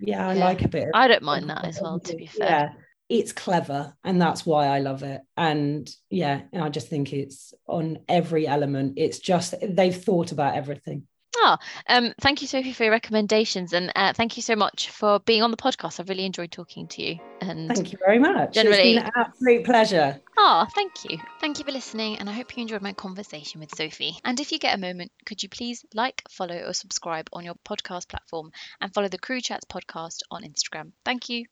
yeah, 0.00 0.28
I 0.28 0.34
yeah. 0.34 0.44
like 0.44 0.62
a 0.62 0.68
bit. 0.68 0.88
I 0.94 1.08
don't 1.08 1.22
mind 1.22 1.48
that 1.50 1.64
as 1.64 1.80
well. 1.80 2.00
To 2.00 2.16
be 2.16 2.26
fair, 2.26 2.48
yeah, 2.48 2.68
it's 3.08 3.32
clever, 3.32 3.94
and 4.04 4.20
that's 4.20 4.44
why 4.44 4.66
I 4.66 4.80
love 4.80 5.02
it. 5.02 5.20
And 5.36 5.88
yeah, 6.10 6.42
and 6.52 6.62
I 6.62 6.68
just 6.68 6.88
think 6.88 7.12
it's 7.12 7.54
on 7.66 7.98
every 8.08 8.46
element. 8.46 8.94
It's 8.96 9.18
just 9.18 9.54
they've 9.62 9.96
thought 9.96 10.32
about 10.32 10.54
everything. 10.54 11.06
Oh, 11.38 11.56
um, 11.88 12.14
thank 12.20 12.40
you, 12.40 12.48
Sophie, 12.48 12.72
for 12.72 12.84
your 12.84 12.92
recommendations, 12.92 13.72
and 13.72 13.92
uh, 13.94 14.12
thank 14.14 14.36
you 14.36 14.42
so 14.42 14.56
much 14.56 14.90
for 14.90 15.20
being 15.20 15.42
on 15.42 15.50
the 15.50 15.56
podcast. 15.56 16.00
I've 16.00 16.08
really 16.08 16.24
enjoyed 16.24 16.50
talking 16.50 16.88
to 16.88 17.02
you. 17.02 17.18
And 17.42 17.68
thank 17.68 17.92
you 17.92 17.98
very 18.04 18.18
much. 18.18 18.54
Generally, 18.54 18.94
it's 18.94 19.04
been 19.04 19.06
an 19.06 19.12
absolute 19.14 19.64
pleasure. 19.64 20.20
Oh, 20.38 20.66
thank 20.74 20.92
you. 21.04 21.18
Thank 21.40 21.58
you 21.58 21.64
for 21.66 21.72
listening, 21.72 22.18
and 22.18 22.30
I 22.30 22.32
hope 22.32 22.56
you 22.56 22.62
enjoyed 22.62 22.80
my 22.80 22.94
conversation 22.94 23.60
with 23.60 23.74
Sophie. 23.74 24.18
And 24.24 24.40
if 24.40 24.50
you 24.50 24.58
get 24.58 24.74
a 24.74 24.80
moment, 24.80 25.12
could 25.26 25.42
you 25.42 25.50
please 25.50 25.84
like, 25.92 26.22
follow, 26.30 26.56
or 26.56 26.72
subscribe 26.72 27.28
on 27.34 27.44
your 27.44 27.54
podcast 27.68 28.08
platform, 28.08 28.50
and 28.80 28.92
follow 28.94 29.08
the 29.08 29.18
Crew 29.18 29.42
Chats 29.42 29.66
podcast 29.66 30.20
on 30.30 30.42
Instagram. 30.42 30.92
Thank 31.04 31.28
you. 31.28 31.44